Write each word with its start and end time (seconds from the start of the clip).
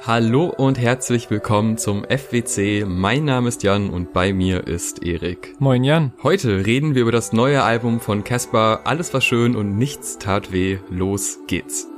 Hallo 0.00 0.46
und 0.46 0.78
herzlich 0.78 1.28
willkommen 1.28 1.76
zum 1.76 2.04
FWC. 2.04 2.84
Mein 2.86 3.24
Name 3.24 3.48
ist 3.48 3.64
Jan 3.64 3.90
und 3.90 4.12
bei 4.12 4.32
mir 4.32 4.66
ist 4.66 5.04
Erik. 5.04 5.56
Moin 5.58 5.82
Jan. 5.82 6.12
Heute 6.22 6.64
reden 6.64 6.94
wir 6.94 7.02
über 7.02 7.12
das 7.12 7.32
neue 7.32 7.64
Album 7.64 8.00
von 8.00 8.22
Caspar. 8.22 8.82
Alles 8.84 9.12
war 9.12 9.20
schön 9.20 9.56
und 9.56 9.76
nichts 9.76 10.18
tat 10.18 10.52
weh. 10.52 10.78
Los 10.88 11.40
geht's. 11.48 11.88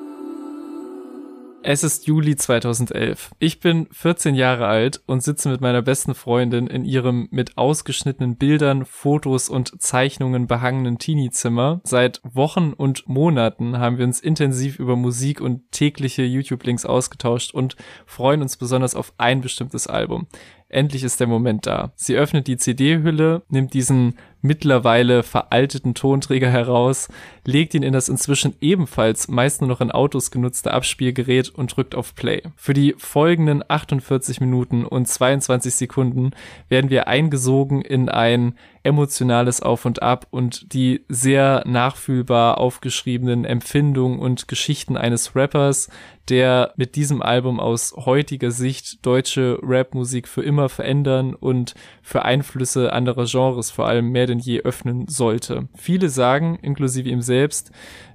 Es 1.63 1.85
ist 1.85 2.07
Juli 2.07 2.37
2011. 2.37 3.33
Ich 3.39 3.61
bin 3.61 3.87
14 3.93 4.35
Jahre 4.35 4.67
alt 4.67 5.03
und 5.05 5.23
sitze 5.23 5.51
mit 5.51 5.61
meiner 5.61 5.83
besten 5.83 6.15
Freundin 6.15 6.67
in 6.67 6.87
ihrem 6.87 7.29
mit 7.31 7.59
ausgeschnittenen 7.59 8.37
Bildern, 8.37 8.87
Fotos 8.87 9.51
und 9.51 9.81
Zeichnungen 9.81 10.47
behangenen 10.47 10.97
Teenie-Zimmer. 10.97 11.83
Seit 11.85 12.23
Wochen 12.25 12.73
und 12.73 13.07
Monaten 13.09 13.79
haben 13.79 13.99
wir 13.99 14.07
uns 14.07 14.21
intensiv 14.21 14.79
über 14.79 14.97
Musik 14.97 15.43
und 15.43 15.71
tägliche 15.71 16.23
YouTube-Links 16.23 16.87
ausgetauscht 16.87 17.53
und 17.53 17.77
freuen 18.07 18.41
uns 18.41 18.57
besonders 18.57 18.95
auf 18.95 19.13
ein 19.19 19.43
bestimmtes 19.43 19.87
Album. 19.87 20.29
Endlich 20.71 21.03
ist 21.03 21.21
der 21.21 21.27
Moment 21.27 21.67
da. 21.67 21.93
Sie 21.95 22.17
öffnet 22.17 22.47
die 22.47 22.57
CD-Hülle, 22.57 23.43
nimmt 23.49 23.75
diesen 23.75 24.15
mittlerweile 24.43 25.23
veralteten 25.23 25.95
Tonträger 25.95 26.51
heraus, 26.51 27.09
legt 27.45 27.75
ihn 27.75 27.83
in 27.83 27.93
das 27.93 28.09
inzwischen 28.09 28.55
ebenfalls 28.61 29.29
meist 29.29 29.61
nur 29.61 29.69
noch 29.69 29.81
in 29.81 29.91
Autos 29.91 30.31
genutzte 30.31 30.73
Abspielgerät 30.73 31.51
und 31.51 31.77
drückt 31.77 31.95
auf 31.95 32.15
Play. 32.15 32.43
Für 32.57 32.75
die 32.75 32.95
folgenden 32.99 33.63
48 33.67 34.41
Minuten 34.41 34.85
und 34.85 35.07
22 35.07 35.75
Sekunden 35.75 36.31
werden 36.69 36.91
wir 36.91 37.09
eingesogen 37.09 37.83
in 37.83 38.09
ein 38.09 38.55
emotionales 38.83 39.61
Auf 39.61 39.85
und 39.85 40.03
Ab 40.03 40.27
und 40.31 40.73
die 40.73 41.05
sehr 41.09 41.63
nachfühlbar 41.67 42.59
aufgeschriebenen 42.59 43.45
Empfindungen 43.45 44.19
und 44.19 44.49
Geschichten 44.49 44.97
eines 44.97 45.37
Rappers, 45.37 45.91
der 46.31 46.73
mit 46.77 46.97
diesem 46.97 47.21
Album 47.21 47.61
aus 47.61 47.95
heutiger 47.97 48.51
Sicht 48.51 49.05
deutsche 49.05 49.59
Rapmusik 49.63 50.29
für 50.29 50.43
immer 50.43 50.69
verändern 50.69 51.35
und 51.35 51.75
für 52.03 52.25
Einflüsse 52.25 52.93
anderer 52.93 53.27
Genres 53.27 53.71
vor 53.71 53.87
allem 53.87 54.11
mehr 54.13 54.27
denn 54.31 54.39
je 54.39 54.61
öffnen 54.61 55.07
sollte. 55.09 55.69
Viele 55.77 56.09
sagen, 56.09 56.59
inklusive 56.63 57.09
ihm 57.09 57.23
selbst, 57.23 57.71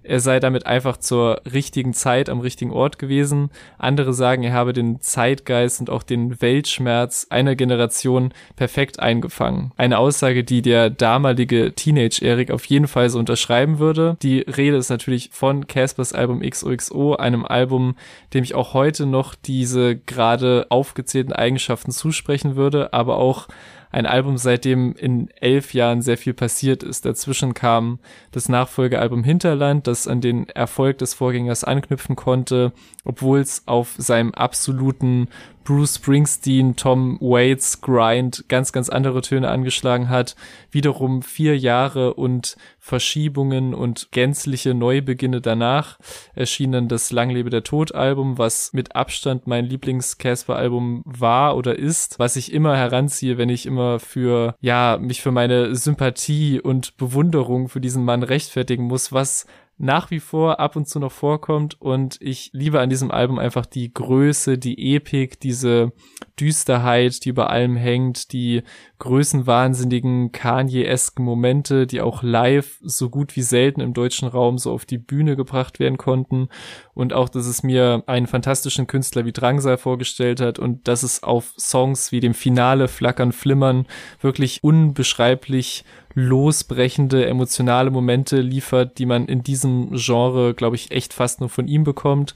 er 0.07 0.19
sei 0.19 0.39
damit 0.39 0.67
einfach 0.67 0.97
zur 0.97 1.41
richtigen 1.51 1.93
Zeit 1.93 2.29
am 2.29 2.39
richtigen 2.39 2.71
Ort 2.71 2.99
gewesen. 2.99 3.49
Andere 3.79 4.13
sagen, 4.13 4.43
er 4.43 4.53
habe 4.53 4.71
den 4.71 5.01
Zeitgeist 5.01 5.79
und 5.79 5.89
auch 5.89 6.03
den 6.03 6.41
Weltschmerz 6.41 7.25
einer 7.31 7.55
Generation 7.55 8.31
perfekt 8.55 8.99
eingefangen. 8.99 9.71
Eine 9.77 9.97
Aussage, 9.97 10.43
die 10.43 10.61
der 10.61 10.91
damalige 10.91 11.73
Teenage-Erik 11.73 12.51
auf 12.51 12.65
jeden 12.65 12.87
Fall 12.87 13.09
so 13.09 13.17
unterschreiben 13.17 13.79
würde. 13.79 14.15
Die 14.21 14.41
Rede 14.41 14.77
ist 14.77 14.89
natürlich 14.89 15.29
von 15.31 15.65
Caspers 15.65 16.13
Album 16.13 16.41
XOXO, 16.41 17.15
einem 17.15 17.43
Album, 17.43 17.95
dem 18.35 18.43
ich 18.43 18.53
auch 18.53 18.75
heute 18.75 19.07
noch 19.07 19.33
diese 19.33 19.95
gerade 19.95 20.67
aufgezählten 20.69 21.33
Eigenschaften 21.33 21.91
zusprechen 21.91 22.55
würde, 22.55 22.93
aber 22.93 23.17
auch 23.17 23.47
ein 23.95 24.05
Album, 24.05 24.37
seitdem 24.37 24.93
in 24.93 25.29
elf 25.39 25.73
Jahren 25.73 26.01
sehr 26.01 26.17
viel 26.17 26.33
passiert 26.33 26.83
ist. 26.83 27.05
Dazwischen 27.05 27.53
kam 27.53 27.99
das 28.31 28.49
Nachfolgealbum 28.49 29.23
Hinterland, 29.23 29.87
das 29.87 30.05
an 30.05 30.19
den 30.19 30.49
Erfolg 30.49 30.97
des 30.97 31.13
Vorgängers 31.13 31.63
anknüpfen 31.63 32.17
konnte, 32.17 32.73
obwohl 33.05 33.39
es 33.39 33.63
auf 33.67 33.95
seinem 33.97 34.33
absoluten 34.33 35.29
Bruce 35.65 35.95
Springsteen, 35.95 36.75
Tom 36.75 37.17
Waits 37.19 37.81
Grind 37.81 38.45
ganz, 38.47 38.71
ganz 38.71 38.87
andere 38.87 39.21
Töne 39.21 39.49
angeschlagen 39.49 40.09
hat. 40.09 40.35
Wiederum 40.69 41.23
vier 41.23 41.57
Jahre 41.57 42.13
und 42.13 42.55
Verschiebungen 42.77 43.73
und 43.73 44.09
gänzliche 44.11 44.75
Neubeginne 44.75 45.41
danach 45.41 45.97
erschien 46.35 46.71
dann 46.71 46.87
das 46.87 47.11
Langlebe 47.11 47.49
der 47.49 47.63
Tod 47.63 47.95
Album, 47.95 48.37
was 48.37 48.73
mit 48.73 48.95
Abstand 48.95 49.47
mein 49.47 49.65
Lieblings-Casper-Album 49.65 51.01
war 51.03 51.57
oder 51.57 51.77
ist, 51.77 52.19
was 52.19 52.35
ich 52.35 52.53
immer 52.53 52.77
heranziehe, 52.77 53.39
wenn 53.39 53.49
ich 53.49 53.65
immer 53.65 53.99
für, 53.99 54.55
ja, 54.61 54.99
mich 55.01 55.23
für 55.23 55.31
meine 55.31 55.75
Sympathie 55.75 56.61
und 56.61 56.95
Bewunderung 56.97 57.69
für 57.69 57.81
diesen 57.81 58.05
Mann 58.05 58.21
rechtfertigen 58.21 58.83
muss, 58.83 59.11
was 59.11 59.47
nach 59.77 60.09
wie 60.09 60.21
vor 60.21 60.59
ab 60.59 60.75
und 60.75 60.87
zu 60.87 60.99
noch 60.99 61.11
vorkommt. 61.11 61.79
Und 61.81 62.17
ich 62.21 62.49
liebe 62.53 62.79
an 62.79 62.89
diesem 62.89 63.11
Album 63.11 63.39
einfach 63.39 63.65
die 63.65 63.93
Größe, 63.93 64.57
die 64.57 64.95
Epik, 64.95 65.39
diese 65.39 65.91
Düsterheit, 66.39 67.25
die 67.25 67.29
über 67.29 67.49
allem 67.49 67.75
hängt, 67.75 68.31
die 68.31 68.63
größenwahnsinnigen 68.99 70.31
Kanye-esken 70.31 71.25
Momente, 71.25 71.87
die 71.87 72.01
auch 72.01 72.23
live 72.23 72.79
so 72.81 73.09
gut 73.09 73.35
wie 73.35 73.41
selten 73.41 73.81
im 73.81 73.93
deutschen 73.93 74.29
Raum 74.29 74.57
so 74.57 74.71
auf 74.71 74.85
die 74.85 74.97
Bühne 74.97 75.35
gebracht 75.35 75.79
werden 75.79 75.97
konnten. 75.97 76.47
Und 76.93 77.11
auch, 77.11 77.27
dass 77.27 77.45
es 77.45 77.61
mir 77.61 78.03
einen 78.07 78.27
fantastischen 78.27 78.87
Künstler 78.87 79.25
wie 79.25 79.33
Drangsal 79.33 79.77
vorgestellt 79.77 80.39
hat 80.39 80.57
und 80.57 80.87
dass 80.87 81.03
es 81.03 81.21
auf 81.21 81.53
Songs 81.59 82.13
wie 82.13 82.21
dem 82.21 82.33
Finale 82.33 82.87
Flackern, 82.87 83.33
Flimmern 83.33 83.85
wirklich 84.21 84.63
unbeschreiblich 84.63 85.83
losbrechende, 86.15 87.27
emotionale 87.27 87.91
Momente 87.91 88.39
liefert, 88.41 88.97
die 88.97 89.05
man 89.05 89.27
in 89.27 89.43
diesem 89.43 89.91
Genre, 89.93 90.53
glaube 90.53 90.77
ich, 90.77 90.91
echt 90.91 91.13
fast 91.13 91.41
nur 91.41 91.49
von 91.49 91.67
ihm 91.67 91.83
bekommt. 91.83 92.33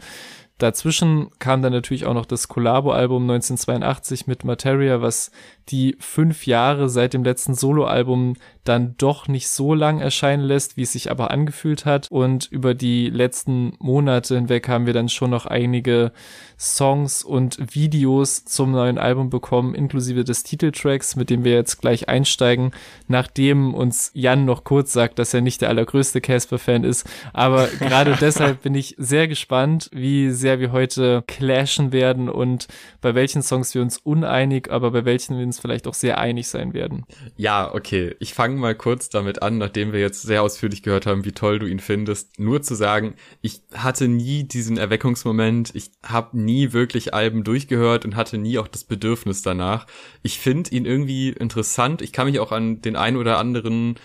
Dazwischen 0.60 1.30
kam 1.40 1.62
dann 1.62 1.72
natürlich 1.72 2.06
auch 2.06 2.14
noch 2.14 2.26
das 2.26 2.50
Collabo-Album 2.50 3.24
1982 3.24 4.28
mit 4.28 4.44
Materia, 4.44 5.02
was 5.02 5.32
die 5.70 5.96
fünf 6.00 6.46
Jahre 6.46 6.90
seit 6.90 7.14
dem 7.14 7.24
letzten 7.24 7.54
Soloalbum 7.54 8.36
dann 8.64 8.96
doch 8.98 9.28
nicht 9.28 9.50
so 9.50 9.74
lang 9.74 10.00
erscheinen 10.00 10.44
lässt, 10.44 10.78
wie 10.78 10.84
es 10.84 10.94
sich 10.94 11.10
aber 11.10 11.32
angefühlt 11.32 11.86
hat. 11.86 12.08
Und 12.12 12.46
über 12.52 12.76
die 12.76 13.10
letzten 13.10 13.74
Monate 13.80 14.36
hinweg 14.36 14.68
haben 14.68 14.86
wir 14.86 14.94
dann 14.94 15.10
schon 15.10 15.32
noch 15.32 15.46
einige 15.46 16.12
Songs 16.60 17.24
und 17.24 17.74
Videos 17.74 18.46
zum 18.46 18.72
neuen 18.72 18.98
Album 18.98 19.30
bekommen, 19.30 19.74
inklusive 19.74 20.24
des 20.24 20.44
Titeltracks, 20.44 21.16
mit 21.16 21.30
dem 21.30 21.44
wir 21.44 21.54
jetzt 21.54 21.82
gleich 21.82 22.10
einsteigen, 22.10 22.72
nachdem 23.08 23.74
uns 23.74 24.12
Jan 24.14 24.46
noch 24.46 24.66
kurz 24.66 24.94
sagt, 24.94 25.20
dass 25.20 25.34
er 25.34 25.42
nicht 25.42 25.62
der 25.62 25.70
allergrößte 25.70 26.22
Casper-Fan 26.22 26.84
ist. 26.84 27.10
Aber 27.34 27.68
gerade 27.80 28.18
deshalb 28.20 28.62
bin 28.62 28.76
ich 28.76 28.96
sehr 28.98 29.28
gespannt, 29.28 29.90
wie 29.94 30.30
sehr 30.32 30.60
wir 30.60 30.72
heute 30.72 31.24
clashen 31.28 31.92
werden 31.92 32.30
und 32.30 32.68
bei 33.02 33.16
welchen 33.16 33.42
Songs 33.42 33.74
wir 33.74 33.82
uns 33.82 33.98
uneinig, 33.98 34.70
aber 34.70 34.92
bei 34.92 35.06
welchen 35.06 35.38
wir 35.38 35.46
uns 35.46 35.59
vielleicht 35.60 35.88
auch 35.88 35.94
sehr 35.94 36.18
einig 36.18 36.48
sein 36.48 36.74
werden. 36.74 37.06
Ja, 37.38 37.74
okay. 37.74 38.16
Ich 38.20 38.34
fange 38.34 38.56
mal 38.56 38.76
kurz 38.76 39.10
damit 39.10 39.42
an, 39.42 39.58
nachdem 39.58 39.92
wir 39.92 40.00
jetzt 40.00 40.22
sehr 40.22 40.44
ausführlich 40.44 40.84
gehört 40.84 41.06
haben, 41.06 41.26
wie 41.26 41.32
toll 41.32 41.60
du 41.60 41.66
ihn 41.66 41.80
findest. 41.80 42.40
Nur 42.40 42.62
zu 42.62 42.76
sagen, 42.76 43.16
ich 43.42 43.62
hatte 43.74 44.08
nie 44.08 44.44
diesen 44.44 44.78
Erweckungsmoment. 44.78 45.72
Ich 45.76 45.92
habe 46.04 46.40
nie 46.40 46.74
wirklich 46.74 47.14
Alben 47.14 47.44
durchgehört 47.44 48.06
und 48.06 48.16
hatte 48.16 48.38
nie 48.38 48.58
auch 48.58 48.68
das 48.68 48.84
Bedürfnis 48.84 49.42
danach. 49.42 49.88
Ich 50.24 50.40
finde 50.40 50.72
ihn 50.72 50.86
irgendwie 50.86 51.30
interessant. 51.30 52.02
Ich 52.02 52.14
kann 52.14 52.28
mich 52.28 52.40
auch 52.40 52.52
an 52.52 52.82
den 52.82 52.96
ein 52.96 53.18
oder 53.18 53.38
anderen 53.38 53.96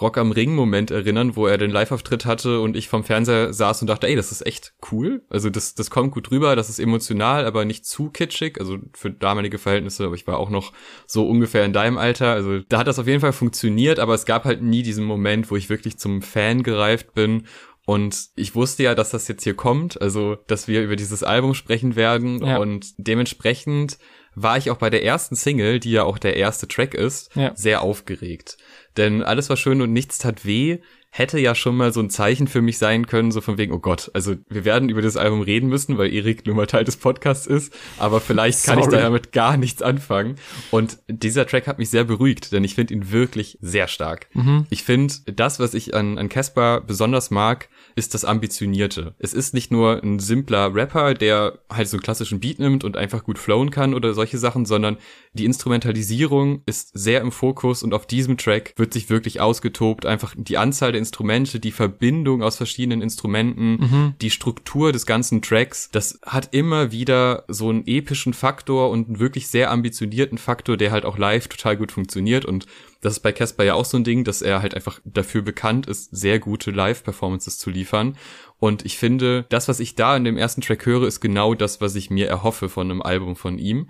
Rock 0.00 0.18
am 0.18 0.32
Ring 0.32 0.54
Moment 0.54 0.90
erinnern, 0.90 1.36
wo 1.36 1.46
er 1.46 1.58
den 1.58 1.70
Live-Auftritt 1.70 2.24
hatte 2.24 2.60
und 2.60 2.76
ich 2.76 2.88
vom 2.88 3.04
Fernseher 3.04 3.52
saß 3.52 3.82
und 3.82 3.88
dachte, 3.88 4.06
ey, 4.06 4.16
das 4.16 4.32
ist 4.32 4.46
echt 4.46 4.74
cool. 4.90 5.22
Also 5.28 5.50
das, 5.50 5.74
das 5.74 5.90
kommt 5.90 6.12
gut 6.12 6.30
rüber, 6.30 6.56
das 6.56 6.68
ist 6.68 6.78
emotional, 6.78 7.44
aber 7.46 7.64
nicht 7.64 7.86
zu 7.86 8.10
kitschig. 8.10 8.58
Also 8.58 8.78
für 8.94 9.10
damalige 9.10 9.58
Verhältnisse, 9.58 10.04
aber 10.06 10.14
ich 10.14 10.26
war 10.26 10.38
auch 10.38 10.50
noch 10.50 10.72
so 11.06 11.28
ungefähr 11.28 11.64
in 11.64 11.72
deinem 11.72 11.98
Alter. 11.98 12.32
Also 12.32 12.60
da 12.68 12.78
hat 12.78 12.86
das 12.86 12.98
auf 12.98 13.06
jeden 13.06 13.20
Fall 13.20 13.32
funktioniert, 13.32 13.98
aber 13.98 14.14
es 14.14 14.24
gab 14.24 14.44
halt 14.44 14.62
nie 14.62 14.82
diesen 14.82 15.04
Moment, 15.04 15.50
wo 15.50 15.56
ich 15.56 15.68
wirklich 15.70 15.98
zum 15.98 16.22
Fan 16.22 16.62
gereift 16.62 17.14
bin 17.14 17.44
und 17.84 18.28
ich 18.36 18.54
wusste 18.54 18.84
ja, 18.84 18.94
dass 18.94 19.10
das 19.10 19.26
jetzt 19.28 19.42
hier 19.42 19.54
kommt, 19.54 20.00
also 20.00 20.36
dass 20.46 20.68
wir 20.68 20.82
über 20.82 20.96
dieses 20.96 21.22
Album 21.22 21.54
sprechen 21.54 21.96
werden 21.96 22.44
ja. 22.44 22.58
und 22.58 22.92
dementsprechend 22.96 23.98
war 24.34 24.56
ich 24.56 24.70
auch 24.70 24.78
bei 24.78 24.88
der 24.88 25.04
ersten 25.04 25.34
Single, 25.34 25.80
die 25.80 25.90
ja 25.90 26.04
auch 26.04 26.18
der 26.18 26.36
erste 26.36 26.68
Track 26.68 26.94
ist, 26.94 27.34
ja. 27.34 27.54
sehr 27.54 27.82
aufgeregt. 27.82 28.56
Denn 28.96 29.22
alles 29.22 29.50
war 29.50 29.56
schön 29.56 29.82
und 29.82 29.92
nichts 29.92 30.18
tat 30.18 30.46
weh 30.46 30.78
hätte 31.14 31.38
ja 31.38 31.54
schon 31.54 31.76
mal 31.76 31.92
so 31.92 32.00
ein 32.00 32.08
Zeichen 32.08 32.48
für 32.48 32.62
mich 32.62 32.78
sein 32.78 33.06
können, 33.06 33.32
so 33.32 33.42
von 33.42 33.58
wegen, 33.58 33.74
oh 33.74 33.78
Gott, 33.78 34.10
also 34.14 34.34
wir 34.48 34.64
werden 34.64 34.88
über 34.88 35.02
das 35.02 35.18
Album 35.18 35.42
reden 35.42 35.68
müssen, 35.68 35.98
weil 35.98 36.10
Erik 36.10 36.46
nur 36.46 36.54
mal 36.54 36.66
Teil 36.66 36.84
des 36.84 36.96
Podcasts 36.96 37.46
ist, 37.46 37.74
aber 37.98 38.18
vielleicht 38.22 38.64
kann 38.64 38.78
Sorry. 38.78 38.96
ich 38.96 39.02
damit 39.02 39.30
gar 39.30 39.58
nichts 39.58 39.82
anfangen. 39.82 40.36
Und 40.70 41.00
dieser 41.08 41.46
Track 41.46 41.66
hat 41.66 41.78
mich 41.78 41.90
sehr 41.90 42.04
beruhigt, 42.04 42.50
denn 42.52 42.64
ich 42.64 42.76
finde 42.76 42.94
ihn 42.94 43.12
wirklich 43.12 43.58
sehr 43.60 43.88
stark. 43.88 44.28
Mhm. 44.32 44.66
Ich 44.70 44.84
finde, 44.84 45.12
das, 45.26 45.60
was 45.60 45.74
ich 45.74 45.94
an, 45.94 46.16
an 46.16 46.30
Caspar 46.30 46.80
besonders 46.80 47.30
mag, 47.30 47.68
ist 47.94 48.14
das 48.14 48.24
Ambitionierte. 48.24 49.14
Es 49.18 49.34
ist 49.34 49.52
nicht 49.52 49.70
nur 49.70 50.02
ein 50.02 50.18
simpler 50.18 50.74
Rapper, 50.74 51.12
der 51.12 51.58
halt 51.70 51.88
so 51.88 51.98
einen 51.98 52.02
klassischen 52.02 52.40
Beat 52.40 52.58
nimmt 52.58 52.84
und 52.84 52.96
einfach 52.96 53.22
gut 53.22 53.38
flowen 53.38 53.70
kann 53.70 53.92
oder 53.92 54.14
solche 54.14 54.38
Sachen, 54.38 54.64
sondern 54.64 54.96
die 55.34 55.44
Instrumentalisierung 55.44 56.62
ist 56.64 56.90
sehr 56.94 57.20
im 57.20 57.32
Fokus 57.32 57.82
und 57.82 57.92
auf 57.92 58.06
diesem 58.06 58.38
Track 58.38 58.72
wird 58.76 58.94
sich 58.94 59.10
wirklich 59.10 59.42
ausgetobt. 59.42 60.06
Einfach 60.06 60.34
die 60.38 60.56
Anzahl 60.56 60.92
der 60.92 61.01
Instrumente, 61.02 61.60
die 61.60 61.72
Verbindung 61.72 62.42
aus 62.42 62.56
verschiedenen 62.56 63.02
Instrumenten, 63.02 63.70
mhm. 63.72 64.14
die 64.20 64.30
Struktur 64.30 64.92
des 64.92 65.04
ganzen 65.06 65.42
Tracks, 65.42 65.90
das 65.92 66.20
hat 66.24 66.48
immer 66.52 66.92
wieder 66.92 67.44
so 67.48 67.68
einen 67.68 67.86
epischen 67.86 68.32
Faktor 68.32 68.90
und 68.90 69.08
einen 69.08 69.18
wirklich 69.18 69.48
sehr 69.48 69.70
ambitionierten 69.70 70.38
Faktor, 70.38 70.76
der 70.76 70.92
halt 70.92 71.04
auch 71.04 71.18
live 71.18 71.48
total 71.48 71.76
gut 71.76 71.92
funktioniert 71.92 72.44
und 72.44 72.66
das 73.02 73.14
ist 73.14 73.20
bei 73.20 73.32
Casper 73.32 73.64
ja 73.64 73.74
auch 73.74 73.84
so 73.84 73.96
ein 73.96 74.04
Ding, 74.04 74.22
dass 74.22 74.42
er 74.42 74.62
halt 74.62 74.76
einfach 74.76 75.00
dafür 75.04 75.42
bekannt 75.42 75.86
ist, 75.86 76.10
sehr 76.12 76.38
gute 76.38 76.70
Live-Performances 76.70 77.58
zu 77.58 77.68
liefern. 77.68 78.16
Und 78.60 78.86
ich 78.86 78.96
finde, 78.96 79.44
das, 79.48 79.66
was 79.66 79.80
ich 79.80 79.96
da 79.96 80.16
in 80.16 80.22
dem 80.22 80.38
ersten 80.38 80.60
Track 80.60 80.86
höre, 80.86 81.08
ist 81.08 81.20
genau 81.20 81.54
das, 81.54 81.80
was 81.80 81.96
ich 81.96 82.10
mir 82.10 82.28
erhoffe 82.28 82.68
von 82.68 82.88
einem 82.88 83.02
Album 83.02 83.34
von 83.34 83.58
ihm. 83.58 83.88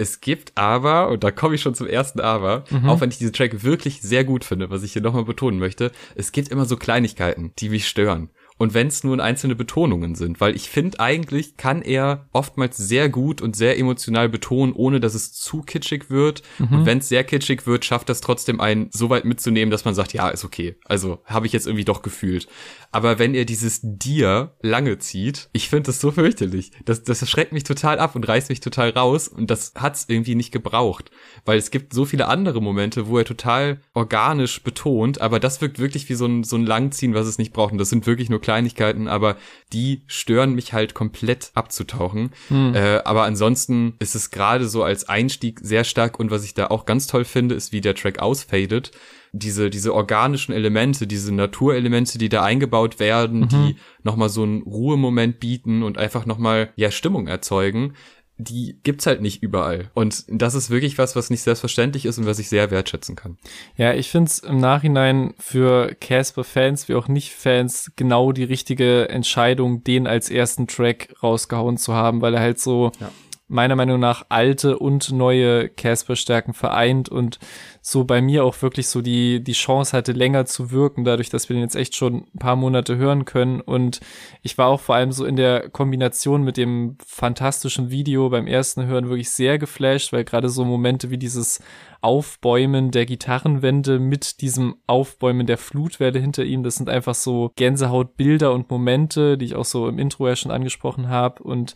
Es 0.00 0.22
gibt 0.22 0.56
aber, 0.56 1.10
und 1.10 1.24
da 1.24 1.30
komme 1.30 1.56
ich 1.56 1.60
schon 1.60 1.74
zum 1.74 1.86
ersten 1.86 2.20
Aber, 2.20 2.64
mhm. 2.70 2.88
auch 2.88 3.02
wenn 3.02 3.10
ich 3.10 3.18
diesen 3.18 3.34
Track 3.34 3.62
wirklich 3.64 4.00
sehr 4.00 4.24
gut 4.24 4.46
finde, 4.46 4.70
was 4.70 4.82
ich 4.82 4.94
hier 4.94 5.02
nochmal 5.02 5.26
betonen 5.26 5.58
möchte, 5.58 5.92
es 6.14 6.32
gibt 6.32 6.48
immer 6.48 6.64
so 6.64 6.78
Kleinigkeiten, 6.78 7.52
die 7.58 7.68
mich 7.68 7.86
stören 7.86 8.30
und 8.60 8.74
wenn 8.74 8.88
es 8.88 9.04
nur 9.04 9.18
einzelne 9.20 9.54
Betonungen 9.54 10.14
sind, 10.14 10.38
weil 10.38 10.54
ich 10.54 10.68
finde 10.68 11.00
eigentlich 11.00 11.56
kann 11.56 11.80
er 11.80 12.28
oftmals 12.30 12.76
sehr 12.76 13.08
gut 13.08 13.40
und 13.40 13.56
sehr 13.56 13.78
emotional 13.78 14.28
betonen, 14.28 14.74
ohne 14.74 15.00
dass 15.00 15.14
es 15.14 15.32
zu 15.32 15.62
kitschig 15.62 16.10
wird. 16.10 16.42
Mhm. 16.58 16.72
Und 16.72 16.86
wenn 16.86 16.98
es 16.98 17.08
sehr 17.08 17.24
kitschig 17.24 17.66
wird, 17.66 17.86
schafft 17.86 18.10
das 18.10 18.20
trotzdem 18.20 18.60
einen 18.60 18.90
so 18.92 19.08
weit 19.08 19.24
mitzunehmen, 19.24 19.70
dass 19.70 19.86
man 19.86 19.94
sagt, 19.94 20.12
ja, 20.12 20.28
ist 20.28 20.44
okay. 20.44 20.76
Also 20.84 21.22
habe 21.24 21.46
ich 21.46 21.54
jetzt 21.54 21.66
irgendwie 21.66 21.86
doch 21.86 22.02
gefühlt. 22.02 22.48
Aber 22.92 23.18
wenn 23.18 23.34
er 23.34 23.46
dieses 23.46 23.80
Dir 23.82 24.56
lange 24.60 24.98
zieht, 24.98 25.48
ich 25.54 25.70
finde 25.70 25.84
das 25.84 26.00
so 26.00 26.10
fürchterlich. 26.10 26.72
Das, 26.84 27.02
das 27.02 27.26
schreckt 27.30 27.52
mich 27.52 27.64
total 27.64 27.98
ab 27.98 28.14
und 28.14 28.28
reißt 28.28 28.50
mich 28.50 28.60
total 28.60 28.90
raus. 28.90 29.28
Und 29.28 29.50
das 29.50 29.72
hat's 29.76 30.04
irgendwie 30.08 30.34
nicht 30.34 30.52
gebraucht. 30.52 31.10
Weil 31.46 31.56
es 31.56 31.70
gibt 31.70 31.94
so 31.94 32.04
viele 32.04 32.28
andere 32.28 32.60
Momente, 32.60 33.06
wo 33.06 33.16
er 33.16 33.24
total 33.24 33.80
organisch 33.94 34.62
betont, 34.62 35.20
aber 35.20 35.40
das 35.40 35.62
wirkt 35.62 35.78
wirklich 35.78 36.10
wie 36.10 36.14
so 36.14 36.26
ein, 36.26 36.44
so 36.44 36.56
ein 36.56 36.66
Langziehen, 36.66 37.14
was 37.14 37.26
es 37.26 37.38
nicht 37.38 37.54
braucht. 37.54 37.72
Und 37.72 37.78
das 37.78 37.88
sind 37.88 38.06
wirklich 38.06 38.28
nur 38.28 38.40
Kleinigkeiten, 38.50 39.06
aber 39.06 39.36
die 39.72 40.02
stören 40.08 40.56
mich 40.56 40.72
halt 40.72 40.92
komplett 40.92 41.52
abzutauchen. 41.54 42.30
Hm. 42.48 42.74
Äh, 42.74 43.00
aber 43.04 43.22
ansonsten 43.22 43.94
ist 44.00 44.16
es 44.16 44.32
gerade 44.32 44.68
so 44.68 44.82
als 44.82 45.08
Einstieg 45.08 45.60
sehr 45.62 45.84
stark 45.84 46.18
und 46.18 46.32
was 46.32 46.42
ich 46.42 46.52
da 46.52 46.66
auch 46.66 46.84
ganz 46.84 47.06
toll 47.06 47.24
finde, 47.24 47.54
ist, 47.54 47.70
wie 47.70 47.80
der 47.80 47.94
Track 47.94 48.18
ausfadet. 48.18 48.90
Diese, 49.32 49.70
diese 49.70 49.94
organischen 49.94 50.52
Elemente, 50.52 51.06
diese 51.06 51.32
Naturelemente, 51.32 52.18
die 52.18 52.28
da 52.28 52.42
eingebaut 52.42 52.98
werden, 52.98 53.42
mhm. 53.42 53.48
die 53.48 53.76
nochmal 54.02 54.30
so 54.30 54.42
einen 54.42 54.62
Ruhemoment 54.62 55.38
bieten 55.38 55.84
und 55.84 55.96
einfach 55.96 56.26
nochmal, 56.26 56.72
ja, 56.74 56.90
Stimmung 56.90 57.28
erzeugen 57.28 57.94
die 58.40 58.78
gibt's 58.82 59.06
halt 59.06 59.20
nicht 59.20 59.42
überall. 59.42 59.90
Und 59.94 60.24
das 60.28 60.54
ist 60.54 60.70
wirklich 60.70 60.98
was, 60.98 61.16
was 61.16 61.30
nicht 61.30 61.42
selbstverständlich 61.42 62.06
ist 62.06 62.18
und 62.18 62.26
was 62.26 62.38
ich 62.38 62.48
sehr 62.48 62.70
wertschätzen 62.70 63.16
kann. 63.16 63.38
Ja, 63.76 63.92
ich 63.94 64.10
finde 64.10 64.30
es 64.30 64.38
im 64.40 64.58
Nachhinein 64.58 65.34
für 65.38 65.94
Casper-Fans 66.00 66.88
wie 66.88 66.94
auch 66.94 67.08
Nicht-Fans 67.08 67.92
genau 67.96 68.32
die 68.32 68.44
richtige 68.44 69.08
Entscheidung, 69.08 69.84
den 69.84 70.06
als 70.06 70.30
ersten 70.30 70.66
Track 70.66 71.14
rausgehauen 71.22 71.76
zu 71.76 71.94
haben, 71.94 72.20
weil 72.20 72.34
er 72.34 72.40
halt 72.40 72.60
so 72.60 72.92
ja 73.00 73.10
meiner 73.50 73.74
Meinung 73.74 73.98
nach 73.98 74.26
alte 74.28 74.78
und 74.78 75.10
neue 75.10 75.68
Casper-Stärken 75.68 76.54
vereint 76.54 77.08
und 77.08 77.38
so 77.82 78.04
bei 78.04 78.20
mir 78.20 78.44
auch 78.44 78.60
wirklich 78.60 78.88
so 78.88 79.00
die, 79.00 79.42
die 79.42 79.52
Chance 79.52 79.96
hatte, 79.96 80.12
länger 80.12 80.44
zu 80.44 80.70
wirken, 80.70 81.04
dadurch, 81.04 81.30
dass 81.30 81.48
wir 81.48 81.54
den 81.54 81.62
jetzt 81.62 81.76
echt 81.76 81.96
schon 81.96 82.26
ein 82.34 82.38
paar 82.38 82.56
Monate 82.56 82.96
hören 82.96 83.24
können. 83.24 83.60
Und 83.60 84.00
ich 84.42 84.58
war 84.58 84.68
auch 84.68 84.80
vor 84.80 84.96
allem 84.96 85.12
so 85.12 85.24
in 85.24 85.36
der 85.36 85.70
Kombination 85.70 86.42
mit 86.42 86.56
dem 86.56 86.98
fantastischen 87.04 87.90
Video 87.90 88.28
beim 88.28 88.46
ersten 88.46 88.86
Hören 88.86 89.08
wirklich 89.08 89.30
sehr 89.30 89.58
geflasht, 89.58 90.12
weil 90.12 90.24
gerade 90.24 90.50
so 90.50 90.64
Momente 90.64 91.10
wie 91.10 91.18
dieses 91.18 91.60
Aufbäumen 92.02 92.90
der 92.90 93.04
Gitarrenwände 93.04 93.98
mit 93.98 94.40
diesem 94.40 94.76
Aufbäumen 94.86 95.46
der 95.46 95.58
Flutwelle 95.58 96.18
hinter 96.18 96.44
ihm, 96.44 96.62
das 96.62 96.76
sind 96.76 96.88
einfach 96.88 97.14
so 97.14 97.52
Gänsehautbilder 97.56 98.52
und 98.52 98.70
Momente, 98.70 99.36
die 99.36 99.44
ich 99.46 99.54
auch 99.54 99.64
so 99.66 99.86
im 99.88 99.98
Intro 99.98 100.28
ja 100.28 100.36
schon 100.36 100.50
angesprochen 100.50 101.08
habe. 101.08 101.42
Und 101.42 101.74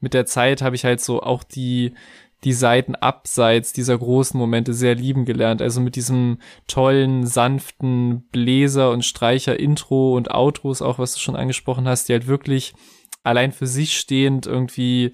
mit 0.00 0.14
der 0.14 0.26
Zeit 0.26 0.62
habe 0.62 0.76
ich 0.76 0.84
halt 0.84 1.00
so 1.00 1.22
auch 1.22 1.42
die 1.42 1.94
die 2.44 2.52
Seiten 2.52 2.94
abseits 2.94 3.72
dieser 3.72 3.96
großen 3.96 4.38
Momente 4.38 4.74
sehr 4.74 4.94
lieben 4.94 5.24
gelernt. 5.24 5.62
Also 5.62 5.80
mit 5.80 5.96
diesem 5.96 6.38
tollen, 6.66 7.26
sanften 7.26 8.28
Bläser- 8.30 8.90
und 8.90 9.04
Streicher-Intro 9.04 10.14
und 10.14 10.30
Outros 10.30 10.82
auch, 10.82 10.98
was 10.98 11.14
du 11.14 11.20
schon 11.20 11.36
angesprochen 11.36 11.88
hast, 11.88 12.08
die 12.08 12.12
halt 12.12 12.26
wirklich 12.26 12.74
allein 13.22 13.52
für 13.52 13.66
sich 13.66 13.96
stehend 13.96 14.46
irgendwie 14.46 15.12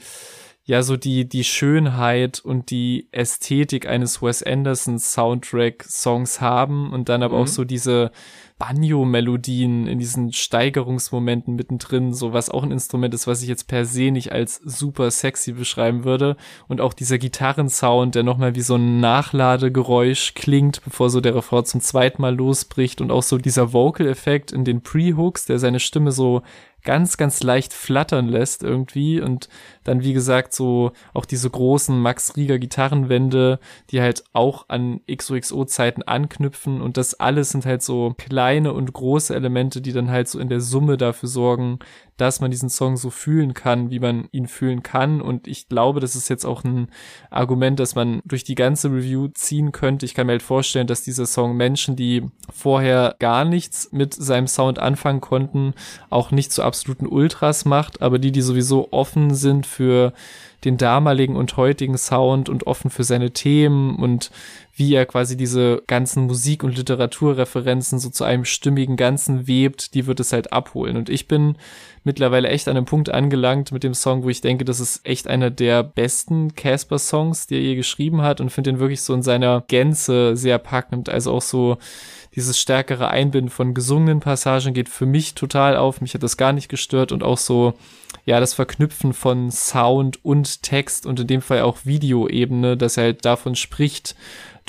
ja 0.64 0.82
so 0.82 0.96
die 0.96 1.28
die 1.28 1.44
Schönheit 1.44 2.40
und 2.40 2.70
die 2.70 3.08
Ästhetik 3.12 3.86
eines 3.88 4.20
Wes 4.22 4.42
Anderson 4.42 4.98
Soundtrack 4.98 5.84
Songs 5.84 6.40
haben 6.40 6.92
und 6.92 7.08
dann 7.08 7.22
aber 7.22 7.36
mhm. 7.36 7.42
auch 7.42 7.46
so 7.46 7.64
diese 7.64 8.10
Banjo-Melodien 8.60 9.86
in 9.86 9.98
diesen 9.98 10.34
Steigerungsmomenten 10.34 11.56
mittendrin, 11.56 12.12
so 12.12 12.34
was 12.34 12.50
auch 12.50 12.62
ein 12.62 12.70
Instrument 12.70 13.14
ist, 13.14 13.26
was 13.26 13.42
ich 13.42 13.48
jetzt 13.48 13.66
per 13.66 13.86
se 13.86 14.10
nicht 14.10 14.32
als 14.32 14.60
super 14.62 15.10
sexy 15.10 15.52
beschreiben 15.52 16.04
würde. 16.04 16.36
Und 16.68 16.82
auch 16.82 16.92
dieser 16.92 17.16
Gitarrensound, 17.16 18.14
der 18.14 18.22
nochmal 18.22 18.54
wie 18.54 18.60
so 18.60 18.76
ein 18.76 19.00
Nachladegeräusch 19.00 20.34
klingt, 20.34 20.84
bevor 20.84 21.08
so 21.08 21.22
der 21.22 21.34
Refrain 21.34 21.64
zum 21.64 21.80
zweiten 21.80 22.20
Mal 22.20 22.36
losbricht. 22.36 23.00
Und 23.00 23.10
auch 23.10 23.22
so 23.22 23.38
dieser 23.38 23.72
Vocal-Effekt 23.72 24.52
in 24.52 24.64
den 24.64 24.82
Pre-Hooks, 24.82 25.46
der 25.46 25.58
seine 25.58 25.80
Stimme 25.80 26.12
so 26.12 26.42
ganz, 26.82 27.16
ganz 27.16 27.42
leicht 27.42 27.72
flattern 27.72 28.28
lässt 28.28 28.62
irgendwie 28.62 29.20
und 29.20 29.48
dann, 29.84 30.02
wie 30.02 30.12
gesagt, 30.12 30.54
so 30.54 30.92
auch 31.14 31.24
diese 31.24 31.50
großen 31.50 31.98
Max 31.98 32.36
Rieger 32.36 32.58
Gitarrenwände, 32.58 33.58
die 33.90 34.00
halt 34.00 34.24
auch 34.32 34.66
an 34.68 35.00
XOXO-Zeiten 35.10 36.02
anknüpfen 36.02 36.80
und 36.80 36.96
das 36.96 37.14
alles 37.14 37.50
sind 37.50 37.66
halt 37.66 37.82
so 37.82 38.14
kleine 38.16 38.72
und 38.72 38.92
große 38.92 39.34
Elemente, 39.34 39.80
die 39.80 39.92
dann 39.92 40.10
halt 40.10 40.28
so 40.28 40.38
in 40.38 40.48
der 40.48 40.60
Summe 40.60 40.96
dafür 40.96 41.28
sorgen, 41.28 41.78
dass 42.20 42.40
man 42.40 42.50
diesen 42.50 42.68
Song 42.68 42.96
so 42.96 43.10
fühlen 43.10 43.54
kann, 43.54 43.90
wie 43.90 43.98
man 43.98 44.28
ihn 44.32 44.46
fühlen 44.46 44.82
kann. 44.82 45.20
Und 45.20 45.48
ich 45.48 45.68
glaube, 45.68 46.00
das 46.00 46.16
ist 46.16 46.28
jetzt 46.28 46.44
auch 46.44 46.64
ein 46.64 46.88
Argument, 47.30 47.80
das 47.80 47.94
man 47.94 48.20
durch 48.24 48.44
die 48.44 48.54
ganze 48.54 48.88
Review 48.88 49.28
ziehen 49.28 49.72
könnte. 49.72 50.04
Ich 50.04 50.14
kann 50.14 50.26
mir 50.26 50.32
halt 50.32 50.42
vorstellen, 50.42 50.86
dass 50.86 51.02
dieser 51.02 51.26
Song 51.26 51.56
Menschen, 51.56 51.96
die 51.96 52.24
vorher 52.52 53.16
gar 53.18 53.44
nichts 53.44 53.90
mit 53.92 54.14
seinem 54.14 54.46
Sound 54.46 54.78
anfangen 54.78 55.20
konnten, 55.20 55.74
auch 56.10 56.30
nicht 56.30 56.52
zu 56.52 56.62
absoluten 56.62 57.06
Ultras 57.06 57.64
macht, 57.64 58.02
aber 58.02 58.18
die, 58.18 58.32
die 58.32 58.42
sowieso 58.42 58.92
offen 58.92 59.34
sind 59.34 59.66
für 59.66 60.12
den 60.64 60.76
damaligen 60.76 61.36
und 61.36 61.56
heutigen 61.56 61.96
Sound 61.96 62.48
und 62.48 62.66
offen 62.66 62.90
für 62.90 63.04
seine 63.04 63.30
Themen 63.30 63.96
und 63.96 64.30
wie 64.80 64.94
er 64.94 65.04
quasi 65.04 65.36
diese 65.36 65.82
ganzen 65.86 66.24
Musik- 66.24 66.64
und 66.64 66.74
Literaturreferenzen 66.74 67.98
so 67.98 68.08
zu 68.08 68.24
einem 68.24 68.46
stimmigen 68.46 68.96
Ganzen 68.96 69.46
webt, 69.46 69.92
die 69.92 70.06
wird 70.06 70.20
es 70.20 70.32
halt 70.32 70.54
abholen. 70.54 70.96
Und 70.96 71.10
ich 71.10 71.28
bin 71.28 71.56
mittlerweile 72.02 72.48
echt 72.48 72.66
an 72.66 72.78
einem 72.78 72.86
Punkt 72.86 73.10
angelangt 73.10 73.72
mit 73.72 73.84
dem 73.84 73.92
Song, 73.92 74.22
wo 74.22 74.30
ich 74.30 74.40
denke, 74.40 74.64
das 74.64 74.80
ist 74.80 75.06
echt 75.06 75.28
einer 75.28 75.50
der 75.50 75.82
besten 75.82 76.54
Casper-Songs, 76.54 77.46
die 77.46 77.56
er 77.56 77.60
je 77.60 77.74
geschrieben 77.76 78.22
hat 78.22 78.40
und 78.40 78.48
finde 78.48 78.70
ihn 78.70 78.78
wirklich 78.78 79.02
so 79.02 79.12
in 79.12 79.22
seiner 79.22 79.64
Gänze 79.68 80.34
sehr 80.34 80.56
packend. 80.56 81.10
Also 81.10 81.32
auch 81.32 81.42
so 81.42 81.76
dieses 82.34 82.58
stärkere 82.58 83.08
Einbinden 83.08 83.50
von 83.50 83.74
gesungenen 83.74 84.20
Passagen 84.20 84.72
geht 84.72 84.88
für 84.88 85.04
mich 85.04 85.34
total 85.34 85.76
auf. 85.76 86.00
Mich 86.00 86.14
hat 86.14 86.22
das 86.22 86.38
gar 86.38 86.54
nicht 86.54 86.70
gestört 86.70 87.12
und 87.12 87.22
auch 87.22 87.38
so, 87.38 87.74
ja, 88.24 88.40
das 88.40 88.54
Verknüpfen 88.54 89.12
von 89.12 89.50
Sound 89.50 90.24
und 90.24 90.62
Text 90.62 91.04
und 91.04 91.20
in 91.20 91.26
dem 91.26 91.42
Fall 91.42 91.60
auch 91.60 91.84
Videoebene, 91.84 92.78
dass 92.78 92.96
er 92.96 93.04
halt 93.04 93.24
davon 93.26 93.56
spricht, 93.56 94.14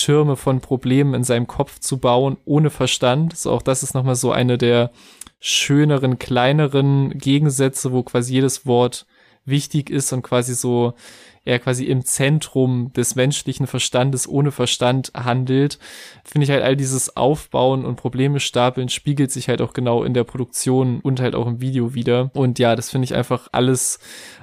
Türme 0.02 0.36
von 0.36 0.62
Problemen 0.62 1.14
in 1.14 1.24
seinem 1.24 1.48
Kopf 1.48 1.80
zu 1.80 1.98
bauen, 1.98 2.38
ohne 2.46 2.70
Verstand. 2.70 3.38
So, 3.38 3.52
auch 3.52 3.62
das 3.62 3.84
ist 3.84 3.94
nochmal 3.94 4.16
so 4.16 4.32
eine 4.32 4.58
der 4.58 4.92
schöneren, 5.40 6.18
kleineren 6.18 7.18
Gegensätze, 7.18 7.92
wo 7.92 8.04
quasi 8.04 8.34
jedes 8.34 8.66
Wort 8.66 9.06
wichtig 9.46 9.90
ist 9.90 10.12
und 10.14 10.22
quasi 10.22 10.54
so 10.54 10.94
er 11.44 11.58
quasi 11.58 11.86
im 11.86 12.06
Zentrum 12.06 12.94
des 12.94 13.16
menschlichen 13.16 13.66
Verstandes 13.66 14.28
ohne 14.28 14.52
Verstand 14.52 15.12
handelt, 15.16 15.80
finde 16.24 16.46
ich 16.46 16.52
halt 16.52 16.64
all 16.64 16.76
dieses 16.76 17.18
Aufbauen 17.18 17.84
und 17.84 17.96
Probleme 17.96 18.40
stapeln 18.40 18.90
spiegelt 18.90 19.32
sich 19.32 19.50
halt 19.50 19.62
auch 19.62 19.74
genau 19.74 20.04
in 20.04 20.14
der 20.14 20.24
Produktion 20.24 21.00
und 21.02 21.20
halt 21.20 21.34
auch 21.34 21.48
im 21.48 21.60
Video 21.60 21.96
wieder. 21.96 22.30
Und 22.36 22.60
ja, 22.60 22.76
das 22.76 22.92
finde 22.92 23.06
ich 23.06 23.16
einfach 23.16 23.48
alles, 23.52 24.00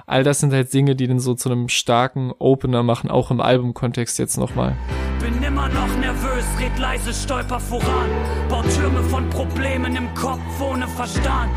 all 0.07 0.23
das 0.23 0.41
sind 0.41 0.51
halt 0.51 0.73
Dinge, 0.73 0.95
die 0.97 1.07
den 1.07 1.21
so 1.21 1.35
zu 1.35 1.49
einem 1.49 1.69
starken 1.69 2.33
Opener 2.37 2.83
machen, 2.83 3.09
auch 3.09 3.31
im 3.31 3.39
Albumkontext 3.39 4.19
jetzt 4.19 4.37
nochmal. 4.37 4.75
Bin 5.21 5.28
immer 5.59 5.69
noch 5.69 5.97
nervös, 5.97 6.45
red 6.59 6.77
leise, 6.79 7.13
stolper 7.13 7.59
voran. 7.59 8.09
Baut 8.47 8.65
Türme 8.75 9.03
von 9.03 9.29
Problemen 9.29 9.95
im 9.95 10.13
Kopf 10.13 10.39
ohne 10.61 10.87
Verstand. 10.87 11.51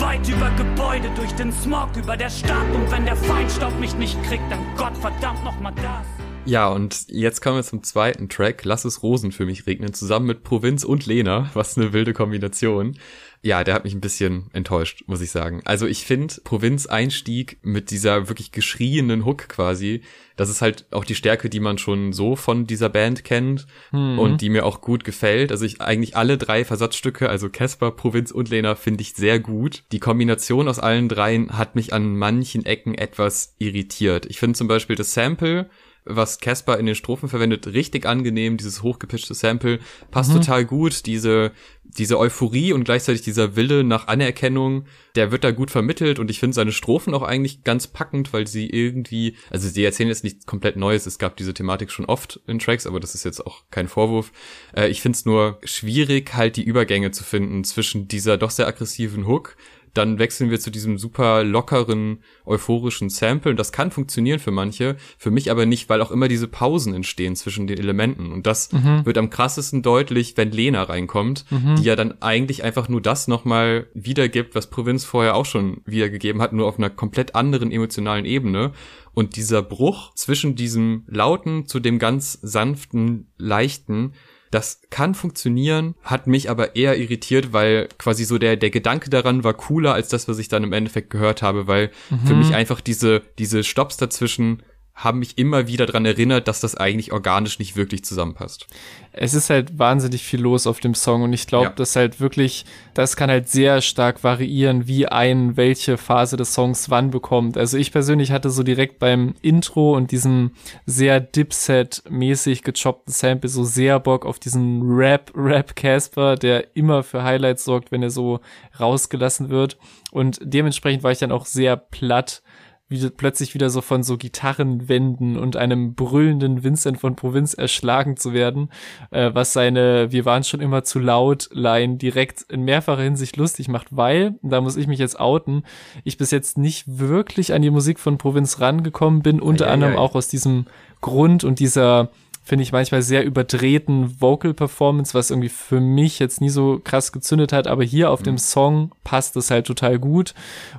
Weit 0.00 0.28
über 0.28 0.50
Gebäude, 0.56 1.08
durch 1.14 1.32
den 1.32 1.52
Smog, 1.52 1.90
über 1.96 2.16
der 2.16 2.30
Stadt. 2.30 2.68
Und 2.74 2.90
wenn 2.90 3.04
der 3.04 3.16
Feinstaub 3.16 3.78
mich 3.78 3.94
nicht 3.94 4.20
kriegt, 4.24 4.50
dann 4.50 4.60
Gott 4.76 4.96
verdammt 4.96 5.44
noch 5.44 5.58
mal 5.60 5.72
das. 5.76 6.06
Ja, 6.46 6.68
und 6.68 7.06
jetzt 7.08 7.40
kommen 7.40 7.56
wir 7.56 7.62
zum 7.62 7.82
zweiten 7.82 8.28
Track, 8.28 8.64
Lass 8.64 8.84
es 8.84 9.02
Rosen 9.02 9.32
für 9.32 9.46
mich 9.46 9.66
regnen, 9.66 9.94
zusammen 9.94 10.26
mit 10.26 10.42
Provinz 10.42 10.84
und 10.84 11.06
Lena, 11.06 11.48
was 11.54 11.78
eine 11.78 11.92
wilde 11.92 12.12
Kombination. 12.12 12.98
Ja, 13.44 13.62
der 13.62 13.74
hat 13.74 13.84
mich 13.84 13.92
ein 13.92 14.00
bisschen 14.00 14.46
enttäuscht, 14.54 15.04
muss 15.06 15.20
ich 15.20 15.30
sagen. 15.30 15.60
Also 15.66 15.86
ich 15.86 16.06
finde 16.06 16.34
Provinz-Einstieg 16.44 17.58
mit 17.60 17.90
dieser 17.90 18.30
wirklich 18.30 18.52
geschrienen 18.52 19.26
Hook 19.26 19.50
quasi, 19.50 20.00
das 20.36 20.48
ist 20.48 20.62
halt 20.62 20.86
auch 20.92 21.04
die 21.04 21.14
Stärke, 21.14 21.50
die 21.50 21.60
man 21.60 21.76
schon 21.76 22.14
so 22.14 22.36
von 22.36 22.66
dieser 22.66 22.88
Band 22.88 23.22
kennt 23.22 23.66
mhm. 23.92 24.18
und 24.18 24.40
die 24.40 24.48
mir 24.48 24.64
auch 24.64 24.80
gut 24.80 25.04
gefällt. 25.04 25.52
Also 25.52 25.66
ich 25.66 25.82
eigentlich 25.82 26.16
alle 26.16 26.38
drei 26.38 26.64
Versatzstücke, 26.64 27.28
also 27.28 27.50
Casper, 27.50 27.90
Provinz 27.90 28.30
und 28.30 28.48
Lena, 28.48 28.76
finde 28.76 29.02
ich 29.02 29.12
sehr 29.12 29.38
gut. 29.40 29.82
Die 29.92 30.00
Kombination 30.00 30.66
aus 30.66 30.78
allen 30.78 31.10
dreien 31.10 31.58
hat 31.58 31.74
mich 31.74 31.92
an 31.92 32.16
manchen 32.16 32.64
Ecken 32.64 32.94
etwas 32.94 33.56
irritiert. 33.58 34.24
Ich 34.24 34.38
finde 34.38 34.56
zum 34.56 34.68
Beispiel 34.68 34.96
das 34.96 35.12
Sample 35.12 35.68
was 36.04 36.38
Casper 36.38 36.78
in 36.78 36.86
den 36.86 36.94
Strophen 36.94 37.28
verwendet, 37.28 37.66
richtig 37.68 38.06
angenehm, 38.06 38.56
dieses 38.56 38.82
hochgepitchte 38.82 39.34
Sample, 39.34 39.78
passt 40.10 40.30
mhm. 40.30 40.36
total 40.36 40.64
gut, 40.64 41.06
diese, 41.06 41.52
diese 41.98 42.18
Euphorie 42.18 42.72
und 42.72 42.84
gleichzeitig 42.84 43.22
dieser 43.22 43.56
Wille 43.56 43.84
nach 43.84 44.06
Anerkennung, 44.06 44.84
der 45.14 45.30
wird 45.30 45.44
da 45.44 45.50
gut 45.50 45.70
vermittelt 45.70 46.18
und 46.18 46.30
ich 46.30 46.40
finde 46.40 46.54
seine 46.54 46.72
Strophen 46.72 47.14
auch 47.14 47.22
eigentlich 47.22 47.64
ganz 47.64 47.86
packend, 47.86 48.32
weil 48.32 48.46
sie 48.46 48.68
irgendwie, 48.68 49.36
also 49.50 49.68
sie 49.68 49.84
erzählen 49.84 50.08
jetzt 50.08 50.24
nichts 50.24 50.46
komplett 50.46 50.76
Neues, 50.76 51.06
es 51.06 51.18
gab 51.18 51.36
diese 51.36 51.54
Thematik 51.54 51.90
schon 51.90 52.04
oft 52.04 52.40
in 52.46 52.58
Tracks, 52.58 52.86
aber 52.86 53.00
das 53.00 53.14
ist 53.14 53.24
jetzt 53.24 53.46
auch 53.46 53.64
kein 53.70 53.88
Vorwurf. 53.88 54.32
Äh, 54.76 54.88
ich 54.88 55.00
finde 55.00 55.16
es 55.16 55.24
nur 55.24 55.58
schwierig, 55.64 56.34
halt 56.34 56.56
die 56.56 56.64
Übergänge 56.64 57.10
zu 57.10 57.24
finden 57.24 57.64
zwischen 57.64 58.08
dieser 58.08 58.36
doch 58.36 58.50
sehr 58.50 58.66
aggressiven 58.66 59.26
Hook, 59.26 59.56
dann 59.94 60.18
wechseln 60.18 60.50
wir 60.50 60.60
zu 60.60 60.70
diesem 60.70 60.98
super 60.98 61.44
lockeren, 61.44 62.18
euphorischen 62.44 63.08
Sample. 63.08 63.52
Und 63.52 63.58
das 63.58 63.72
kann 63.72 63.90
funktionieren 63.90 64.38
für 64.38 64.50
manche, 64.50 64.96
für 65.16 65.30
mich 65.30 65.50
aber 65.50 65.66
nicht, 65.66 65.88
weil 65.88 66.02
auch 66.02 66.10
immer 66.10 66.28
diese 66.28 66.48
Pausen 66.48 66.94
entstehen 66.94 67.36
zwischen 67.36 67.66
den 67.66 67.78
Elementen. 67.78 68.32
Und 68.32 68.46
das 68.46 68.72
mhm. 68.72 69.06
wird 69.06 69.16
am 69.16 69.30
krassesten 69.30 69.82
deutlich, 69.82 70.36
wenn 70.36 70.50
Lena 70.50 70.82
reinkommt, 70.82 71.44
mhm. 71.50 71.76
die 71.76 71.84
ja 71.84 71.96
dann 71.96 72.20
eigentlich 72.20 72.64
einfach 72.64 72.88
nur 72.88 73.00
das 73.00 73.28
nochmal 73.28 73.86
wiedergibt, 73.94 74.54
was 74.54 74.68
Provinz 74.68 75.04
vorher 75.04 75.36
auch 75.36 75.46
schon 75.46 75.80
wiedergegeben 75.84 76.42
hat, 76.42 76.52
nur 76.52 76.66
auf 76.66 76.78
einer 76.78 76.90
komplett 76.90 77.34
anderen 77.34 77.70
emotionalen 77.70 78.24
Ebene. 78.24 78.72
Und 79.14 79.36
dieser 79.36 79.62
Bruch 79.62 80.12
zwischen 80.14 80.56
diesem 80.56 81.04
lauten 81.06 81.66
zu 81.66 81.78
dem 81.78 82.00
ganz 82.00 82.38
sanften, 82.42 83.28
leichten, 83.38 84.12
das 84.54 84.82
kann 84.90 85.14
funktionieren, 85.14 85.96
hat 86.02 86.28
mich 86.28 86.48
aber 86.48 86.76
eher 86.76 86.96
irritiert, 86.96 87.52
weil 87.52 87.88
quasi 87.98 88.24
so 88.24 88.38
der, 88.38 88.56
der 88.56 88.70
Gedanke 88.70 89.10
daran 89.10 89.42
war 89.42 89.54
cooler 89.54 89.94
als 89.94 90.08
das, 90.08 90.28
was 90.28 90.38
ich 90.38 90.48
dann 90.48 90.62
im 90.62 90.72
Endeffekt 90.72 91.10
gehört 91.10 91.42
habe, 91.42 91.66
weil 91.66 91.90
mhm. 92.08 92.26
für 92.26 92.34
mich 92.34 92.54
einfach 92.54 92.80
diese, 92.80 93.22
diese 93.38 93.64
Stops 93.64 93.96
dazwischen 93.96 94.62
haben 94.94 95.18
mich 95.18 95.38
immer 95.38 95.66
wieder 95.66 95.86
dran 95.86 96.06
erinnert, 96.06 96.46
dass 96.46 96.60
das 96.60 96.76
eigentlich 96.76 97.12
organisch 97.12 97.58
nicht 97.58 97.74
wirklich 97.74 98.04
zusammenpasst. 98.04 98.68
Es 99.16 99.34
ist 99.34 99.50
halt 99.50 99.78
wahnsinnig 99.78 100.22
viel 100.22 100.40
los 100.40 100.66
auf 100.66 100.80
dem 100.80 100.94
Song 100.94 101.22
und 101.22 101.32
ich 101.32 101.46
glaube, 101.46 101.66
ja. 101.66 101.72
dass 101.72 101.96
halt 101.96 102.20
wirklich, 102.20 102.64
das 102.94 103.16
kann 103.16 103.30
halt 103.30 103.48
sehr 103.48 103.80
stark 103.80 104.24
variieren, 104.24 104.86
wie 104.86 105.06
ein 105.06 105.56
welche 105.56 105.96
Phase 105.96 106.36
des 106.36 106.52
Songs 106.54 106.90
wann 106.90 107.10
bekommt. 107.10 107.56
Also 107.56 107.78
ich 107.78 107.92
persönlich 107.92 108.32
hatte 108.32 108.50
so 108.50 108.62
direkt 108.62 108.98
beim 108.98 109.34
Intro 109.40 109.94
und 109.94 110.10
diesem 110.10 110.52
sehr 110.86 111.20
Dipset-mäßig 111.20 112.62
gechoppten 112.62 113.12
Sample 113.12 113.48
so 113.50 113.64
sehr 113.64 114.00
Bock 114.00 114.26
auf 114.26 114.38
diesen 114.38 114.82
Rap, 114.82 115.32
Rap 115.34 115.76
Casper, 115.76 116.36
der 116.36 116.76
immer 116.76 117.02
für 117.02 117.22
Highlights 117.22 117.64
sorgt, 117.64 117.92
wenn 117.92 118.02
er 118.02 118.10
so 118.10 118.40
rausgelassen 118.78 119.48
wird. 119.48 119.78
Und 120.10 120.40
dementsprechend 120.42 121.02
war 121.02 121.12
ich 121.12 121.18
dann 121.18 121.32
auch 121.32 121.46
sehr 121.46 121.76
platt 121.76 122.42
wie 122.88 123.08
plötzlich 123.10 123.54
wieder 123.54 123.70
so 123.70 123.80
von 123.80 124.02
so 124.02 124.18
Gitarrenwänden 124.18 125.38
und 125.38 125.56
einem 125.56 125.94
brüllenden 125.94 126.62
Vincent 126.62 127.00
von 127.00 127.16
Provinz 127.16 127.54
erschlagen 127.54 128.16
zu 128.16 128.34
werden, 128.34 128.70
äh, 129.10 129.30
was 129.32 129.54
seine 129.54 130.12
Wir 130.12 130.24
waren 130.24 130.44
schon 130.44 130.60
immer 130.60 130.84
zu 130.84 130.98
laut 130.98 131.48
Line 131.52 131.96
direkt 131.96 132.42
in 132.42 132.62
mehrfacher 132.62 133.02
Hinsicht 133.02 133.36
lustig 133.36 133.68
macht, 133.68 133.88
weil, 133.90 134.34
da 134.42 134.60
muss 134.60 134.76
ich 134.76 134.86
mich 134.86 134.98
jetzt 134.98 135.18
outen, 135.18 135.64
ich 136.04 136.18
bis 136.18 136.30
jetzt 136.30 136.58
nicht 136.58 136.84
wirklich 136.86 137.54
an 137.54 137.62
die 137.62 137.70
Musik 137.70 137.98
von 137.98 138.18
Provinz 138.18 138.60
rangekommen 138.60 139.22
bin, 139.22 139.40
unter 139.40 139.66
ei, 139.66 139.70
anderem 139.70 139.94
ei, 139.94 139.96
ei. 139.96 140.00
auch 140.00 140.14
aus 140.14 140.28
diesem 140.28 140.66
Grund 141.00 141.42
und 141.42 141.60
dieser 141.60 142.10
finde 142.44 142.62
ich 142.62 142.72
manchmal 142.72 143.00
sehr 143.02 143.24
überdrehten 143.24 144.20
Vocal 144.20 144.52
Performance, 144.52 145.14
was 145.14 145.30
irgendwie 145.30 145.48
für 145.48 145.80
mich 145.80 146.18
jetzt 146.18 146.42
nie 146.42 146.50
so 146.50 146.78
krass 146.84 147.10
gezündet 147.10 147.52
hat, 147.52 147.66
aber 147.66 147.82
hier 147.82 148.10
auf 148.10 148.20
mhm. 148.20 148.24
dem 148.24 148.38
Song 148.38 148.92
passt 149.02 149.34
es 149.36 149.50
halt 149.50 149.66
total 149.66 149.98
gut 149.98 150.34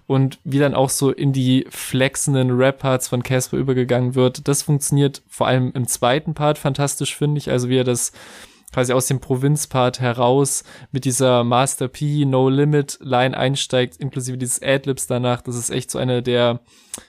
und 0.05 0.39
wie 0.43 0.60
dann 0.60 0.75
auch 0.75 0.91
so 0.91 1.12
in 1.12 1.34
die 1.34 1.65
flexenden 1.69 2.51
Rap-Parts 2.51 3.07
von 3.07 3.24
Casper 3.24 3.57
übergegangen 3.57 4.13
wird, 4.13 4.48
das 4.48 4.62
funktioniert 4.62 5.24
vor 5.27 5.48
allem 5.48 5.72
im 5.74 5.88
zweiten 5.88 6.36
Part 6.36 6.60
fantastisch, 6.60 7.15
finde 7.15 7.39
ich, 7.39 7.50
also 7.50 7.67
wie 7.67 7.77
er 7.77 7.84
das 7.84 8.12
quasi 8.72 8.93
aus 8.93 9.07
dem 9.07 9.19
Provinzpart 9.19 10.01
heraus 10.01 10.63
mit 10.91 11.05
dieser 11.05 11.43
Master 11.43 11.88
P 11.88 12.25
No 12.25 12.50
Limit 12.50 13.00
Line 13.01 13.36
einsteigt, 13.36 13.98
inklusive 13.98 14.38
dieses 14.38 14.62
Adlibs 14.62 15.07
danach. 15.07 15.41
Das 15.41 15.55
ist 15.55 15.69
echt 15.69 15.89
so 15.89 15.98
eine 15.98 16.22
der 16.22 16.60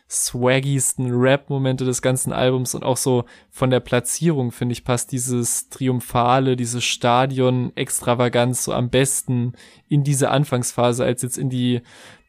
swaggiesten 0.09 1.11
Rap-Momente 1.11 1.85
des 1.85 2.01
ganzen 2.01 2.33
Albums 2.33 2.75
und 2.75 2.85
auch 2.85 2.97
so 2.97 3.25
von 3.51 3.71
der 3.71 3.81
Platzierung, 3.81 4.53
finde 4.53 4.73
ich, 4.73 4.85
passt 4.85 5.11
dieses 5.11 5.69
Triumphale, 5.69 6.57
dieses 6.57 6.85
Stadion-Extravaganz 6.85 8.65
so 8.65 8.73
am 8.73 8.89
besten 8.91 9.55
in 9.89 10.05
diese 10.05 10.31
Anfangsphase 10.31 11.05
als 11.05 11.23
jetzt 11.23 11.39
in 11.39 11.51
die 11.51 11.83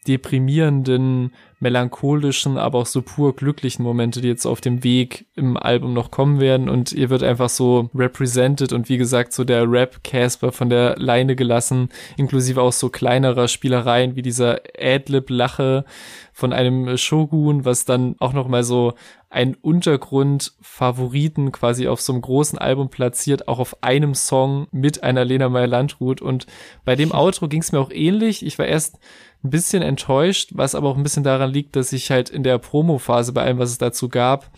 deprimierenden, 0.08 1.34
melancholischen, 1.60 2.58
aber 2.58 2.80
auch 2.80 2.86
so 2.86 3.02
pur 3.02 3.36
glücklichen 3.36 3.84
Momente, 3.84 4.22
die 4.22 4.28
jetzt 4.28 4.46
auf 4.46 4.62
dem 4.62 4.84
Weg 4.84 5.26
im 5.36 5.58
Album 5.58 5.94
noch 5.94 6.12
kommen 6.12 6.40
werden. 6.40 6.70
Und 6.70 6.92
ihr 6.92 7.10
wird 7.10 7.24
einfach 7.24 7.50
so 7.50 7.90
represented 7.96 8.74
und 8.74 8.90
wie 8.90 8.98
gesagt, 8.98 9.34
so 9.34 9.44
der 9.44 9.70
Rap-Casper 9.70 10.52
von 10.52 10.70
der 10.70 10.96
Leine 10.98 11.36
gelassen, 11.36 11.90
inklusive 12.16 12.62
auch 12.62 12.74
so 12.74 12.90
kleinerer 12.90 13.48
Spielereien 13.48 14.16
wie 14.16 14.22
dieser 14.22 14.60
Adlib-Lache 14.80 15.86
von 16.32 16.54
einem 16.54 16.96
Shogun, 16.98 17.66
was 17.66 17.86
dann 17.86 18.16
auch 18.20 18.34
noch 18.34 18.48
mal 18.48 18.64
so 18.64 18.94
ein 19.30 19.56
Untergrund-Favoriten 19.56 21.52
quasi 21.52 21.88
auf 21.88 22.00
so 22.00 22.14
einem 22.14 22.22
großen 22.22 22.60
Album 22.60 22.90
platziert, 22.90 23.48
auch 23.48 23.60
auf 23.60 23.84
einem 23.84 24.14
Song 24.14 24.68
mit 24.72 25.04
einer 25.04 25.26
Lena 25.26 25.50
Meyer-Landrut. 25.50 26.22
Und 26.22 26.46
bei 26.86 26.96
dem 26.96 27.12
Outro 27.12 27.48
ging 27.48 27.62
es 27.62 27.72
mir 27.72 27.80
auch 27.80 27.92
ähnlich. 27.92 28.46
Ich 28.46 28.58
war 28.58 28.68
erst 28.68 29.00
ein 29.44 29.50
bisschen 29.50 29.84
enttäuscht, 29.84 30.52
was 30.54 30.76
aber 30.76 30.90
auch 30.90 30.98
ein 30.98 31.04
bisschen 31.04 31.24
daran 31.24 31.47
liegt, 31.48 31.76
dass 31.76 31.94
ich 31.94 32.12
halt 32.12 32.30
in 32.30 32.44
der 32.44 32.58
Promo-Phase 32.58 33.34
bei 33.34 33.44
allem, 33.44 33.60
was 33.60 33.72
es 33.72 33.78
dazu 33.78 34.10
gab, 34.10 34.52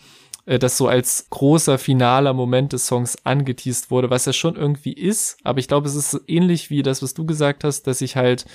äh, 0.50 0.58
das 0.58 0.76
so 0.76 0.88
als 0.88 1.28
großer 1.30 1.78
finaler 1.78 2.32
Moment 2.32 2.72
des 2.72 2.86
Songs 2.86 3.16
angeteased 3.24 3.90
wurde, 3.90 4.10
was 4.10 4.26
ja 4.26 4.32
schon 4.32 4.56
irgendwie 4.56 4.92
ist, 4.92 5.38
aber 5.44 5.60
ich 5.60 5.68
glaube, 5.68 5.86
es 5.86 5.94
ist 5.94 6.20
ähnlich 6.26 6.70
wie 6.70 6.82
das, 6.82 7.02
was 7.02 7.14
du 7.14 7.24
gesagt 7.24 7.62
hast, 7.62 7.86
dass 7.86 8.00
ich 8.00 8.16
halt 8.16 8.46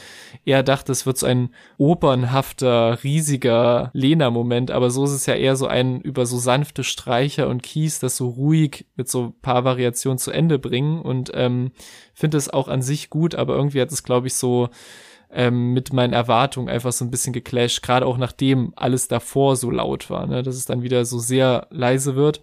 eher 0.43 0.63
dachte, 0.63 0.91
es 0.91 1.05
wird 1.05 1.17
so 1.17 1.25
ein 1.25 1.49
opernhafter, 1.77 3.03
riesiger 3.03 3.91
Lena-Moment, 3.93 4.71
aber 4.71 4.89
so 4.89 5.05
ist 5.05 5.11
es 5.11 5.25
ja 5.25 5.35
eher 5.35 5.55
so 5.55 5.67
ein 5.67 6.01
über 6.01 6.25
so 6.25 6.37
sanfte 6.37 6.83
Streicher 6.83 7.47
und 7.47 7.63
Keys, 7.63 7.99
das 7.99 8.17
so 8.17 8.27
ruhig 8.27 8.85
mit 8.95 9.07
so 9.07 9.33
paar 9.41 9.63
Variationen 9.63 10.17
zu 10.17 10.31
Ende 10.31 10.59
bringen. 10.59 11.01
Und 11.01 11.31
ähm, 11.33 11.71
finde 12.13 12.37
es 12.37 12.49
auch 12.49 12.67
an 12.67 12.81
sich 12.81 13.09
gut, 13.09 13.35
aber 13.35 13.55
irgendwie 13.55 13.81
hat 13.81 13.91
es, 13.91 14.03
glaube 14.03 14.27
ich, 14.27 14.35
so 14.35 14.69
ähm, 15.35 15.73
mit 15.73 15.93
meinen 15.93 16.13
Erwartungen 16.13 16.69
einfach 16.69 16.93
so 16.93 17.05
ein 17.05 17.11
bisschen 17.11 17.33
geclasht, 17.33 17.83
gerade 17.83 18.05
auch 18.05 18.17
nachdem 18.17 18.73
alles 18.75 19.07
davor 19.07 19.55
so 19.55 19.69
laut 19.69 20.09
war, 20.09 20.25
ne, 20.25 20.41
dass 20.41 20.55
es 20.55 20.65
dann 20.65 20.81
wieder 20.81 21.05
so 21.05 21.19
sehr 21.19 21.67
leise 21.69 22.15
wird. 22.15 22.41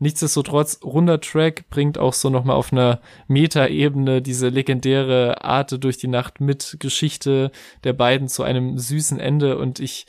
Nichtsdestotrotz, 0.00 0.80
runder 0.82 1.20
Track 1.20 1.70
bringt 1.70 1.96
auch 1.96 2.12
so 2.12 2.28
nochmal 2.28 2.56
auf 2.56 2.72
einer 2.72 3.00
Meta-Ebene 3.28 4.20
diese 4.20 4.48
legendäre 4.48 5.44
Arte 5.44 5.78
durch 5.78 5.96
die 5.96 6.08
Nacht 6.08 6.40
mit 6.40 6.78
Geschichte 6.80 7.52
der 7.84 7.92
beiden 7.92 8.26
zu 8.26 8.42
einem 8.42 8.78
süßen 8.78 9.20
Ende 9.20 9.56
und 9.58 9.78
ich 9.78 10.06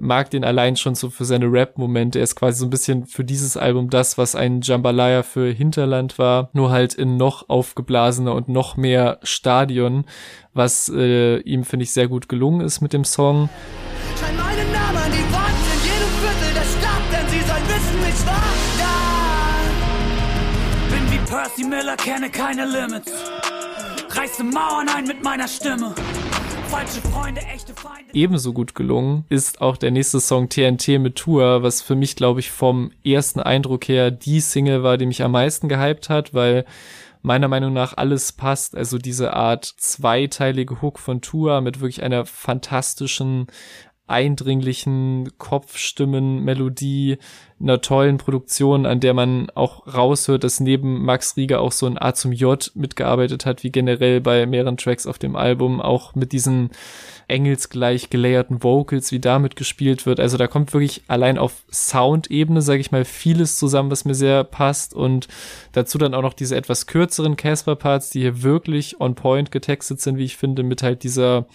mag 0.00 0.30
den 0.30 0.44
allein 0.44 0.76
schon 0.76 0.94
so 0.94 1.10
für 1.10 1.24
seine 1.24 1.46
Rap-Momente. 1.46 2.18
Er 2.18 2.24
ist 2.24 2.36
quasi 2.36 2.58
so 2.60 2.66
ein 2.66 2.70
bisschen 2.70 3.06
für 3.06 3.24
dieses 3.24 3.56
Album 3.56 3.90
das, 3.90 4.18
was 4.18 4.34
ein 4.34 4.60
Jambalaya 4.60 5.22
für 5.22 5.50
Hinterland 5.50 6.18
war, 6.18 6.50
nur 6.52 6.70
halt 6.70 6.94
in 6.94 7.16
noch 7.16 7.48
aufgeblasener 7.48 8.34
und 8.34 8.48
noch 8.48 8.76
mehr 8.76 9.18
Stadion, 9.22 10.04
was 10.54 10.88
äh, 10.94 11.38
ihm, 11.38 11.64
finde 11.64 11.84
ich, 11.84 11.92
sehr 11.92 12.08
gut 12.08 12.28
gelungen 12.28 12.60
ist 12.60 12.80
mit 12.80 12.92
dem 12.92 13.04
Song. 13.04 13.48
Schein 14.18 14.36
meinen 14.36 14.72
Namen 14.72 14.98
an 14.98 15.12
die 15.12 15.32
Wand 15.32 15.66
in 15.74 15.80
jedem 15.84 16.10
Viertel 16.20 16.54
der 16.54 16.64
Stadt, 16.64 17.02
denn 17.12 17.28
sie 17.28 17.40
sollen 17.46 17.68
wissen, 17.68 18.00
ich 18.08 18.26
war 18.26 18.54
da. 18.78 18.96
Bin 20.90 21.04
wie 21.12 21.18
Percy 21.30 21.64
Miller, 21.64 21.96
kenne 21.96 22.30
keine 22.30 22.64
Limits. 22.66 23.12
Reiße 24.10 24.44
Mauern 24.44 24.88
ein 24.88 25.06
mit 25.06 25.22
meiner 25.22 25.46
Stimme. 25.46 25.94
Freunde. 26.66 27.40
Ebenso 28.12 28.52
gut 28.52 28.74
gelungen 28.74 29.24
ist 29.28 29.60
auch 29.60 29.76
der 29.76 29.90
nächste 29.90 30.20
Song 30.20 30.48
TNT 30.48 30.98
mit 30.98 31.16
Tour, 31.16 31.62
was 31.62 31.82
für 31.82 31.94
mich, 31.94 32.16
glaube 32.16 32.40
ich, 32.40 32.50
vom 32.50 32.92
ersten 33.04 33.40
Eindruck 33.40 33.88
her 33.88 34.10
die 34.10 34.40
Single 34.40 34.82
war, 34.82 34.96
die 34.96 35.06
mich 35.06 35.22
am 35.22 35.32
meisten 35.32 35.68
gehypt 35.68 36.08
hat, 36.08 36.34
weil 36.34 36.64
meiner 37.22 37.48
Meinung 37.48 37.72
nach 37.72 37.96
alles 37.96 38.32
passt. 38.32 38.76
Also 38.76 38.98
diese 38.98 39.32
Art 39.34 39.64
zweiteilige 39.64 40.80
Hook 40.80 40.98
von 40.98 41.20
Tour 41.20 41.60
mit 41.60 41.80
wirklich 41.80 42.02
einer 42.02 42.24
fantastischen 42.24 43.46
eindringlichen 44.08 45.30
Kopfstimmen, 45.36 46.44
Melodie, 46.44 47.18
einer 47.60 47.80
tollen 47.80 48.18
Produktion, 48.18 48.86
an 48.86 49.00
der 49.00 49.14
man 49.14 49.50
auch 49.54 49.92
raushört, 49.92 50.44
dass 50.44 50.60
neben 50.60 51.04
Max 51.04 51.36
Rieger 51.36 51.60
auch 51.60 51.72
so 51.72 51.86
ein 51.86 52.00
A 52.00 52.14
zum 52.14 52.32
J 52.32 52.70
mitgearbeitet 52.74 53.46
hat, 53.46 53.64
wie 53.64 53.72
generell 53.72 54.20
bei 54.20 54.46
mehreren 54.46 54.76
Tracks 54.76 55.06
auf 55.06 55.18
dem 55.18 55.34
Album, 55.34 55.80
auch 55.80 56.14
mit 56.14 56.32
diesen 56.32 56.70
engelsgleich 57.28 58.10
gelayerten 58.10 58.62
Vocals, 58.62 59.10
wie 59.10 59.18
damit 59.18 59.56
gespielt 59.56 60.06
wird. 60.06 60.20
Also 60.20 60.36
da 60.36 60.46
kommt 60.46 60.72
wirklich 60.72 61.02
allein 61.08 61.38
auf 61.38 61.64
Soundebene, 61.72 62.62
sage 62.62 62.80
ich 62.80 62.92
mal, 62.92 63.04
vieles 63.04 63.58
zusammen, 63.58 63.90
was 63.90 64.04
mir 64.04 64.14
sehr 64.14 64.44
passt 64.44 64.94
und 64.94 65.26
dazu 65.72 65.98
dann 65.98 66.14
auch 66.14 66.22
noch 66.22 66.34
diese 66.34 66.56
etwas 66.56 66.86
kürzeren 66.86 67.36
Casper-Parts, 67.36 68.10
die 68.10 68.20
hier 68.20 68.42
wirklich 68.42 69.00
on 69.00 69.14
point 69.16 69.50
getextet 69.50 70.00
sind, 70.00 70.18
wie 70.18 70.24
ich 70.24 70.36
finde, 70.36 70.62
mit 70.62 70.82
halt 70.82 71.02
dieser 71.02 71.46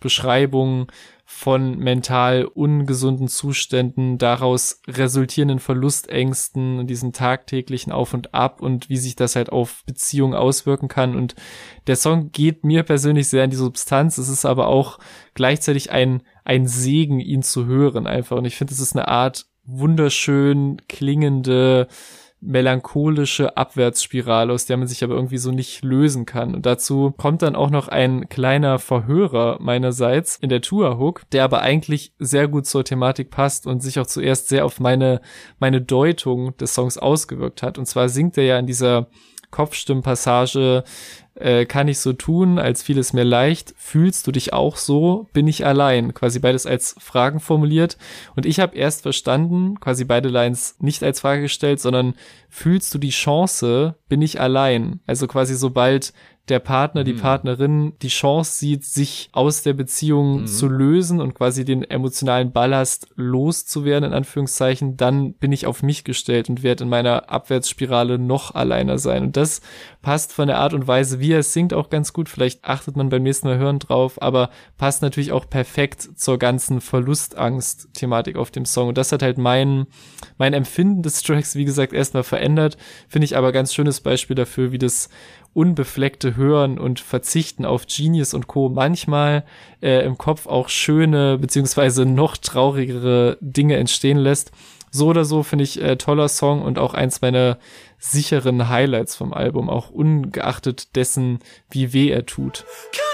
Beschreibung 0.00 0.86
von 1.30 1.76
mental 1.76 2.46
ungesunden 2.46 3.28
Zuständen, 3.28 4.16
daraus 4.16 4.80
resultierenden 4.88 5.58
Verlustängsten, 5.58 6.86
diesen 6.86 7.12
tagtäglichen 7.12 7.92
Auf 7.92 8.14
und 8.14 8.32
Ab 8.32 8.62
und 8.62 8.88
wie 8.88 8.96
sich 8.96 9.14
das 9.14 9.36
halt 9.36 9.52
auf 9.52 9.84
Beziehungen 9.84 10.32
auswirken 10.32 10.88
kann. 10.88 11.14
Und 11.14 11.34
der 11.86 11.96
Song 11.96 12.32
geht 12.32 12.64
mir 12.64 12.82
persönlich 12.82 13.28
sehr 13.28 13.44
in 13.44 13.50
die 13.50 13.56
Substanz. 13.56 14.16
Es 14.16 14.30
ist 14.30 14.46
aber 14.46 14.68
auch 14.68 15.00
gleichzeitig 15.34 15.90
ein, 15.90 16.22
ein 16.44 16.66
Segen, 16.66 17.20
ihn 17.20 17.42
zu 17.42 17.66
hören 17.66 18.06
einfach. 18.06 18.38
Und 18.38 18.46
ich 18.46 18.56
finde, 18.56 18.72
es 18.72 18.80
ist 18.80 18.96
eine 18.96 19.08
Art 19.08 19.44
wunderschön 19.66 20.78
klingende, 20.88 21.88
melancholische 22.40 23.56
Abwärtsspirale, 23.56 24.52
aus 24.52 24.66
der 24.66 24.76
man 24.76 24.86
sich 24.86 25.02
aber 25.02 25.14
irgendwie 25.14 25.38
so 25.38 25.50
nicht 25.50 25.82
lösen 25.82 26.24
kann. 26.24 26.54
Und 26.54 26.66
dazu 26.66 27.12
kommt 27.16 27.42
dann 27.42 27.56
auch 27.56 27.70
noch 27.70 27.88
ein 27.88 28.28
kleiner 28.28 28.78
Verhörer 28.78 29.58
meinerseits 29.60 30.36
in 30.36 30.48
der 30.48 30.62
Tour-Hook, 30.62 31.22
der 31.32 31.44
aber 31.44 31.62
eigentlich 31.62 32.12
sehr 32.18 32.46
gut 32.46 32.66
zur 32.66 32.84
Thematik 32.84 33.30
passt 33.30 33.66
und 33.66 33.82
sich 33.82 33.98
auch 33.98 34.06
zuerst 34.06 34.48
sehr 34.48 34.64
auf 34.64 34.78
meine, 34.78 35.20
meine 35.58 35.80
Deutung 35.80 36.56
des 36.58 36.74
Songs 36.74 36.96
ausgewirkt 36.96 37.62
hat. 37.62 37.76
Und 37.76 37.86
zwar 37.86 38.08
singt 38.08 38.38
er 38.38 38.44
ja 38.44 38.58
in 38.58 38.66
dieser 38.66 39.08
Kopfstimmpassage 39.50 40.84
äh, 41.34 41.66
kann 41.66 41.88
ich 41.88 42.00
so 42.00 42.12
tun, 42.12 42.58
als 42.58 42.82
fiel 42.82 42.98
es 42.98 43.12
mir 43.12 43.24
leicht, 43.24 43.74
fühlst 43.76 44.26
du 44.26 44.32
dich 44.32 44.52
auch 44.52 44.76
so, 44.76 45.28
bin 45.32 45.46
ich 45.46 45.64
allein, 45.64 46.14
quasi 46.14 46.38
beides 46.38 46.66
als 46.66 46.96
Fragen 46.98 47.40
formuliert. 47.40 47.96
Und 48.36 48.44
ich 48.44 48.60
habe 48.60 48.76
erst 48.76 49.02
verstanden, 49.02 49.78
quasi 49.80 50.04
beide 50.04 50.28
Lines 50.28 50.76
nicht 50.80 51.02
als 51.02 51.20
Frage 51.20 51.42
gestellt, 51.42 51.80
sondern 51.80 52.14
fühlst 52.48 52.92
du 52.94 52.98
die 52.98 53.10
Chance, 53.10 53.94
bin 54.08 54.22
ich 54.22 54.40
allein, 54.40 55.00
also 55.06 55.26
quasi 55.26 55.54
sobald 55.54 56.12
der 56.50 56.58
Partner, 56.58 57.04
die 57.04 57.14
mhm. 57.14 57.20
Partnerin 57.20 57.92
die 58.02 58.08
Chance 58.08 58.58
sieht, 58.58 58.84
sich 58.84 59.28
aus 59.32 59.62
der 59.62 59.72
Beziehung 59.72 60.42
mhm. 60.42 60.46
zu 60.46 60.68
lösen 60.68 61.20
und 61.20 61.34
quasi 61.34 61.64
den 61.64 61.82
emotionalen 61.82 62.52
Ballast 62.52 63.08
loszuwerden, 63.16 64.10
in 64.10 64.14
Anführungszeichen, 64.14 64.96
dann 64.96 65.34
bin 65.34 65.52
ich 65.52 65.66
auf 65.66 65.82
mich 65.82 66.04
gestellt 66.04 66.48
und 66.48 66.62
werde 66.62 66.84
in 66.84 66.90
meiner 66.90 67.30
Abwärtsspirale 67.30 68.18
noch 68.18 68.54
alleiner 68.54 68.98
sein. 68.98 69.24
Und 69.24 69.36
das 69.36 69.60
passt 70.08 70.32
von 70.32 70.48
der 70.48 70.56
Art 70.56 70.72
und 70.72 70.86
Weise, 70.86 71.20
wie 71.20 71.32
er 71.32 71.42
singt, 71.42 71.74
auch 71.74 71.90
ganz 71.90 72.14
gut. 72.14 72.30
Vielleicht 72.30 72.64
achtet 72.64 72.96
man 72.96 73.10
beim 73.10 73.22
nächsten 73.22 73.46
Mal 73.46 73.58
hören 73.58 73.78
drauf, 73.78 74.22
aber 74.22 74.48
passt 74.78 75.02
natürlich 75.02 75.32
auch 75.32 75.50
perfekt 75.50 76.08
zur 76.16 76.38
ganzen 76.38 76.80
Verlustangst-Thematik 76.80 78.36
auf 78.36 78.50
dem 78.50 78.64
Song. 78.64 78.88
Und 78.88 78.96
das 78.96 79.12
hat 79.12 79.22
halt 79.22 79.36
mein, 79.36 79.86
mein 80.38 80.54
Empfinden 80.54 81.02
des 81.02 81.22
Tracks, 81.22 81.56
wie 81.56 81.66
gesagt, 81.66 81.92
erstmal 81.92 82.22
verändert. 82.22 82.78
Finde 83.06 83.26
ich 83.26 83.36
aber 83.36 83.52
ganz 83.52 83.74
schönes 83.74 84.00
Beispiel 84.00 84.34
dafür, 84.34 84.72
wie 84.72 84.78
das 84.78 85.10
unbefleckte 85.52 86.36
Hören 86.36 86.78
und 86.78 87.00
Verzichten 87.00 87.66
auf 87.66 87.84
Genius 87.86 88.32
und 88.32 88.46
Co. 88.46 88.70
manchmal 88.70 89.44
äh, 89.82 90.06
im 90.06 90.16
Kopf 90.16 90.46
auch 90.46 90.70
schöne 90.70 91.36
beziehungsweise 91.36 92.06
noch 92.06 92.38
traurigere 92.38 93.36
Dinge 93.42 93.76
entstehen 93.76 94.16
lässt. 94.16 94.52
So 94.90 95.08
oder 95.08 95.24
so 95.24 95.42
finde 95.42 95.64
ich 95.64 95.82
äh, 95.82 95.96
toller 95.96 96.28
Song 96.28 96.62
und 96.62 96.78
auch 96.78 96.94
eins 96.94 97.20
meiner 97.20 97.58
sicheren 97.98 98.68
Highlights 98.68 99.16
vom 99.16 99.32
Album, 99.32 99.68
auch 99.68 99.90
ungeachtet 99.90 100.96
dessen, 100.96 101.40
wie 101.70 101.92
weh 101.92 102.10
er 102.10 102.26
tut. 102.26 102.64
Kann 102.92 103.07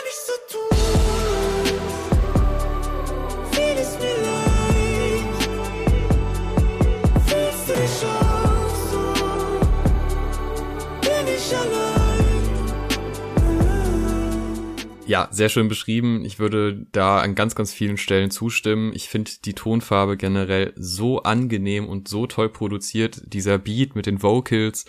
Ja, 15.07 15.29
sehr 15.31 15.51
schön 15.51 15.69
beschrieben. 15.69 16.25
Ich 16.25 16.39
würde 16.39 16.87
da 16.93 17.21
an 17.21 17.35
ganz, 17.35 17.55
ganz 17.55 17.73
vielen 17.73 17.99
Stellen 17.99 18.31
zustimmen. 18.31 18.93
Ich 18.95 19.09
finde 19.09 19.31
die 19.45 19.53
Tonfarbe 19.53 20.17
generell 20.17 20.73
so 20.77 21.23
angenehm 21.23 21.87
und 21.89 22.09
so 22.09 22.27
toll 22.27 22.49
produziert. 22.49 23.21
Dieser 23.27 23.59
Beat 23.59 23.97
mit 23.97 24.07
den 24.07 24.23
Vocals, 24.23 24.87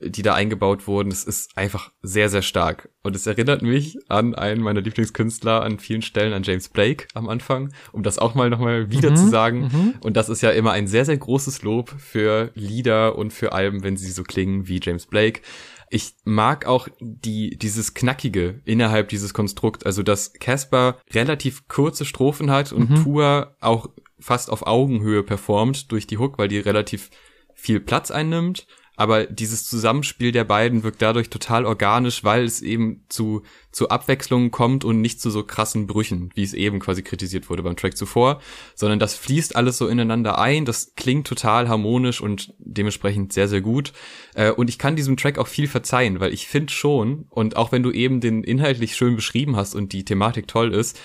die 0.00 0.22
da 0.22 0.34
eingebaut 0.34 0.88
wurden, 0.88 1.12
es 1.12 1.22
ist 1.22 1.56
einfach 1.56 1.92
sehr, 2.02 2.28
sehr 2.28 2.42
stark. 2.42 2.88
Und 3.04 3.14
es 3.14 3.26
erinnert 3.26 3.62
mich 3.62 3.98
an 4.08 4.34
einen 4.34 4.62
meiner 4.62 4.80
Lieblingskünstler 4.80 5.62
an 5.62 5.78
vielen 5.78 6.02
Stellen, 6.02 6.32
an 6.32 6.42
James 6.42 6.68
Blake 6.68 7.06
am 7.14 7.28
Anfang, 7.28 7.72
um 7.92 8.02
das 8.02 8.18
auch 8.18 8.34
mal 8.34 8.50
nochmal 8.50 8.90
wieder 8.90 9.10
mhm, 9.10 9.16
zu 9.16 9.28
sagen. 9.28 9.70
Mhm. 9.72 9.94
Und 10.00 10.16
das 10.16 10.28
ist 10.28 10.42
ja 10.42 10.50
immer 10.50 10.72
ein 10.72 10.88
sehr, 10.88 11.04
sehr 11.04 11.18
großes 11.18 11.62
Lob 11.62 11.94
für 11.98 12.50
Lieder 12.54 13.16
und 13.16 13.32
für 13.32 13.52
Alben, 13.52 13.84
wenn 13.84 13.96
sie 13.96 14.10
so 14.10 14.24
klingen 14.24 14.66
wie 14.66 14.80
James 14.82 15.06
Blake 15.06 15.42
ich 15.92 16.14
mag 16.24 16.64
auch 16.64 16.88
die, 17.00 17.58
dieses 17.58 17.92
Knackige 17.92 18.62
innerhalb 18.64 19.10
dieses 19.10 19.34
Konstrukt, 19.34 19.84
also 19.84 20.02
dass 20.02 20.32
Casper 20.32 20.96
relativ 21.12 21.68
kurze 21.68 22.06
Strophen 22.06 22.50
hat 22.50 22.72
und 22.72 22.88
mhm. 22.88 23.04
Tour 23.04 23.56
auch 23.60 23.90
fast 24.18 24.50
auf 24.50 24.66
Augenhöhe 24.66 25.22
performt 25.22 25.92
durch 25.92 26.06
die 26.06 26.16
Hook, 26.16 26.38
weil 26.38 26.48
die 26.48 26.58
relativ 26.58 27.10
viel 27.54 27.78
Platz 27.78 28.10
einnimmt 28.10 28.66
aber 28.96 29.26
dieses 29.26 29.66
Zusammenspiel 29.66 30.32
der 30.32 30.44
beiden 30.44 30.82
wirkt 30.82 31.00
dadurch 31.00 31.30
total 31.30 31.64
organisch, 31.64 32.24
weil 32.24 32.44
es 32.44 32.60
eben 32.60 33.04
zu, 33.08 33.42
zu 33.70 33.88
Abwechslungen 33.88 34.50
kommt 34.50 34.84
und 34.84 35.00
nicht 35.00 35.20
zu 35.20 35.30
so 35.30 35.44
krassen 35.44 35.86
Brüchen, 35.86 36.30
wie 36.34 36.42
es 36.42 36.52
eben 36.52 36.78
quasi 36.78 37.02
kritisiert 37.02 37.48
wurde 37.48 37.62
beim 37.62 37.76
Track 37.76 37.96
zuvor, 37.96 38.42
sondern 38.74 38.98
das 38.98 39.14
fließt 39.14 39.56
alles 39.56 39.78
so 39.78 39.88
ineinander 39.88 40.38
ein, 40.38 40.66
das 40.66 40.94
klingt 40.94 41.26
total 41.26 41.68
harmonisch 41.68 42.20
und 42.20 42.52
dementsprechend 42.58 43.32
sehr, 43.32 43.48
sehr 43.48 43.62
gut. 43.62 43.94
Äh, 44.34 44.50
und 44.50 44.68
ich 44.68 44.78
kann 44.78 44.94
diesem 44.94 45.16
Track 45.16 45.38
auch 45.38 45.48
viel 45.48 45.68
verzeihen, 45.68 46.20
weil 46.20 46.34
ich 46.34 46.46
finde 46.46 46.72
schon, 46.72 47.26
und 47.30 47.56
auch 47.56 47.72
wenn 47.72 47.82
du 47.82 47.90
eben 47.90 48.20
den 48.20 48.44
inhaltlich 48.44 48.94
schön 48.94 49.16
beschrieben 49.16 49.56
hast 49.56 49.74
und 49.74 49.94
die 49.94 50.04
Thematik 50.04 50.48
toll 50.48 50.74
ist, 50.74 51.00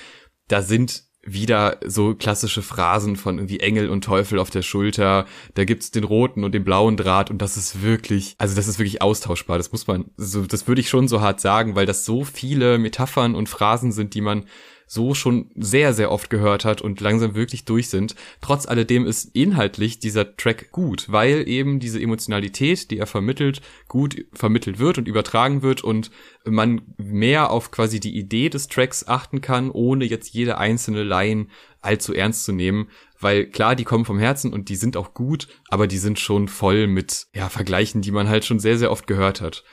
da 0.50 0.62
sind 0.62 1.07
wieder 1.28 1.78
so 1.86 2.16
klassische 2.16 2.62
Phrasen 2.62 3.16
von 3.18 3.38
irgendwie 3.38 3.60
Engel 3.60 3.90
und 3.90 4.04
Teufel 4.04 4.40
auf 4.40 4.50
der 4.50 4.62
Schulter. 4.62 5.26
Da 5.54 5.66
gibt's 5.66 5.92
den 5.92 6.04
roten 6.04 6.44
und 6.44 6.54
den 6.54 6.64
blauen 6.64 6.98
Draht 6.98 7.30
und 7.30 7.42
das 7.42 7.58
ist 7.58 7.82
wirklich, 7.84 8.36
also 8.38 8.56
das 8.56 8.68
ist 8.68 8.80
wirklich 8.80 9.02
austauschbar. 9.02 9.58
Das 9.58 9.72
muss 9.72 9.88
man, 9.88 10.06
so, 10.16 10.46
das 10.46 10.68
würde 10.68 10.82
ich 10.82 10.90
schon 10.90 11.08
so 11.08 11.22
hart 11.22 11.42
sagen, 11.42 11.76
weil 11.76 11.86
das 11.86 12.06
so 12.06 12.24
viele 12.24 12.78
Metaphern 12.78 13.36
und 13.36 13.50
Phrasen 13.50 13.92
sind, 13.92 14.14
die 14.14 14.22
man 14.22 14.46
so 14.88 15.14
schon 15.14 15.52
sehr, 15.56 15.94
sehr 15.94 16.12
oft 16.12 16.30
gehört 16.30 16.64
hat 16.66 16.82
und 16.82 17.02
langsam 17.02 17.36
wirklich 17.36 17.66
durch 17.66 17.90
sind. 17.90 18.16
Trotz 18.42 18.66
alledem 18.66 19.06
ist 19.06 19.36
inhaltlich 19.36 20.00
dieser 20.00 20.36
Track 20.38 20.72
gut, 20.72 21.12
weil 21.12 21.48
eben 21.48 21.80
diese 21.80 22.02
Emotionalität, 22.02 22.90
die 22.90 22.98
er 22.98 23.06
vermittelt, 23.06 23.62
gut 23.90 24.26
vermittelt 24.34 24.80
wird 24.80 24.98
und 24.98 25.08
übertragen 25.08 25.62
wird 25.62 25.84
und 25.84 26.10
man 26.46 26.82
mehr 26.98 27.52
auf 27.52 27.70
quasi 27.70 28.00
die 28.00 28.18
Idee 28.18 28.50
des 28.50 28.70
Tracks 28.70 29.06
achten 29.08 29.42
kann, 29.42 29.70
ohne 29.70 30.06
jetzt 30.06 30.34
jede 30.34 30.58
einzelne 30.58 31.04
Line 31.04 31.48
allzu 31.82 32.14
ernst 32.14 32.46
zu 32.46 32.54
nehmen, 32.54 32.90
weil 33.20 33.46
klar, 33.46 33.76
die 33.76 33.84
kommen 33.84 34.06
vom 34.06 34.20
Herzen 34.20 34.54
und 34.54 34.70
die 34.70 34.76
sind 34.76 34.96
auch 34.96 35.14
gut, 35.14 35.48
aber 35.70 35.88
die 35.88 35.98
sind 35.98 36.20
schon 36.20 36.48
voll 36.48 36.88
mit, 36.88 37.28
ja, 37.36 37.50
Vergleichen, 37.50 38.02
die 38.02 38.12
man 38.12 38.30
halt 38.30 38.46
schon 38.46 38.60
sehr, 38.60 38.78
sehr 38.78 38.92
oft 38.92 39.06
gehört 39.06 39.42
hat 39.42 39.64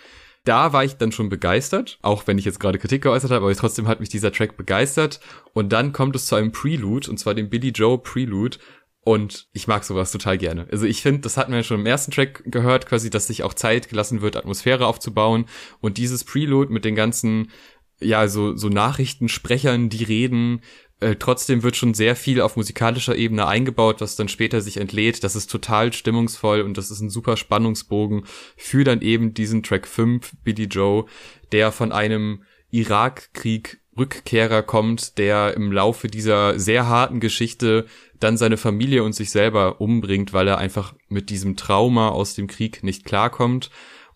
da 0.45 0.75
war 0.75 0.85
ich 0.85 0.97
dann 0.97 1.11
schon 1.11 1.31
begeistert, 1.31 1.99
auch 2.03 2.27
wenn 2.27 2.39
ich 2.39 2.45
jetzt 2.45 2.61
gerade 2.61 2.79
Kritik 2.79 3.03
geäußert 3.03 3.31
habe, 3.31 3.47
aber 3.47 3.55
trotzdem 3.55 3.89
hat 3.89 4.01
mich 4.01 4.11
dieser 4.11 4.31
Track 4.31 4.57
begeistert. 4.57 5.21
Und 5.55 5.73
dann 5.73 5.93
kommt 5.93 6.15
es 6.17 6.27
zu 6.27 6.35
einem 6.35 6.53
Prelude, 6.53 7.11
und 7.11 7.19
zwar 7.19 7.35
dem 7.35 7.49
Billy 7.49 7.71
Joe 7.71 7.99
Prelude. 7.99 8.59
Und 9.01 9.49
ich 9.53 9.67
mag 9.67 9.85
sowas 9.85 10.13
total 10.13 10.39
gerne. 10.39 10.67
Also 10.71 10.87
ich 10.87 11.03
finde, 11.03 11.21
das 11.21 11.37
hatten 11.37 11.53
wir 11.53 11.63
schon 11.63 11.81
im 11.81 11.87
ersten 11.87 12.11
Track 12.11 12.43
gehört, 12.47 12.87
quasi, 12.87 13.11
dass 13.11 13.27
sich 13.27 13.43
auch 13.43 13.55
Zeit 13.55 13.89
gelassen 13.89 14.21
wird, 14.21 14.37
Atmosphäre 14.37 14.87
aufzubauen. 14.87 15.47
Und 15.81 15.99
dieses 15.99 16.25
Prelude 16.25 16.73
mit 16.73 16.85
den 16.85 16.95
ganzen, 16.95 17.51
ja, 18.01 18.29
so, 18.29 18.57
so 18.57 18.69
Nachrichtensprechern, 18.69 19.89
die 19.89 20.05
reden, 20.05 20.61
äh, 21.05 21.17
trotzdem 21.17 21.63
wird 21.63 21.77
schon 21.77 21.95
sehr 21.95 22.17
viel 22.17 22.41
auf 22.41 22.57
musikalischer 22.57 23.15
Ebene 23.15 23.47
eingebaut, 23.47 24.01
was 24.01 24.17
dann 24.17 24.29
später 24.29 24.61
sich 24.63 24.79
entlädt. 24.79 25.23
Das 25.23 25.37
ist 25.37 25.51
total 25.51 25.93
stimmungsvoll 25.93 26.63
und 26.63 26.79
das 26.79 26.91
ist 26.91 27.01
ein 27.01 27.11
super 27.11 27.37
Spannungsbogen 27.37 28.25
für 28.57 28.85
dann 28.85 29.03
eben 29.03 29.35
diesen 29.35 29.63
Track 29.63 29.87
5, 29.87 30.33
Billy 30.43 30.65
Joe, 30.65 31.05
der 31.53 31.73
von 31.73 31.93
einem 31.93 32.43
Irakkrieg 32.71 33.81
Rückkehrer 33.97 34.63
kommt, 34.63 35.19
der 35.19 35.55
im 35.55 35.71
Laufe 35.71 36.09
dieser 36.09 36.59
sehr 36.59 36.89
harten 36.89 37.21
Geschichte 37.21 37.87
dann 38.19 38.37
seine 38.37 38.57
Familie 38.57 39.05
und 39.05 39.15
sich 39.15 39.31
selber 39.31 39.81
umbringt, 39.81 40.33
weil 40.33 40.49
er 40.49 40.59
einfach 40.59 40.95
mit 41.09 41.31
diesem 41.31 41.57
Trauma 41.57 42.09
aus 42.09 42.35
dem 42.35 42.49
Krieg 42.49 42.83
nicht 42.83 43.05
klarkommt 43.05 43.71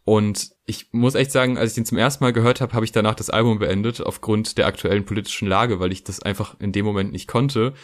und 0.09 0.53
ich 0.65 0.89
muss 0.93 1.15
echt 1.15 1.31
sagen, 1.33 1.59
als 1.59 1.73
ich 1.73 1.75
den 1.75 1.85
zum 1.85 1.99
ersten 1.99 2.25
Mal 2.25 2.33
gehört 2.33 2.63
habe, 2.63 2.73
habe 2.73 2.87
ich 2.87 2.93
danach 2.93 3.15
das 3.15 3.29
Album 3.29 3.59
beendet, 3.59 4.01
aufgrund 4.01 4.57
der 4.57 4.67
aktuellen 4.67 5.05
politischen 5.05 5.47
Lage, 5.47 5.81
weil 5.81 5.93
ich 5.93 6.03
das 6.03 6.23
einfach 6.23 6.59
in 6.61 6.73
dem 6.73 6.87
Moment 6.87 7.13
nicht 7.13 7.29
konnte. 7.29 7.75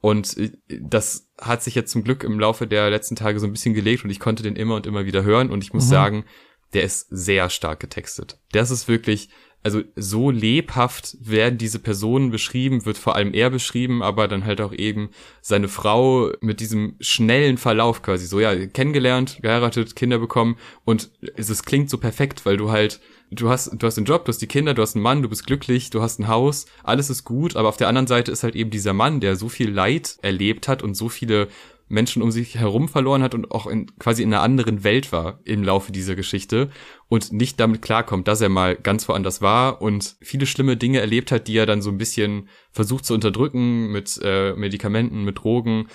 Und 0.00 0.34
äh, 0.38 0.52
das 0.80 1.28
hat 1.38 1.62
sich 1.62 1.74
jetzt 1.74 1.92
zum 1.92 2.02
Glück 2.02 2.24
im 2.24 2.40
Laufe 2.40 2.66
der 2.66 2.88
letzten 2.88 3.16
Tage 3.16 3.38
so 3.38 3.44
ein 3.44 3.52
bisschen 3.52 3.74
gelegt 3.74 4.02
und 4.02 4.08
ich 4.08 4.18
konnte 4.18 4.42
den 4.42 4.56
immer 4.56 4.76
und 4.76 4.86
immer 4.86 5.04
wieder 5.04 5.24
hören 5.24 5.50
und 5.50 5.62
ich 5.62 5.74
muss 5.74 5.84
mhm. 5.84 5.90
sagen, 5.90 6.24
der 6.72 6.84
ist 6.84 7.06
sehr 7.10 7.50
stark 7.50 7.80
getextet. 7.80 8.40
Das 8.52 8.70
ist 8.70 8.88
wirklich, 8.88 9.28
also 9.64 9.82
so 9.96 10.30
lebhaft 10.30 11.16
werden 11.20 11.58
diese 11.58 11.78
Personen 11.78 12.30
beschrieben, 12.30 12.84
wird 12.84 12.98
vor 12.98 13.16
allem 13.16 13.32
er 13.32 13.48
beschrieben, 13.48 14.02
aber 14.02 14.28
dann 14.28 14.44
halt 14.44 14.60
auch 14.60 14.74
eben 14.74 15.08
seine 15.40 15.68
Frau 15.68 16.30
mit 16.40 16.60
diesem 16.60 16.96
schnellen 17.00 17.56
Verlauf 17.56 18.02
quasi. 18.02 18.26
So, 18.26 18.40
ja, 18.40 18.54
kennengelernt, 18.66 19.38
geheiratet, 19.40 19.96
Kinder 19.96 20.18
bekommen 20.18 20.56
und 20.84 21.10
es, 21.36 21.48
es 21.48 21.64
klingt 21.64 21.88
so 21.88 21.96
perfekt, 21.96 22.44
weil 22.44 22.58
du 22.58 22.70
halt 22.70 23.00
du 23.30 23.48
hast, 23.48 23.70
du 23.72 23.86
hast 23.86 23.96
den 23.96 24.04
Job, 24.04 24.24
du 24.24 24.28
hast 24.28 24.42
die 24.42 24.46
Kinder, 24.46 24.74
du 24.74 24.82
hast 24.82 24.94
einen 24.94 25.02
Mann, 25.02 25.22
du 25.22 25.28
bist 25.28 25.46
glücklich, 25.46 25.90
du 25.90 26.02
hast 26.02 26.18
ein 26.18 26.28
Haus, 26.28 26.66
alles 26.82 27.10
ist 27.10 27.24
gut, 27.24 27.56
aber 27.56 27.68
auf 27.68 27.76
der 27.76 27.88
anderen 27.88 28.06
Seite 28.06 28.30
ist 28.30 28.42
halt 28.42 28.54
eben 28.54 28.70
dieser 28.70 28.92
Mann, 28.92 29.20
der 29.20 29.36
so 29.36 29.48
viel 29.48 29.70
Leid 29.70 30.18
erlebt 30.22 30.68
hat 30.68 30.82
und 30.82 30.94
so 30.94 31.08
viele 31.08 31.48
Menschen 31.94 32.22
um 32.22 32.30
sich 32.30 32.56
herum 32.56 32.88
verloren 32.88 33.22
hat 33.22 33.34
und 33.34 33.50
auch 33.50 33.66
in, 33.66 33.86
quasi 33.98 34.22
in 34.22 34.32
einer 34.34 34.42
anderen 34.42 34.84
Welt 34.84 35.12
war 35.12 35.40
im 35.44 35.62
Laufe 35.62 35.92
dieser 35.92 36.14
Geschichte 36.14 36.68
und 37.08 37.32
nicht 37.32 37.58
damit 37.60 37.80
klarkommt, 37.80 38.28
dass 38.28 38.40
er 38.40 38.50
mal 38.50 38.76
ganz 38.76 39.08
woanders 39.08 39.40
war 39.40 39.80
und 39.80 40.16
viele 40.20 40.46
schlimme 40.46 40.76
Dinge 40.76 41.00
erlebt 41.00 41.32
hat, 41.32 41.48
die 41.48 41.56
er 41.56 41.66
dann 41.66 41.80
so 41.80 41.90
ein 41.90 41.98
bisschen 41.98 42.48
versucht 42.70 43.06
zu 43.06 43.14
unterdrücken 43.14 43.92
mit 43.92 44.20
äh, 44.22 44.52
Medikamenten, 44.54 45.24
mit 45.24 45.38
Drogen. 45.38 45.86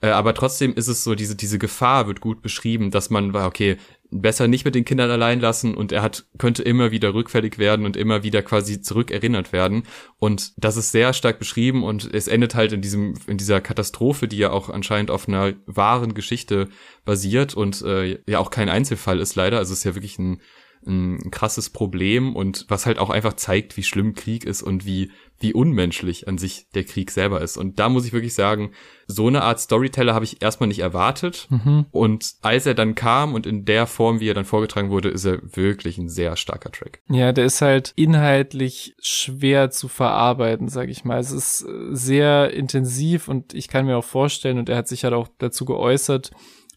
Äh, 0.00 0.08
aber 0.08 0.34
trotzdem 0.34 0.74
ist 0.74 0.88
es 0.88 1.02
so, 1.02 1.14
diese, 1.14 1.36
diese 1.36 1.58
Gefahr 1.58 2.06
wird 2.06 2.20
gut 2.20 2.42
beschrieben, 2.42 2.90
dass 2.90 3.10
man 3.10 3.32
war, 3.32 3.46
okay, 3.46 3.76
besser 4.10 4.48
nicht 4.48 4.64
mit 4.64 4.74
den 4.74 4.84
Kindern 4.84 5.10
allein 5.10 5.40
lassen 5.40 5.74
und 5.74 5.92
er 5.92 6.02
hat, 6.02 6.26
könnte 6.38 6.62
immer 6.62 6.90
wieder 6.90 7.14
rückfällig 7.14 7.58
werden 7.58 7.86
und 7.86 7.96
immer 7.96 8.22
wieder 8.22 8.42
quasi 8.42 8.80
zurückerinnert 8.80 9.52
werden. 9.52 9.84
Und 10.18 10.52
das 10.56 10.76
ist 10.76 10.92
sehr 10.92 11.12
stark 11.12 11.38
beschrieben 11.38 11.84
und 11.84 12.12
es 12.12 12.28
endet 12.28 12.54
halt 12.54 12.72
in 12.72 12.82
diesem, 12.82 13.14
in 13.26 13.38
dieser 13.38 13.60
Katastrophe, 13.60 14.28
die 14.28 14.38
ja 14.38 14.50
auch 14.50 14.70
anscheinend 14.70 15.10
auf 15.10 15.28
einer 15.28 15.54
wahren 15.66 16.14
Geschichte 16.14 16.68
basiert 17.04 17.54
und 17.54 17.82
äh, 17.82 18.18
ja 18.26 18.38
auch 18.38 18.50
kein 18.50 18.68
Einzelfall 18.68 19.20
ist 19.20 19.34
leider. 19.34 19.58
Also 19.58 19.72
es 19.72 19.80
ist 19.80 19.84
ja 19.84 19.94
wirklich 19.94 20.18
ein, 20.18 20.40
ein 20.86 21.30
krasses 21.30 21.70
Problem 21.70 22.34
und 22.34 22.66
was 22.68 22.86
halt 22.86 22.98
auch 22.98 23.10
einfach 23.10 23.34
zeigt, 23.34 23.76
wie 23.76 23.82
schlimm 23.82 24.14
Krieg 24.14 24.44
ist 24.44 24.62
und 24.62 24.86
wie 24.86 25.10
wie 25.38 25.52
unmenschlich 25.52 26.28
an 26.28 26.38
sich 26.38 26.68
der 26.74 26.84
Krieg 26.84 27.10
selber 27.10 27.40
ist. 27.42 27.56
Und 27.56 27.78
da 27.78 27.88
muss 27.88 28.06
ich 28.06 28.12
wirklich 28.12 28.34
sagen, 28.34 28.72
so 29.06 29.26
eine 29.26 29.42
Art 29.42 29.60
Storyteller 29.60 30.14
habe 30.14 30.24
ich 30.24 30.42
erstmal 30.42 30.68
nicht 30.68 30.78
erwartet. 30.78 31.46
Mhm. 31.50 31.86
Und 31.90 32.34
als 32.40 32.64
er 32.64 32.74
dann 32.74 32.94
kam 32.94 33.34
und 33.34 33.46
in 33.46 33.64
der 33.64 33.86
Form, 33.86 34.20
wie 34.20 34.30
er 34.30 34.34
dann 34.34 34.46
vorgetragen 34.46 34.90
wurde, 34.90 35.10
ist 35.10 35.26
er 35.26 35.40
wirklich 35.54 35.98
ein 35.98 36.08
sehr 36.08 36.36
starker 36.36 36.72
Track. 36.72 37.02
Ja, 37.10 37.32
der 37.32 37.44
ist 37.44 37.60
halt 37.60 37.92
inhaltlich 37.96 38.96
schwer 38.98 39.70
zu 39.70 39.88
verarbeiten, 39.88 40.68
sag 40.68 40.88
ich 40.88 41.04
mal. 41.04 41.18
Es 41.18 41.32
ist 41.32 41.62
äh, 41.62 41.94
sehr 41.94 42.52
intensiv 42.54 43.28
und 43.28 43.52
ich 43.52 43.68
kann 43.68 43.86
mir 43.86 43.98
auch 43.98 44.04
vorstellen, 44.04 44.58
und 44.58 44.68
er 44.68 44.78
hat 44.78 44.88
sich 44.88 45.04
halt 45.04 45.14
auch 45.14 45.28
dazu 45.38 45.66
geäußert, 45.66 46.30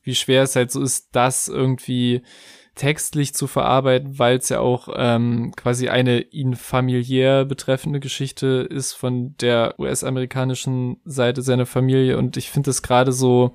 wie 0.03 0.15
schwer 0.15 0.43
es 0.43 0.55
halt 0.55 0.71
so 0.71 0.81
ist, 0.81 1.09
das 1.13 1.47
irgendwie 1.47 2.23
textlich 2.79 3.33
zu 3.33 3.45
verarbeiten, 3.45 4.19
weil 4.19 4.37
es 4.37 4.47
ja 4.47 4.61
auch 4.61 4.87
ähm, 4.95 5.51
quasi 5.57 5.89
eine 5.89 6.21
ihn 6.21 6.55
familiär 6.55 7.43
betreffende 7.43 7.99
Geschichte 7.99 8.65
ist 8.69 8.93
von 8.93 9.35
der 9.41 9.75
US-amerikanischen 9.77 10.95
Seite 11.03 11.41
seiner 11.41 11.65
Familie. 11.65 12.17
Und 12.17 12.37
ich 12.37 12.49
finde 12.49 12.69
es 12.69 12.81
gerade 12.81 13.11
so 13.11 13.51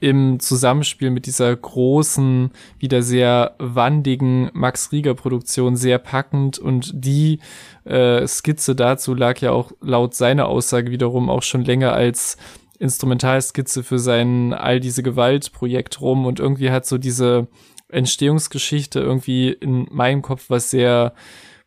im 0.00 0.40
Zusammenspiel 0.40 1.10
mit 1.10 1.26
dieser 1.26 1.54
großen, 1.54 2.50
wieder 2.80 3.02
sehr 3.02 3.54
wandigen 3.60 4.50
Max 4.54 4.90
Rieger 4.90 5.14
Produktion 5.14 5.76
sehr 5.76 5.98
packend 5.98 6.58
und 6.58 6.90
die 6.94 7.38
äh, 7.84 8.26
Skizze 8.26 8.74
dazu 8.74 9.14
lag 9.14 9.38
ja 9.40 9.52
auch 9.52 9.70
laut 9.80 10.14
seiner 10.14 10.48
Aussage 10.48 10.90
wiederum 10.90 11.30
auch 11.30 11.42
schon 11.42 11.64
länger 11.64 11.92
als 11.92 12.36
Instrumentalskizze 12.80 13.84
für 13.84 14.00
sein 14.00 14.52
all 14.52 14.80
diese 14.80 15.04
Gewaltprojekt 15.04 16.00
rum 16.00 16.26
und 16.26 16.40
irgendwie 16.40 16.70
hat 16.70 16.86
so 16.86 16.98
diese 16.98 17.46
Entstehungsgeschichte 17.88 19.00
irgendwie 19.00 19.50
in 19.50 19.86
meinem 19.90 20.22
Kopf 20.22 20.46
was 20.48 20.70
sehr 20.70 21.14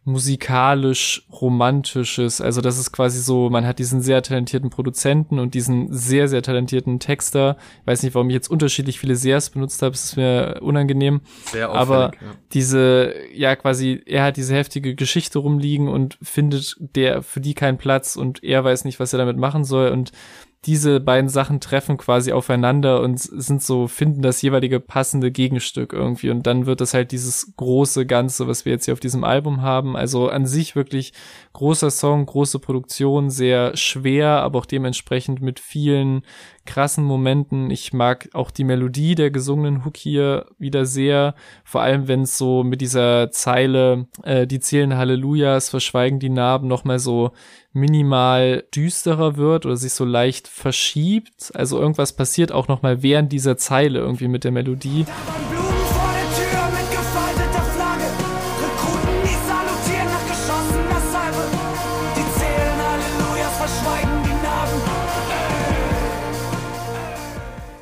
musikalisch 0.04 1.28
romantisches. 1.32 2.42
Also 2.42 2.62
das 2.62 2.80
ist 2.80 2.92
quasi 2.92 3.20
so, 3.20 3.52
man 3.52 3.68
hat 3.68 3.78
diesen 3.78 4.02
sehr 4.02 4.24
talentierten 4.24 4.72
Produzenten 4.72 5.38
und 5.38 5.54
diesen 5.54 5.94
sehr, 5.94 6.28
sehr 6.28 6.42
talentierten 6.42 7.00
Texter. 7.00 7.56
Ich 7.82 7.88
weiß 7.88 8.02
nicht, 8.02 8.16
warum 8.16 8.30
ich 8.30 8.34
jetzt 8.34 8.50
unterschiedlich 8.50 9.00
viele 9.00 9.16
Seas 9.16 9.52
benutzt 9.52 9.82
habe, 9.84 9.94
es 9.94 10.06
ist 10.06 10.18
mir 10.18 10.58
unangenehm. 10.62 11.22
Sehr 11.52 11.70
Aber 11.70 12.14
ja. 12.20 12.28
diese, 12.52 13.14
ja 13.32 13.56
quasi, 13.56 14.02
er 14.08 14.24
hat 14.24 14.38
diese 14.38 14.56
heftige 14.56 14.96
Geschichte 14.96 15.38
rumliegen 15.38 15.88
und 15.88 16.18
findet 16.24 16.78
der 16.80 17.22
für 17.22 17.40
die 17.40 17.54
keinen 17.54 17.78
Platz 17.78 18.16
und 18.16 18.44
er 18.44 18.64
weiß 18.64 18.86
nicht, 18.86 19.00
was 19.00 19.14
er 19.14 19.20
damit 19.20 19.38
machen 19.38 19.64
soll 19.64 19.90
und 19.90 20.12
diese 20.66 21.00
beiden 21.00 21.28
Sachen 21.28 21.60
treffen 21.60 21.98
quasi 21.98 22.32
aufeinander 22.32 23.02
und 23.02 23.20
sind 23.20 23.64
so, 23.64 23.88
finden 23.88 24.22
das 24.22 24.44
jeweilige 24.44 24.80
passende 24.80 25.32
Gegenstück 25.32 25.92
irgendwie. 25.92 26.30
Und 26.30 26.46
dann 26.46 26.68
wird 26.68 26.82
das 26.82 26.94
halt 26.94 27.12
dieses 27.12 27.54
große 27.58 28.06
Ganze, 28.06 28.48
was 28.48 28.64
wir 28.64 28.74
jetzt 28.74 28.86
hier 28.86 28.94
auf 28.94 29.00
diesem 29.00 29.24
Album 29.24 29.64
haben. 29.64 29.98
Also 29.98 30.30
an 30.30 30.46
sich 30.46 30.76
wirklich 30.76 31.14
großer 31.54 31.90
Song, 31.92 32.26
große 32.26 32.60
Produktion, 32.60 33.30
sehr 33.30 33.76
schwer, 33.76 34.42
aber 34.42 34.60
auch 34.60 34.66
dementsprechend 34.66 35.42
mit 35.42 35.60
vielen 35.60 36.24
krassen 36.66 37.04
Momenten. 37.04 37.70
Ich 37.72 37.94
mag 37.94 38.30
auch 38.34 38.52
die 38.52 38.64
Melodie 38.64 39.16
der 39.16 39.32
gesungenen 39.32 39.84
Hook 39.84 39.98
hier 39.98 40.46
wieder 40.58 40.86
sehr. 40.86 41.36
Vor 41.64 41.82
allem, 41.82 42.08
wenn 42.08 42.22
es 42.22 42.38
so 42.38 42.64
mit 42.64 42.82
dieser 42.82 43.32
Zeile, 43.32 44.08
äh, 44.24 44.48
die 44.48 44.60
zählen 44.60 44.96
Hallelujahs, 44.96 45.70
verschweigen 45.70 46.20
die 46.20 46.30
Narben, 46.30 46.68
nochmal 46.68 47.00
so 47.00 47.32
minimal 47.74 48.64
düsterer 48.76 49.38
wird 49.38 49.66
oder 49.66 49.78
sich 49.78 49.94
so 49.94 50.06
leicht 50.06 50.48
verschiebt. 50.48 51.52
Also 51.54 51.80
irgendwas 51.80 52.14
passiert 52.14 52.52
auch 52.52 52.68
nochmal 52.68 53.04
während 53.04 53.32
dieser 53.32 53.58
Zeile 53.58 54.00
irgendwie 54.00 54.28
mit 54.28 54.44
der 54.44 54.52
Melodie. 54.52 55.06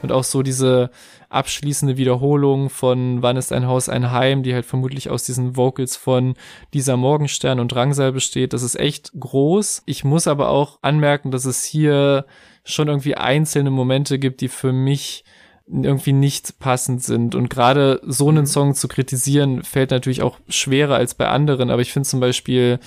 Und 0.10 0.16
auch 0.16 0.24
so 0.24 0.42
diese 0.42 0.90
abschließende 1.30 1.98
Wiederholung 1.98 2.72
von 2.72 3.22
Wann 3.22 3.38
ist 3.38 3.54
ein 3.54 3.68
Haus 3.68 3.90
ein 3.90 4.12
Heim, 4.12 4.42
die 4.42 4.56
halt 4.56 4.66
vermutlich 4.66 5.12
aus 5.12 5.24
diesen 5.24 5.56
Vocals 5.56 5.96
von 5.96 6.34
dieser 6.74 6.98
Morgenstern 6.98 7.60
und 7.60 7.72
Drangsal 7.72 8.12
besteht. 8.12 8.54
Das 8.54 8.64
ist 8.64 8.80
echt 8.80 9.12
groß. 9.20 9.84
Ich 9.86 10.04
muss 10.04 10.28
aber 10.28 10.50
auch 10.50 10.80
anmerken, 10.82 11.30
dass 11.30 11.46
es 11.46 11.64
hier 11.64 12.26
schon 12.64 12.88
irgendwie 12.88 13.16
einzelne 13.16 13.70
Momente 13.70 14.18
gibt, 14.18 14.42
die 14.42 14.48
für 14.48 14.74
mich 14.74 15.24
irgendwie 15.68 16.14
nicht 16.14 16.58
passend 16.58 17.04
sind. 17.04 17.36
Und 17.36 17.52
gerade 17.52 18.02
so 18.04 18.30
einen 18.30 18.40
mhm. 18.40 18.48
Song 18.48 18.74
zu 18.74 18.88
kritisieren, 18.88 19.62
fällt 19.62 19.92
natürlich 19.92 20.24
auch 20.24 20.40
schwerer 20.48 20.96
als 20.96 21.14
bei 21.14 21.28
anderen. 21.28 21.70
Aber 21.70 21.84
ich 21.84 21.94
finde 21.94 22.10
zum 22.10 22.20
Beispiel 22.20 22.80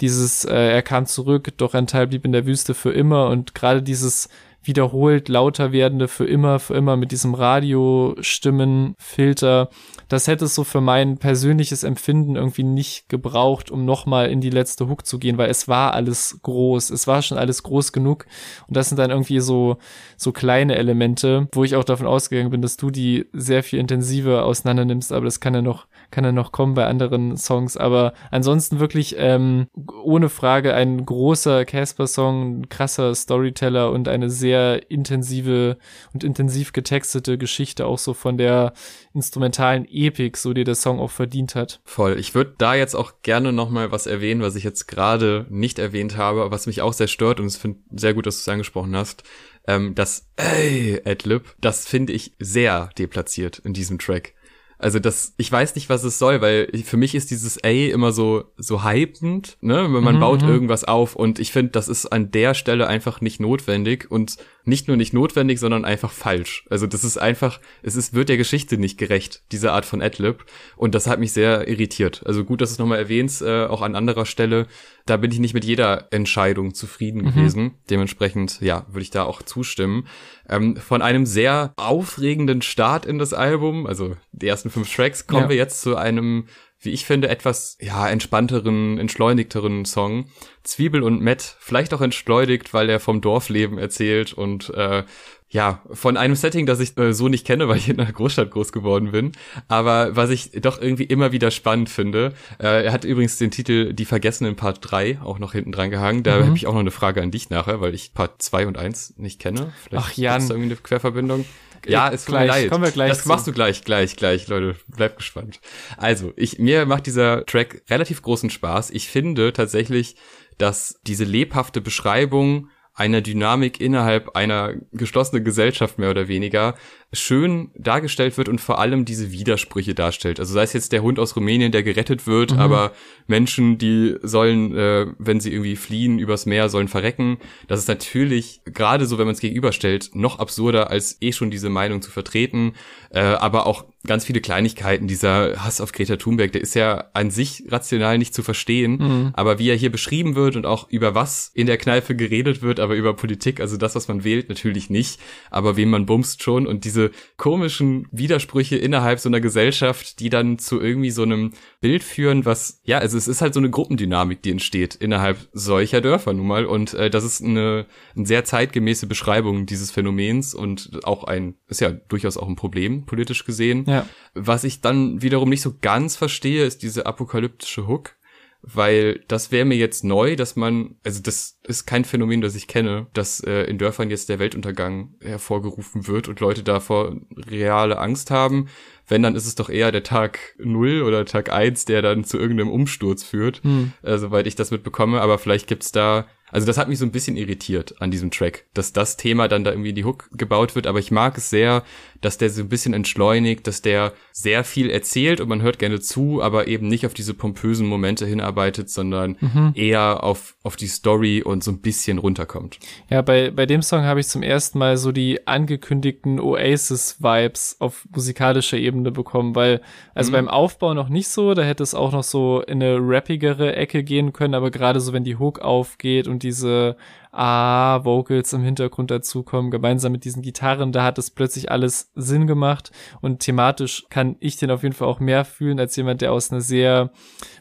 dieses, 0.00 0.44
äh, 0.44 0.54
er 0.54 0.82
kam 0.82 1.06
zurück, 1.06 1.48
doch 1.56 1.74
ein 1.74 1.88
Teil 1.88 2.06
blieb 2.06 2.24
in 2.24 2.30
der 2.30 2.46
Wüste 2.46 2.74
für 2.74 2.92
immer. 2.92 3.26
Und 3.26 3.56
gerade 3.56 3.82
dieses 3.82 4.28
wiederholt 4.68 5.28
lauter 5.28 5.72
werdende 5.72 6.06
für 6.06 6.26
immer, 6.26 6.60
für 6.60 6.74
immer 6.74 6.96
mit 6.96 7.10
diesem 7.10 7.34
Radiostimmenfilter. 7.34 9.70
Das 10.06 10.28
hätte 10.28 10.44
es 10.44 10.54
so 10.54 10.62
für 10.62 10.80
mein 10.80 11.18
persönliches 11.18 11.82
Empfinden 11.82 12.36
irgendwie 12.36 12.62
nicht 12.62 13.08
gebraucht, 13.08 13.68
um 13.70 13.84
nochmal 13.84 14.30
in 14.30 14.40
die 14.40 14.50
letzte 14.50 14.88
Hook 14.88 15.04
zu 15.04 15.18
gehen, 15.18 15.38
weil 15.38 15.50
es 15.50 15.66
war 15.66 15.94
alles 15.94 16.38
groß. 16.42 16.90
Es 16.90 17.08
war 17.08 17.22
schon 17.22 17.38
alles 17.38 17.64
groß 17.64 17.92
genug. 17.92 18.26
Und 18.68 18.76
das 18.76 18.88
sind 18.88 18.98
dann 18.98 19.10
irgendwie 19.10 19.40
so, 19.40 19.78
so 20.16 20.30
kleine 20.32 20.76
Elemente, 20.76 21.48
wo 21.52 21.64
ich 21.64 21.74
auch 21.74 21.84
davon 21.84 22.06
ausgegangen 22.06 22.50
bin, 22.50 22.62
dass 22.62 22.76
du 22.76 22.90
die 22.90 23.26
sehr 23.32 23.62
viel 23.62 23.80
intensiver 23.80 24.44
auseinander 24.44 24.84
nimmst, 24.84 25.12
aber 25.12 25.24
das 25.24 25.40
kann 25.40 25.54
ja 25.54 25.62
noch 25.62 25.86
kann 26.10 26.24
er 26.24 26.32
noch 26.32 26.52
kommen 26.52 26.74
bei 26.74 26.86
anderen 26.86 27.36
Songs. 27.36 27.76
Aber 27.76 28.12
ansonsten 28.30 28.80
wirklich 28.80 29.16
ähm, 29.18 29.66
ohne 30.02 30.28
Frage 30.28 30.74
ein 30.74 31.04
großer 31.04 31.64
Casper-Song, 31.64 32.68
krasser 32.68 33.14
Storyteller 33.14 33.90
und 33.90 34.08
eine 34.08 34.30
sehr 34.30 34.90
intensive 34.90 35.78
und 36.12 36.24
intensiv 36.24 36.72
getextete 36.72 37.38
Geschichte 37.38 37.86
auch 37.86 37.98
so 37.98 38.14
von 38.14 38.38
der 38.38 38.72
instrumentalen 39.14 39.86
Epik, 39.90 40.36
so 40.36 40.52
die 40.52 40.64
der 40.64 40.74
Song 40.74 41.00
auch 41.00 41.10
verdient 41.10 41.54
hat. 41.54 41.80
Voll. 41.84 42.18
Ich 42.18 42.34
würde 42.34 42.54
da 42.58 42.74
jetzt 42.74 42.94
auch 42.94 43.14
gerne 43.22 43.52
noch 43.52 43.70
mal 43.70 43.92
was 43.92 44.06
erwähnen, 44.06 44.42
was 44.42 44.56
ich 44.56 44.64
jetzt 44.64 44.86
gerade 44.86 45.46
nicht 45.50 45.78
erwähnt 45.78 46.16
habe, 46.16 46.50
was 46.50 46.66
mich 46.66 46.82
auch 46.82 46.92
sehr 46.92 47.08
stört 47.08 47.40
und 47.40 47.46
es 47.46 47.56
finde 47.56 47.80
sehr 47.90 48.14
gut, 48.14 48.26
dass 48.26 48.36
du 48.36 48.40
es 48.40 48.48
angesprochen 48.48 48.96
hast. 48.96 49.24
Ähm, 49.66 49.94
das 49.94 50.26
Ey 50.36 51.00
Adlib, 51.04 51.54
das 51.60 51.86
finde 51.86 52.14
ich 52.14 52.32
sehr 52.38 52.90
deplatziert 52.98 53.58
in 53.58 53.74
diesem 53.74 53.98
Track. 53.98 54.34
Also 54.78 55.00
das, 55.00 55.34
ich 55.36 55.50
weiß 55.50 55.74
nicht, 55.74 55.88
was 55.88 56.04
es 56.04 56.20
soll, 56.20 56.40
weil 56.40 56.70
für 56.84 56.96
mich 56.96 57.16
ist 57.16 57.32
dieses 57.32 57.62
A 57.64 57.68
immer 57.68 58.12
so 58.12 58.44
so 58.56 58.84
hypend, 58.84 59.58
ne? 59.60 59.92
Wenn 59.92 60.04
man 60.04 60.16
mhm, 60.16 60.20
baut 60.20 60.42
mhm. 60.42 60.48
irgendwas 60.48 60.84
auf 60.84 61.16
und 61.16 61.40
ich 61.40 61.50
finde, 61.50 61.72
das 61.72 61.88
ist 61.88 62.06
an 62.06 62.30
der 62.30 62.54
Stelle 62.54 62.86
einfach 62.86 63.20
nicht 63.20 63.40
notwendig 63.40 64.08
und 64.08 64.36
nicht 64.68 64.86
nur 64.86 64.96
nicht 64.96 65.12
notwendig, 65.12 65.58
sondern 65.58 65.84
einfach 65.84 66.12
falsch. 66.12 66.64
Also 66.70 66.86
das 66.86 67.02
ist 67.02 67.16
einfach, 67.16 67.58
es 67.82 67.96
ist 67.96 68.14
wird 68.14 68.28
der 68.28 68.36
Geschichte 68.36 68.78
nicht 68.78 68.98
gerecht, 68.98 69.42
diese 69.50 69.72
Art 69.72 69.86
von 69.86 70.02
Adlib 70.02 70.44
und 70.76 70.94
das 70.94 71.06
hat 71.06 71.18
mich 71.18 71.32
sehr 71.32 71.66
irritiert. 71.66 72.22
Also 72.26 72.44
gut, 72.44 72.60
dass 72.60 72.70
du 72.70 72.74
es 72.74 72.78
nochmal 72.78 72.98
erwähnst, 72.98 73.42
äh, 73.42 73.64
auch 73.64 73.82
an 73.82 73.96
anderer 73.96 74.26
Stelle. 74.26 74.66
da 75.06 75.16
bin 75.16 75.32
ich 75.32 75.38
nicht 75.38 75.54
mit 75.54 75.64
jeder 75.64 76.08
Entscheidung 76.12 76.74
zufrieden 76.74 77.22
mhm. 77.22 77.26
gewesen. 77.32 77.74
Dementsprechend, 77.88 78.60
ja, 78.60 78.84
würde 78.88 79.02
ich 79.02 79.10
da 79.10 79.24
auch 79.24 79.40
zustimmen. 79.40 80.06
Ähm, 80.48 80.76
von 80.76 81.00
einem 81.00 81.24
sehr 81.24 81.72
aufregenden 81.76 82.60
Start 82.60 83.06
in 83.06 83.18
das 83.18 83.32
Album, 83.32 83.86
also 83.86 84.16
die 84.32 84.46
ersten 84.46 84.68
fünf 84.68 84.94
Tracks, 84.94 85.26
kommen 85.26 85.44
ja. 85.44 85.48
wir 85.48 85.56
jetzt 85.56 85.80
zu 85.80 85.96
einem 85.96 86.44
wie 86.80 86.90
ich 86.90 87.04
finde, 87.04 87.28
etwas, 87.28 87.76
ja, 87.80 88.08
entspannteren, 88.08 88.98
entschleunigteren 88.98 89.84
Song. 89.84 90.26
Zwiebel 90.62 91.02
und 91.02 91.22
Matt, 91.22 91.56
vielleicht 91.58 91.92
auch 91.94 92.00
entschleunigt, 92.00 92.72
weil 92.74 92.88
er 92.88 93.00
vom 93.00 93.20
Dorfleben 93.20 93.78
erzählt 93.78 94.32
und 94.32 94.70
äh, 94.74 95.04
ja, 95.50 95.82
von 95.90 96.18
einem 96.18 96.34
Setting, 96.34 96.66
das 96.66 96.78
ich 96.78 96.96
äh, 96.98 97.14
so 97.14 97.28
nicht 97.28 97.46
kenne, 97.46 97.68
weil 97.68 97.78
ich 97.78 97.88
in 97.88 97.98
einer 97.98 98.12
Großstadt 98.12 98.50
groß 98.50 98.70
geworden 98.70 99.12
bin, 99.12 99.32
aber 99.66 100.14
was 100.14 100.28
ich 100.28 100.50
doch 100.60 100.80
irgendwie 100.80 101.04
immer 101.04 101.32
wieder 101.32 101.50
spannend 101.50 101.88
finde. 101.88 102.34
Äh, 102.58 102.84
er 102.84 102.92
hat 102.92 103.04
übrigens 103.04 103.38
den 103.38 103.50
Titel 103.50 103.94
Die 103.94 104.04
Vergessenen 104.04 104.56
Part 104.56 104.78
3 104.82 105.20
auch 105.22 105.38
noch 105.38 105.52
hinten 105.52 105.72
dran 105.72 105.90
gehangen. 105.90 106.22
Da 106.22 106.38
mhm. 106.38 106.46
habe 106.46 106.56
ich 106.56 106.66
auch 106.66 106.74
noch 106.74 106.80
eine 106.80 106.90
Frage 106.90 107.22
an 107.22 107.30
dich 107.30 107.48
nachher, 107.48 107.80
weil 107.80 107.94
ich 107.94 108.12
Part 108.12 108.42
2 108.42 108.66
und 108.66 108.76
1 108.76 109.14
nicht 109.16 109.40
kenne. 109.40 109.72
Vielleicht 109.84 110.06
Ach 110.06 110.12
Jan. 110.12 110.42
Ist 110.42 110.50
da 110.50 110.54
irgendwie 110.54 110.72
eine 110.72 110.80
Querverbindung. 110.82 111.46
Ja, 111.86 112.10
es 112.10 112.24
tut 112.24 112.34
mir 112.34 112.46
leid. 112.46 112.70
Kommen 112.70 112.84
wir 112.84 112.90
gleich 112.90 113.10
das 113.10 113.22
zu. 113.22 113.28
machst 113.28 113.46
du 113.46 113.52
gleich, 113.52 113.84
gleich, 113.84 114.16
gleich, 114.16 114.48
Leute. 114.48 114.76
Bleibt 114.88 115.18
gespannt. 115.18 115.60
Also, 115.96 116.32
ich, 116.36 116.58
mir 116.58 116.86
macht 116.86 117.06
dieser 117.06 117.44
Track 117.46 117.82
relativ 117.88 118.22
großen 118.22 118.50
Spaß. 118.50 118.90
Ich 118.90 119.08
finde 119.08 119.52
tatsächlich, 119.52 120.16
dass 120.58 121.00
diese 121.06 121.24
lebhafte 121.24 121.80
Beschreibung 121.80 122.68
einer 122.94 123.20
Dynamik 123.20 123.80
innerhalb 123.80 124.34
einer 124.34 124.74
geschlossenen 124.92 125.44
Gesellschaft 125.44 125.98
mehr 125.98 126.10
oder 126.10 126.26
weniger 126.26 126.74
schön 127.12 127.70
dargestellt 127.74 128.36
wird 128.36 128.50
und 128.50 128.60
vor 128.60 128.78
allem 128.78 129.06
diese 129.06 129.32
Widersprüche 129.32 129.94
darstellt. 129.94 130.38
Also 130.40 130.52
sei 130.52 130.62
es 130.62 130.74
jetzt 130.74 130.92
der 130.92 131.02
Hund 131.02 131.18
aus 131.18 131.36
Rumänien, 131.36 131.72
der 131.72 131.82
gerettet 131.82 132.26
wird, 132.26 132.52
mhm. 132.52 132.58
aber 132.58 132.92
Menschen, 133.26 133.78
die 133.78 134.16
sollen, 134.22 134.76
äh, 134.76 135.06
wenn 135.18 135.40
sie 135.40 135.50
irgendwie 135.50 135.76
fliehen 135.76 136.18
übers 136.18 136.44
Meer, 136.44 136.68
sollen 136.68 136.88
verrecken. 136.88 137.38
Das 137.66 137.80
ist 137.80 137.88
natürlich, 137.88 138.60
gerade 138.66 139.06
so, 139.06 139.16
wenn 139.16 139.26
man 139.26 139.34
es 139.34 139.40
gegenüberstellt, 139.40 140.10
noch 140.14 140.38
absurder, 140.38 140.90
als 140.90 141.16
eh 141.22 141.32
schon 141.32 141.50
diese 141.50 141.70
Meinung 141.70 142.02
zu 142.02 142.10
vertreten. 142.10 142.74
Äh, 143.10 143.20
aber 143.20 143.66
auch 143.66 143.86
ganz 144.06 144.24
viele 144.24 144.40
Kleinigkeiten. 144.40 145.06
Dieser 145.06 145.64
Hass 145.64 145.80
auf 145.80 145.92
Greta 145.92 146.16
Thunberg, 146.16 146.52
der 146.52 146.60
ist 146.60 146.74
ja 146.74 147.06
an 147.14 147.30
sich 147.30 147.64
rational 147.68 148.18
nicht 148.18 148.34
zu 148.34 148.42
verstehen. 148.42 148.98
Mhm. 148.98 149.30
Aber 149.32 149.58
wie 149.58 149.70
er 149.70 149.76
hier 149.76 149.90
beschrieben 149.90 150.34
wird 150.34 150.56
und 150.56 150.66
auch 150.66 150.88
über 150.90 151.14
was 151.14 151.50
in 151.54 151.66
der 151.66 151.78
Kneipe 151.78 152.14
geredet 152.14 152.60
wird, 152.60 152.80
aber 152.80 152.96
über 152.96 153.14
Politik, 153.14 153.60
also 153.60 153.76
das, 153.76 153.94
was 153.94 154.08
man 154.08 154.24
wählt, 154.24 154.48
natürlich 154.48 154.90
nicht. 154.90 155.20
Aber 155.50 155.76
wem 155.76 155.90
man 155.90 156.06
bumst 156.06 156.42
schon 156.42 156.66
und 156.66 156.84
diese 156.84 156.97
diese 156.98 157.10
komischen 157.36 158.06
Widersprüche 158.10 158.76
innerhalb 158.76 159.20
so 159.20 159.28
einer 159.28 159.40
Gesellschaft, 159.40 160.20
die 160.20 160.30
dann 160.30 160.58
zu 160.58 160.80
irgendwie 160.80 161.10
so 161.10 161.22
einem 161.22 161.52
Bild 161.80 162.02
führen, 162.02 162.44
was, 162.44 162.80
ja, 162.84 162.98
also 162.98 163.16
es 163.16 163.28
ist 163.28 163.40
halt 163.40 163.54
so 163.54 163.60
eine 163.60 163.70
Gruppendynamik, 163.70 164.42
die 164.42 164.50
entsteht 164.50 164.94
innerhalb 164.96 165.48
solcher 165.52 166.00
Dörfer 166.00 166.32
nun 166.32 166.46
mal. 166.46 166.66
Und 166.66 166.94
äh, 166.94 167.10
das 167.10 167.24
ist 167.24 167.42
eine, 167.42 167.86
eine 168.16 168.26
sehr 168.26 168.44
zeitgemäße 168.44 169.06
Beschreibung 169.06 169.66
dieses 169.66 169.90
Phänomens 169.90 170.54
und 170.54 171.04
auch 171.04 171.24
ein, 171.24 171.54
ist 171.68 171.80
ja 171.80 171.90
durchaus 171.90 172.36
auch 172.36 172.48
ein 172.48 172.56
Problem, 172.56 173.06
politisch 173.06 173.44
gesehen. 173.44 173.84
Ja. 173.86 174.06
Was 174.34 174.64
ich 174.64 174.80
dann 174.80 175.22
wiederum 175.22 175.48
nicht 175.48 175.62
so 175.62 175.74
ganz 175.80 176.16
verstehe, 176.16 176.64
ist 176.64 176.82
diese 176.82 177.06
apokalyptische 177.06 177.86
Hook 177.86 178.17
weil 178.62 179.24
das 179.28 179.52
wäre 179.52 179.64
mir 179.64 179.76
jetzt 179.76 180.04
neu, 180.04 180.34
dass 180.36 180.56
man, 180.56 180.96
also 181.04 181.22
das 181.22 181.58
ist 181.62 181.86
kein 181.86 182.04
Phänomen, 182.04 182.40
das 182.40 182.54
ich 182.54 182.66
kenne, 182.66 183.06
dass 183.14 183.40
äh, 183.40 183.62
in 183.64 183.78
Dörfern 183.78 184.10
jetzt 184.10 184.28
der 184.28 184.38
Weltuntergang 184.38 185.14
hervorgerufen 185.20 186.06
wird 186.08 186.28
und 186.28 186.40
Leute 186.40 186.62
davor 186.64 187.16
reale 187.36 187.98
Angst 187.98 188.30
haben. 188.30 188.68
Wenn, 189.06 189.22
dann 189.22 189.36
ist 189.36 189.46
es 189.46 189.54
doch 189.54 189.70
eher 189.70 189.92
der 189.92 190.02
Tag 190.02 190.38
null 190.58 191.02
oder 191.02 191.24
Tag 191.24 191.50
eins, 191.50 191.84
der 191.84 192.02
dann 192.02 192.24
zu 192.24 192.38
irgendeinem 192.38 192.70
Umsturz 192.70 193.22
führt, 193.22 193.62
hm. 193.62 193.92
äh, 194.02 194.18
soweit 194.18 194.46
ich 194.46 194.56
das 194.56 194.70
mitbekomme. 194.70 195.20
Aber 195.20 195.38
vielleicht 195.38 195.66
gibt's 195.66 195.92
da 195.92 196.26
also 196.50 196.66
das 196.66 196.78
hat 196.78 196.88
mich 196.88 196.98
so 196.98 197.04
ein 197.04 197.12
bisschen 197.12 197.36
irritiert 197.36 198.00
an 198.00 198.10
diesem 198.10 198.30
Track, 198.30 198.66
dass 198.74 198.92
das 198.92 199.16
Thema 199.16 199.48
dann 199.48 199.64
da 199.64 199.70
irgendwie 199.70 199.90
in 199.90 199.94
die 199.94 200.04
Hook 200.04 200.28
gebaut 200.32 200.74
wird, 200.74 200.86
aber 200.86 200.98
ich 200.98 201.10
mag 201.10 201.36
es 201.36 201.50
sehr, 201.50 201.82
dass 202.20 202.38
der 202.38 202.50
so 202.50 202.62
ein 202.62 202.68
bisschen 202.68 202.94
entschleunigt, 202.94 203.66
dass 203.66 203.82
der 203.82 204.12
sehr 204.32 204.64
viel 204.64 204.90
erzählt 204.90 205.40
und 205.40 205.48
man 205.48 205.62
hört 205.62 205.78
gerne 205.78 206.00
zu, 206.00 206.42
aber 206.42 206.66
eben 206.66 206.88
nicht 206.88 207.06
auf 207.06 207.14
diese 207.14 207.34
pompösen 207.34 207.86
Momente 207.86 208.26
hinarbeitet, 208.26 208.90
sondern 208.90 209.36
mhm. 209.40 209.72
eher 209.74 210.24
auf, 210.24 210.56
auf 210.62 210.76
die 210.76 210.86
Story 210.86 211.42
und 211.42 211.62
so 211.62 211.70
ein 211.70 211.80
bisschen 211.80 212.18
runterkommt. 212.18 212.78
Ja, 213.08 213.22
bei, 213.22 213.50
bei 213.50 213.66
dem 213.66 213.82
Song 213.82 214.02
habe 214.02 214.20
ich 214.20 214.28
zum 214.28 214.42
ersten 214.42 214.78
Mal 214.78 214.96
so 214.96 215.12
die 215.12 215.46
angekündigten 215.46 216.40
Oasis-Vibes 216.40 217.76
auf 217.78 218.06
musikalischer 218.14 218.78
Ebene 218.78 219.12
bekommen, 219.12 219.54
weil, 219.54 219.80
also 220.14 220.30
mhm. 220.30 220.34
beim 220.34 220.48
Aufbau 220.48 220.94
noch 220.94 221.08
nicht 221.08 221.28
so, 221.28 221.54
da 221.54 221.62
hätte 221.62 221.82
es 221.82 221.94
auch 221.94 222.12
noch 222.12 222.24
so 222.24 222.62
in 222.62 222.82
eine 222.82 222.98
rappigere 223.00 223.76
Ecke 223.76 224.02
gehen 224.02 224.32
können, 224.32 224.54
aber 224.54 224.70
gerade 224.70 225.00
so, 225.00 225.12
wenn 225.12 225.24
die 225.24 225.36
Hook 225.36 225.60
aufgeht 225.60 226.26
und 226.26 226.37
diese 226.38 226.96
A-Vocals 227.32 228.52
im 228.52 228.62
Hintergrund 228.62 229.10
dazukommen, 229.10 229.70
gemeinsam 229.70 230.12
mit 230.12 230.24
diesen 230.24 230.42
Gitarren, 230.42 230.92
da 230.92 231.04
hat 231.04 231.18
es 231.18 231.30
plötzlich 231.30 231.70
alles 231.70 232.10
Sinn 232.14 232.46
gemacht 232.46 232.90
und 233.20 233.40
thematisch 233.40 234.06
kann 234.10 234.36
ich 234.40 234.56
den 234.56 234.70
auf 234.70 234.82
jeden 234.82 234.94
Fall 234.94 235.08
auch 235.08 235.20
mehr 235.20 235.44
fühlen 235.44 235.78
als 235.78 235.96
jemand, 235.96 236.20
der 236.20 236.32
aus 236.32 236.50
einer 236.50 236.60
sehr 236.60 237.10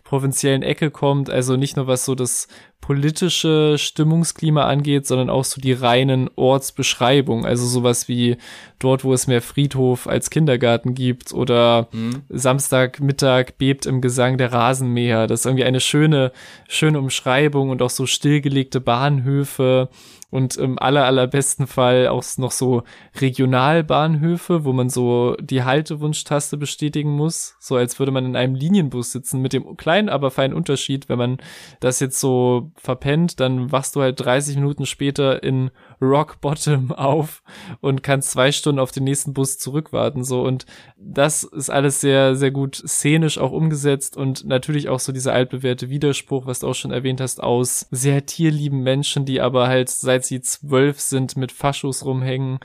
provinziellen 0.04 0.64
Ecke 0.64 0.90
kommt, 0.90 1.30
also 1.30 1.58
nicht 1.58 1.76
nur 1.76 1.88
was 1.88 2.06
so 2.06 2.16
das 2.16 2.48
politische 2.80 3.76
Stimmungsklima 3.78 4.64
angeht, 4.64 5.06
sondern 5.06 5.30
auch 5.30 5.44
so 5.44 5.60
die 5.60 5.74
reinen 5.74 6.30
Ortsbeschreibungen, 6.36 7.46
also 7.46 7.66
sowas 7.66 8.08
wie 8.08 8.38
dort, 8.80 9.04
wo 9.04 9.12
es 9.12 9.28
mehr 9.28 9.42
Friedhof 9.42 10.08
als 10.08 10.30
Kindergarten 10.30 10.94
gibt 10.94 11.34
oder 11.34 11.90
mhm. 11.92 12.22
Samstagmittag 12.30 13.58
bebt 13.58 13.86
im 13.86 14.00
Gesang 14.00 14.38
der 14.38 14.54
Rasenmäher. 14.54 15.28
Das 15.28 15.42
ist 15.42 15.46
irgendwie 15.46 15.66
eine 15.66 15.82
schöne, 15.82 16.32
schöne 16.70 17.00
Umschreibung 17.00 17.72
und 17.72 17.82
auch 17.82 17.90
so 17.90 18.06
stillgelegte 18.06 18.80
Bahnhöfe 18.80 19.57
für 19.58 19.90
und 20.30 20.58
im 20.58 20.78
aller, 20.78 21.06
allerbesten 21.06 21.68
Fall 21.68 22.08
auch 22.08 22.24
noch 22.38 22.52
so 22.52 22.84
Regionalbahnhöfe, 23.22 24.66
wo 24.66 24.74
man 24.74 24.90
so 24.90 25.38
die 25.40 25.64
Haltewunschtaste 25.64 26.58
bestätigen 26.58 27.12
muss, 27.12 27.56
so 27.60 27.76
als 27.78 27.98
würde 27.98 28.12
man 28.12 28.26
in 28.26 28.36
einem 28.36 28.56
Linienbus 28.56 29.14
sitzen, 29.14 29.42
mit 29.42 29.54
dem 29.54 29.78
kleinen, 29.78 30.10
aber 30.10 30.30
feinen 30.30 30.56
Unterschied, 30.56 31.08
wenn 31.08 31.18
man 31.18 31.38
das 31.80 32.02
jetzt 32.02 32.20
so 32.20 32.72
verpennt, 32.76 33.40
dann 33.40 33.72
wachst 33.72 33.96
du 33.96 34.02
halt 34.02 34.20
30 34.20 34.58
Minuten 34.58 34.86
später 34.86 35.44
in 35.44 35.72
Rock 36.02 36.42
Bottom 36.42 36.92
auf 36.98 37.42
und 37.80 38.04
kannst 38.04 38.32
zwei 38.32 38.52
Stunden 38.52 38.80
auf 38.80 38.92
den 38.92 39.06
nächsten 39.06 39.34
Bus 39.34 39.58
zurückwarten, 39.58 40.26
so. 40.26 40.42
Und 40.42 40.66
das 40.98 41.44
ist 41.44 41.70
alles 41.70 42.02
sehr, 42.02 42.36
sehr 42.36 42.52
gut 42.52 42.76
szenisch 42.76 43.38
auch 43.38 43.52
umgesetzt 43.52 44.18
und 44.18 44.46
natürlich 44.46 44.90
auch 44.90 45.00
so 45.00 45.14
dieser 45.14 45.32
altbewährte 45.34 45.90
Widerspruch, 45.90 46.46
was 46.46 46.60
du 46.60 46.68
auch 46.68 46.76
schon 46.76 46.92
erwähnt 46.92 47.22
hast, 47.22 47.42
aus 47.42 47.88
sehr 47.92 48.26
tierlieben 48.26 48.82
Menschen, 48.82 49.24
die 49.24 49.40
aber 49.40 49.68
halt 49.68 49.90
seit 49.90 50.17
sie 50.26 50.42
zwölf 50.42 51.00
sind 51.00 51.38
mit 51.38 51.52
Faschos 51.52 52.06
rumhängen 52.06 52.60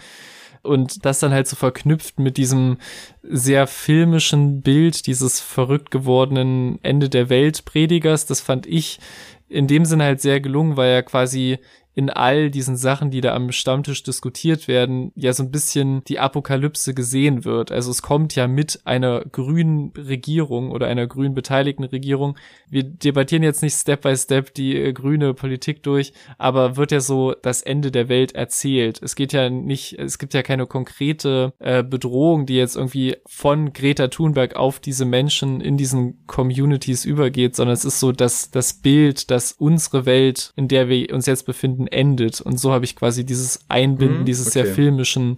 und 0.62 1.04
das 1.04 1.18
dann 1.18 1.32
halt 1.32 1.48
so 1.48 1.56
verknüpft 1.56 2.18
mit 2.18 2.36
diesem 2.36 2.78
sehr 3.22 3.66
filmischen 3.66 4.62
Bild 4.62 5.06
dieses 5.06 5.40
verrückt 5.40 5.90
gewordenen 5.90 6.78
Ende 6.82 7.08
der 7.08 7.28
Welt 7.28 7.64
Predigers, 7.64 8.26
das 8.26 8.40
fand 8.40 8.66
ich 8.66 9.00
in 9.48 9.66
dem 9.66 9.84
Sinne 9.84 10.04
halt 10.04 10.20
sehr 10.20 10.40
gelungen, 10.40 10.76
weil 10.76 10.90
er 10.90 11.02
quasi 11.02 11.58
in 11.94 12.10
all 12.10 12.50
diesen 12.50 12.76
Sachen, 12.76 13.10
die 13.10 13.20
da 13.20 13.34
am 13.34 13.52
Stammtisch 13.52 14.02
diskutiert 14.02 14.66
werden, 14.66 15.12
ja 15.14 15.32
so 15.32 15.42
ein 15.42 15.50
bisschen 15.50 16.02
die 16.04 16.18
Apokalypse 16.18 16.94
gesehen 16.94 17.44
wird. 17.44 17.70
Also 17.70 17.90
es 17.90 18.02
kommt 18.02 18.34
ja 18.34 18.48
mit 18.48 18.80
einer 18.84 19.24
grünen 19.24 19.92
Regierung 19.96 20.70
oder 20.70 20.86
einer 20.86 21.06
grün 21.06 21.34
beteiligten 21.34 21.84
Regierung. 21.84 22.38
Wir 22.70 22.84
debattieren 22.84 23.42
jetzt 23.42 23.62
nicht 23.62 23.74
Step 23.74 24.02
by 24.02 24.16
Step 24.16 24.54
die 24.54 24.76
äh, 24.76 24.92
grüne 24.92 25.34
Politik 25.34 25.82
durch, 25.82 26.12
aber 26.38 26.76
wird 26.76 26.92
ja 26.92 27.00
so 27.00 27.34
das 27.42 27.62
Ende 27.62 27.90
der 27.90 28.08
Welt 28.08 28.34
erzählt. 28.34 29.00
Es 29.02 29.14
geht 29.14 29.32
ja 29.32 29.50
nicht, 29.50 29.98
es 29.98 30.18
gibt 30.18 30.32
ja 30.32 30.42
keine 30.42 30.66
konkrete 30.66 31.52
äh, 31.58 31.82
Bedrohung, 31.82 32.46
die 32.46 32.56
jetzt 32.56 32.76
irgendwie 32.76 33.16
von 33.26 33.72
Greta 33.72 34.08
Thunberg 34.08 34.56
auf 34.56 34.80
diese 34.80 35.04
Menschen 35.04 35.60
in 35.60 35.76
diesen 35.76 36.26
Communities 36.26 37.04
übergeht, 37.04 37.54
sondern 37.54 37.74
es 37.74 37.84
ist 37.84 38.00
so, 38.00 38.12
dass 38.12 38.50
das 38.50 38.80
Bild, 38.80 39.30
dass 39.30 39.52
unsere 39.52 40.06
Welt, 40.06 40.52
in 40.56 40.68
der 40.68 40.88
wir 40.88 41.12
uns 41.12 41.26
jetzt 41.26 41.44
befinden, 41.44 41.81
Enden 41.88 42.12
endet. 42.12 42.40
Und 42.40 42.58
so 42.58 42.72
habe 42.72 42.84
ich 42.84 42.96
quasi 42.96 43.24
dieses 43.24 43.60
Einbinden 43.68 44.20
mhm, 44.20 44.24
dieses 44.24 44.48
okay. 44.48 44.64
sehr 44.64 44.66
filmischen 44.66 45.36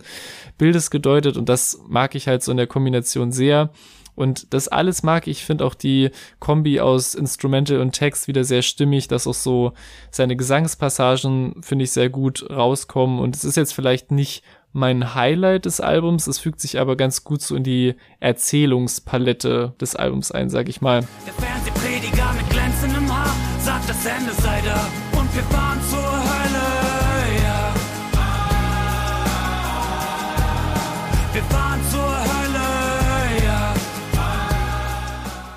Bildes 0.59 0.91
gedeutet. 0.91 1.37
Und 1.37 1.49
das 1.49 1.81
mag 1.89 2.15
ich 2.15 2.29
halt 2.29 2.43
so 2.43 2.51
in 2.51 2.57
der 2.57 2.67
Kombination 2.67 3.33
sehr. 3.33 3.71
Und 4.17 4.55
das 4.55 4.69
alles 4.69 5.03
mag 5.03 5.27
ich, 5.27 5.45
finde 5.45 5.65
auch 5.65 5.75
die 5.75 6.11
Kombi 6.39 6.79
aus 6.79 7.17
Instrumental 7.17 7.81
und 7.81 7.93
Text 7.93 8.29
wieder 8.29 8.45
sehr 8.45 8.63
stimmig, 8.63 9.09
dass 9.09 9.27
auch 9.27 9.35
so 9.35 9.73
seine 10.13 10.37
Gesangspassagen, 10.37 11.63
finde 11.63 11.85
ich, 11.85 11.91
sehr 11.91 12.11
gut 12.11 12.49
rauskommen. 12.49 13.19
Und 13.19 13.35
es 13.35 13.45
ist 13.45 13.57
jetzt 13.57 13.75
vielleicht 13.75 14.13
nicht 14.13 14.45
mein 14.73 15.15
Highlight 15.15 15.67
des 15.67 15.81
Albums, 15.81 16.27
es 16.27 16.39
fügt 16.39 16.61
sich 16.61 16.81
aber 16.81 16.97
ganz 16.97 17.23
gut 17.23 17.43
so 17.43 17.55
in 17.55 17.63
die 17.63 17.95
Erzählungspalette 18.19 19.75
des 19.81 19.95
Albums 19.95 20.33
ein, 20.33 20.51
sag 20.51 20.69
ich 20.69 20.81
mal. 20.81 21.07
Der 21.27 21.35
Fernsehprediger 21.35 22.33
mit 22.33 22.51
glänzendem 22.51 23.13
Haar 23.13 23.35
sagt, 23.61 23.89
das 23.89 24.05
Ende 24.05 24.33
sei 24.33 24.61
da 24.65 24.91
und 25.19 25.35
wir 25.35 25.43
fahren 25.45 25.81
zur 25.89 26.04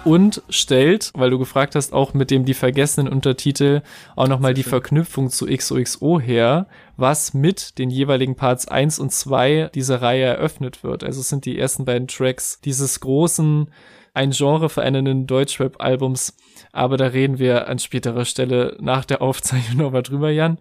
und 0.08 0.42
stellt, 0.48 1.12
weil 1.16 1.30
du 1.30 1.38
gefragt 1.38 1.76
hast, 1.76 1.92
auch 1.92 2.14
mit 2.14 2.32
dem 2.32 2.46
die 2.46 2.54
vergessenen 2.54 3.12
Untertitel 3.12 3.82
auch 4.16 4.30
nochmal 4.30 4.54
die 4.54 4.64
Verknüpfung 4.64 5.30
zu 5.30 5.48
XOXO 5.48 6.22
her, 6.22 6.68
was 6.96 7.34
mit 7.34 7.78
den 7.78 7.90
jeweiligen 7.90 8.38
Parts 8.38 8.70
1 8.70 9.00
und 9.00 9.12
2 9.12 9.70
dieser 9.76 10.02
Reihe 10.02 10.24
eröffnet 10.24 10.82
wird. 10.82 11.04
Also 11.04 11.20
es 11.20 11.28
sind 11.28 11.44
die 11.44 11.60
ersten 11.60 11.84
beiden 11.84 12.08
Tracks 12.08 12.62
dieses 12.62 13.02
großen 13.02 13.70
ein 14.14 14.32
Genre 14.32 14.70
verändernden 14.70 15.28
Deutschrap-Albums, 15.28 16.38
aber 16.72 16.96
da 16.96 17.08
reden 17.08 17.38
wir 17.38 17.68
an 17.68 17.78
späterer 17.78 18.24
Stelle 18.24 18.78
nach 18.80 19.04
der 19.04 19.22
Aufzeichnung 19.22 19.78
nochmal 19.78 20.04
drüber, 20.04 20.30
Jan. 20.32 20.58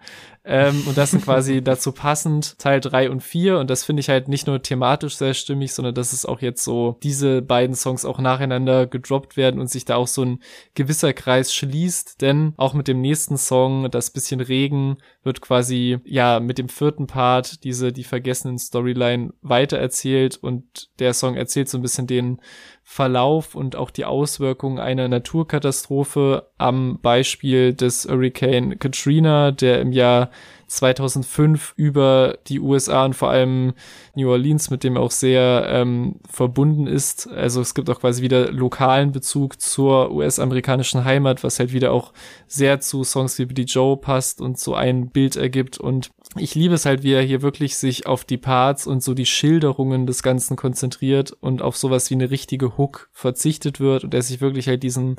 Ähm, 0.46 0.84
und 0.86 0.96
das 0.96 1.10
sind 1.10 1.24
quasi 1.24 1.60
dazu 1.64 1.90
passend 1.90 2.58
Teil 2.58 2.80
drei 2.80 3.10
und 3.10 3.22
vier. 3.22 3.58
Und 3.58 3.68
das 3.68 3.84
finde 3.84 4.00
ich 4.00 4.08
halt 4.08 4.28
nicht 4.28 4.46
nur 4.46 4.62
thematisch 4.62 5.16
sehr 5.16 5.34
stimmig, 5.34 5.74
sondern 5.74 5.94
dass 5.94 6.12
es 6.12 6.24
auch 6.24 6.40
jetzt 6.40 6.62
so 6.62 6.98
diese 7.02 7.42
beiden 7.42 7.74
Songs 7.74 8.04
auch 8.04 8.20
nacheinander 8.20 8.86
gedroppt 8.86 9.36
werden 9.36 9.60
und 9.60 9.68
sich 9.68 9.84
da 9.84 9.96
auch 9.96 10.06
so 10.06 10.22
ein 10.22 10.40
gewisser 10.74 11.12
Kreis 11.12 11.52
schließt, 11.52 12.20
denn 12.22 12.54
auch 12.56 12.74
mit 12.74 12.86
dem 12.86 13.00
nächsten 13.00 13.36
Song, 13.36 13.90
das 13.90 14.10
bisschen 14.10 14.40
Regen, 14.40 14.98
wird 15.24 15.40
quasi 15.40 15.98
ja 16.04 16.38
mit 16.38 16.58
dem 16.58 16.68
vierten 16.68 17.08
Part 17.08 17.64
diese 17.64 17.92
die 17.92 18.04
vergessenen 18.04 18.58
Storyline 18.58 19.32
weitererzählt. 19.42 20.36
Und 20.36 20.90
der 21.00 21.12
Song 21.12 21.34
erzählt 21.34 21.68
so 21.68 21.78
ein 21.78 21.82
bisschen 21.82 22.06
den 22.06 22.40
Verlauf 22.88 23.56
und 23.56 23.74
auch 23.74 23.90
die 23.90 24.04
Auswirkungen 24.04 24.78
einer 24.78 25.08
Naturkatastrophe 25.08 26.48
am 26.56 27.00
Beispiel 27.02 27.74
des 27.74 28.06
Hurricane 28.08 28.78
Katrina, 28.78 29.50
der 29.50 29.80
im 29.80 29.90
Jahr 29.90 30.30
2005 30.68 31.74
über 31.76 32.38
die 32.48 32.60
USA 32.60 33.04
und 33.04 33.14
vor 33.14 33.30
allem 33.30 33.74
New 34.14 34.28
Orleans, 34.28 34.70
mit 34.70 34.82
dem 34.82 34.96
auch 34.96 35.10
sehr 35.10 35.66
ähm, 35.70 36.16
verbunden 36.28 36.86
ist. 36.86 37.28
Also 37.28 37.60
es 37.60 37.74
gibt 37.74 37.88
auch 37.88 38.00
quasi 38.00 38.22
wieder 38.22 38.50
lokalen 38.50 39.12
Bezug 39.12 39.60
zur 39.60 40.10
US-amerikanischen 40.10 41.04
Heimat, 41.04 41.44
was 41.44 41.58
halt 41.58 41.72
wieder 41.72 41.92
auch 41.92 42.12
sehr 42.48 42.80
zu 42.80 43.04
Songs 43.04 43.38
wie 43.38 43.46
Billy 43.46 43.62
Joe 43.62 43.96
passt 43.96 44.40
und 44.40 44.58
so 44.58 44.74
ein 44.74 45.08
Bild 45.10 45.36
ergibt. 45.36 45.78
Und 45.78 46.10
ich 46.36 46.54
liebe 46.54 46.74
es 46.74 46.84
halt, 46.84 47.02
wie 47.02 47.12
er 47.12 47.22
hier 47.22 47.42
wirklich 47.42 47.76
sich 47.76 48.06
auf 48.06 48.24
die 48.24 48.36
Parts 48.36 48.86
und 48.86 49.02
so 49.02 49.14
die 49.14 49.26
Schilderungen 49.26 50.06
des 50.06 50.22
Ganzen 50.22 50.56
konzentriert 50.56 51.32
und 51.40 51.62
auf 51.62 51.76
sowas 51.76 52.10
wie 52.10 52.14
eine 52.14 52.30
richtige 52.30 52.76
Hook 52.76 53.08
verzichtet 53.12 53.78
wird 53.78 54.04
und 54.04 54.14
er 54.14 54.22
sich 54.22 54.40
wirklich 54.40 54.66
halt 54.66 54.82
diesen 54.82 55.16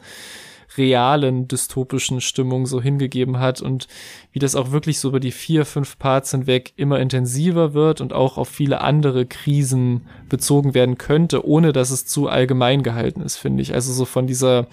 realen 0.75 1.47
dystopischen 1.47 2.21
Stimmung 2.21 2.65
so 2.65 2.81
hingegeben 2.81 3.39
hat 3.39 3.61
und 3.61 3.87
wie 4.31 4.39
das 4.39 4.55
auch 4.55 4.71
wirklich 4.71 4.99
so 4.99 5.09
über 5.09 5.19
die 5.19 5.31
vier, 5.31 5.65
fünf 5.65 5.97
Parts 5.97 6.31
hinweg 6.31 6.73
immer 6.75 6.99
intensiver 6.99 7.73
wird 7.73 8.01
und 8.01 8.13
auch 8.13 8.37
auf 8.37 8.49
viele 8.49 8.81
andere 8.81 9.25
Krisen 9.25 10.07
bezogen 10.29 10.73
werden 10.73 10.97
könnte, 10.97 11.45
ohne 11.45 11.73
dass 11.73 11.91
es 11.91 12.05
zu 12.05 12.27
allgemein 12.27 12.83
gehalten 12.83 13.21
ist, 13.21 13.37
finde 13.37 13.61
ich. 13.61 13.73
Also 13.73 13.93
so 13.93 14.05
von 14.05 14.27
dieser 14.27 14.67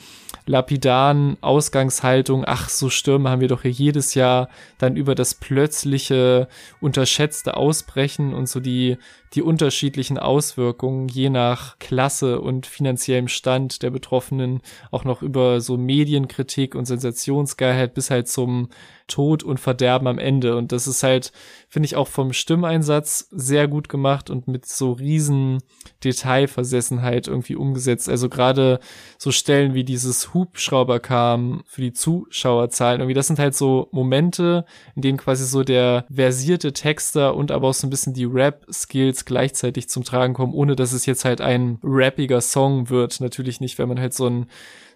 lapidaren 0.46 1.38
Ausgangshaltung, 1.40 2.44
ach, 2.46 2.68
so 2.68 2.90
Stürme 2.90 3.30
haben 3.30 3.40
wir 3.40 3.48
doch 3.48 3.62
hier 3.62 3.70
jedes 3.70 4.14
Jahr, 4.14 4.48
dann 4.78 4.96
über 4.96 5.14
das 5.14 5.34
plötzliche, 5.34 6.48
unterschätzte 6.80 7.56
Ausbrechen 7.56 8.34
und 8.34 8.48
so 8.48 8.60
die, 8.60 8.98
die 9.34 9.42
unterschiedlichen 9.42 10.18
Auswirkungen 10.18 11.08
je 11.08 11.28
nach 11.28 11.78
Klasse 11.78 12.40
und 12.40 12.66
finanziellem 12.66 13.28
Stand 13.28 13.82
der 13.82 13.90
Betroffenen, 13.90 14.60
auch 14.90 15.04
noch 15.04 15.22
über 15.22 15.60
so 15.60 15.76
Medienkritik 15.76 16.74
und 16.74 16.84
Sensationsgeilheit 16.84 17.94
bis 17.94 18.10
halt 18.10 18.28
zum 18.28 18.68
Tod 19.06 19.42
und 19.42 19.58
Verderben 19.58 20.06
am 20.06 20.18
Ende. 20.18 20.56
Und 20.56 20.72
das 20.72 20.86
ist 20.86 21.02
halt, 21.02 21.32
finde 21.74 21.86
ich, 21.86 21.96
auch 21.96 22.06
vom 22.06 22.32
Stimmeinsatz 22.32 23.26
sehr 23.32 23.66
gut 23.66 23.88
gemacht 23.88 24.30
und 24.30 24.46
mit 24.46 24.64
so 24.64 24.92
riesen 24.92 25.58
Detailversessenheit 26.04 27.26
irgendwie 27.26 27.56
umgesetzt. 27.56 28.08
Also 28.08 28.28
gerade 28.28 28.78
so 29.18 29.32
Stellen 29.32 29.74
wie 29.74 29.82
dieses 29.82 30.32
Hubschrauber 30.32 31.00
kam 31.00 31.64
für 31.66 31.80
die 31.80 31.92
Zuschauerzahlen. 31.92 33.00
Irgendwie, 33.00 33.14
das 33.14 33.26
sind 33.26 33.40
halt 33.40 33.56
so 33.56 33.88
Momente, 33.90 34.66
in 34.94 35.02
denen 35.02 35.18
quasi 35.18 35.44
so 35.46 35.64
der 35.64 36.06
versierte 36.14 36.72
Texter 36.72 37.34
und 37.34 37.50
aber 37.50 37.70
auch 37.70 37.74
so 37.74 37.88
ein 37.88 37.90
bisschen 37.90 38.14
die 38.14 38.24
Rap-Skills 38.24 39.24
gleichzeitig 39.24 39.88
zum 39.88 40.04
Tragen 40.04 40.34
kommen, 40.34 40.54
ohne 40.54 40.76
dass 40.76 40.92
es 40.92 41.06
jetzt 41.06 41.24
halt 41.24 41.40
ein 41.40 41.80
rappiger 41.82 42.40
Song 42.40 42.88
wird. 42.88 43.20
Natürlich 43.20 43.60
nicht, 43.60 43.80
wenn 43.80 43.88
man 43.88 43.98
halt 43.98 44.14
so 44.14 44.28
ein 44.28 44.46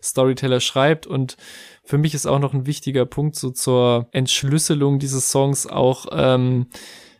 Storyteller 0.02 0.60
schreibt. 0.60 1.06
Und 1.06 1.36
für 1.84 1.98
mich 1.98 2.14
ist 2.14 2.26
auch 2.26 2.38
noch 2.38 2.54
ein 2.54 2.66
wichtiger 2.66 3.06
Punkt 3.06 3.36
so 3.36 3.50
zur 3.50 4.08
Entschlüsselung 4.12 4.98
dieses 4.98 5.30
Songs 5.30 5.66
auch 5.66 6.06
ähm, 6.12 6.66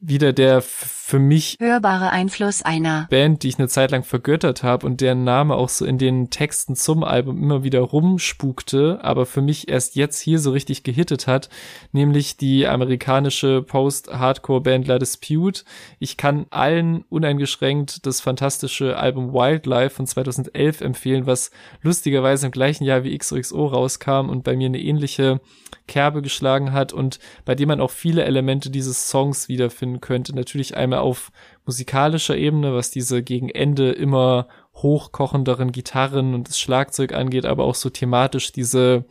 wieder 0.01 0.33
der 0.33 0.63
für 1.09 1.19
mich 1.19 1.57
hörbare 1.59 2.11
Einfluss 2.11 2.61
einer 2.61 3.07
Band, 3.09 3.43
die 3.43 3.49
ich 3.49 3.59
eine 3.59 3.69
Zeit 3.69 3.93
lang 3.93 4.03
vergöttert 4.03 4.63
habe 4.63 4.85
und 4.85 5.01
deren 5.01 5.25
Name 5.25 5.55
auch 5.55 5.71
so 5.71 5.87
in 5.87 5.97
den 5.97 6.29
Texten 6.29 6.77
zum 6.77 7.03
Album 7.03 7.43
immer 7.43 7.65
wieder 7.65 7.81
rumspukte, 7.81 8.99
aber 9.03 9.25
für 9.25 9.41
mich 9.41 9.69
erst 9.69 9.97
jetzt 9.97 10.21
hier 10.21 10.39
so 10.39 10.51
richtig 10.51 10.83
gehittet 10.83 11.27
hat, 11.27 11.49
nämlich 11.93 12.37
die 12.37 12.67
amerikanische 12.67 13.63
Post-Hardcore-Band 13.63 14.87
La 14.87 14.99
Dispute. 14.99 15.65
Ich 15.99 16.19
kann 16.19 16.45
allen 16.51 17.05
uneingeschränkt 17.09 18.05
das 18.05 18.21
fantastische 18.21 18.99
Album 18.99 19.33
Wildlife 19.33 19.97
von 19.97 20.07
2011 20.07 20.83
empfehlen, 20.83 21.27
was 21.27 21.51
lustigerweise 21.81 22.47
im 22.47 22.53
gleichen 22.53 22.85
Jahr 22.85 23.03
wie 23.03 23.17
XOXO 23.17 23.67
rauskam 23.67 24.29
und 24.29 24.45
bei 24.45 24.57
mir 24.57 24.67
eine 24.67 24.81
ähnliche 24.81 25.41
Kerbe 25.87 26.21
geschlagen 26.21 26.73
hat 26.73 26.93
und 26.93 27.19
bei 27.47 27.55
dem 27.55 27.69
man 27.69 27.81
auch 27.81 27.91
viele 27.91 28.25
Elemente 28.25 28.71
dieses 28.71 29.09
Songs 29.09 29.49
wiederfinden 29.89 30.01
könnte. 30.01 30.35
Natürlich 30.35 30.77
einmal 30.77 31.01
auf 31.01 31.31
musikalischer 31.67 32.37
Ebene, 32.37 32.75
was 32.75 32.91
diese 32.91 33.23
gegen 33.23 33.49
Ende 33.49 33.93
immer 33.93 34.47
hochkochenderen 34.75 35.73
Gitarren 35.73 36.35
und 36.35 36.49
das 36.49 36.59
Schlagzeug 36.59 37.13
angeht, 37.13 37.45
aber 37.45 37.65
auch 37.65 37.75
so 37.75 37.91
thematisch 37.91 38.53
diese 38.53 39.05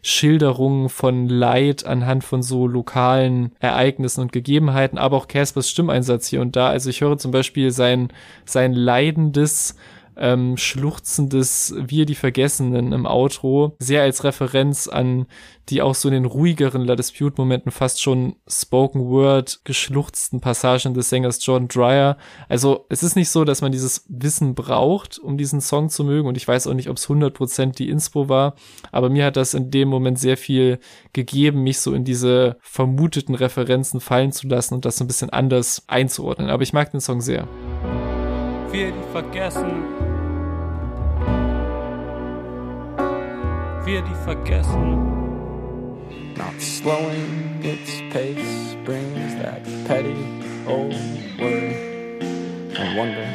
Schilderungen 0.00 0.88
von 0.88 1.28
Leid 1.28 1.84
anhand 1.84 2.22
von 2.22 2.42
so 2.42 2.68
lokalen 2.68 3.52
Ereignissen 3.58 4.20
und 4.20 4.32
Gegebenheiten, 4.32 4.96
aber 4.96 5.16
auch 5.16 5.26
Caspers 5.26 5.68
Stimmeinsatz 5.68 6.28
hier 6.28 6.40
und 6.40 6.54
da. 6.54 6.68
Also 6.68 6.88
ich 6.90 7.00
höre 7.00 7.18
zum 7.18 7.32
Beispiel 7.32 7.72
sein, 7.72 8.12
sein 8.44 8.72
leidendes 8.74 9.74
ähm, 10.18 10.56
schluchzendes 10.56 11.74
Wir 11.78 12.06
die 12.06 12.14
Vergessenen 12.14 12.92
im 12.92 13.06
Outro 13.06 13.76
sehr 13.78 14.02
als 14.02 14.24
Referenz 14.24 14.88
an 14.88 15.26
die 15.68 15.82
auch 15.82 15.94
so 15.94 16.08
in 16.08 16.14
den 16.14 16.24
ruhigeren 16.24 16.84
La 16.84 16.96
Dispute-Momenten 16.96 17.70
fast 17.70 18.00
schon 18.00 18.36
Spoken 18.46 19.08
Word 19.08 19.60
geschluchzten 19.64 20.40
Passagen 20.40 20.94
des 20.94 21.10
Sängers 21.10 21.44
John 21.44 21.68
Dryer. 21.68 22.16
Also 22.48 22.86
es 22.88 23.02
ist 23.02 23.16
nicht 23.16 23.28
so, 23.28 23.44
dass 23.44 23.60
man 23.60 23.72
dieses 23.72 24.04
Wissen 24.08 24.54
braucht, 24.54 25.18
um 25.18 25.36
diesen 25.36 25.60
Song 25.60 25.90
zu 25.90 26.04
mögen 26.04 26.28
und 26.28 26.36
ich 26.36 26.48
weiß 26.48 26.66
auch 26.66 26.74
nicht, 26.74 26.88
ob 26.88 26.96
es 26.96 27.08
100% 27.08 27.74
die 27.74 27.90
Inspo 27.90 28.28
war, 28.28 28.54
aber 28.92 29.10
mir 29.10 29.26
hat 29.26 29.36
das 29.36 29.54
in 29.54 29.70
dem 29.70 29.88
Moment 29.88 30.18
sehr 30.18 30.36
viel 30.36 30.78
gegeben, 31.12 31.62
mich 31.62 31.80
so 31.80 31.92
in 31.92 32.04
diese 32.04 32.56
vermuteten 32.60 33.34
Referenzen 33.34 34.00
fallen 34.00 34.32
zu 34.32 34.48
lassen 34.48 34.74
und 34.74 34.84
das 34.84 34.96
so 34.96 35.04
ein 35.04 35.08
bisschen 35.08 35.30
anders 35.30 35.82
einzuordnen. 35.86 36.48
Aber 36.48 36.62
ich 36.62 36.72
mag 36.72 36.90
den 36.90 37.00
Song 37.00 37.20
sehr. 37.20 37.46
Wir 38.70 38.92
die 38.92 39.12
vergessen 39.12 40.07
wir 43.88 44.02
die 44.02 44.14
vergessen. 44.22 44.96
Not 46.36 46.60
slowing 46.60 47.58
its 47.62 48.02
pace 48.12 48.76
brings 48.84 49.34
that 49.40 49.62
petty 49.86 50.14
old 50.66 50.94
word 51.38 52.22
and 52.76 52.98
wonder 52.98 53.26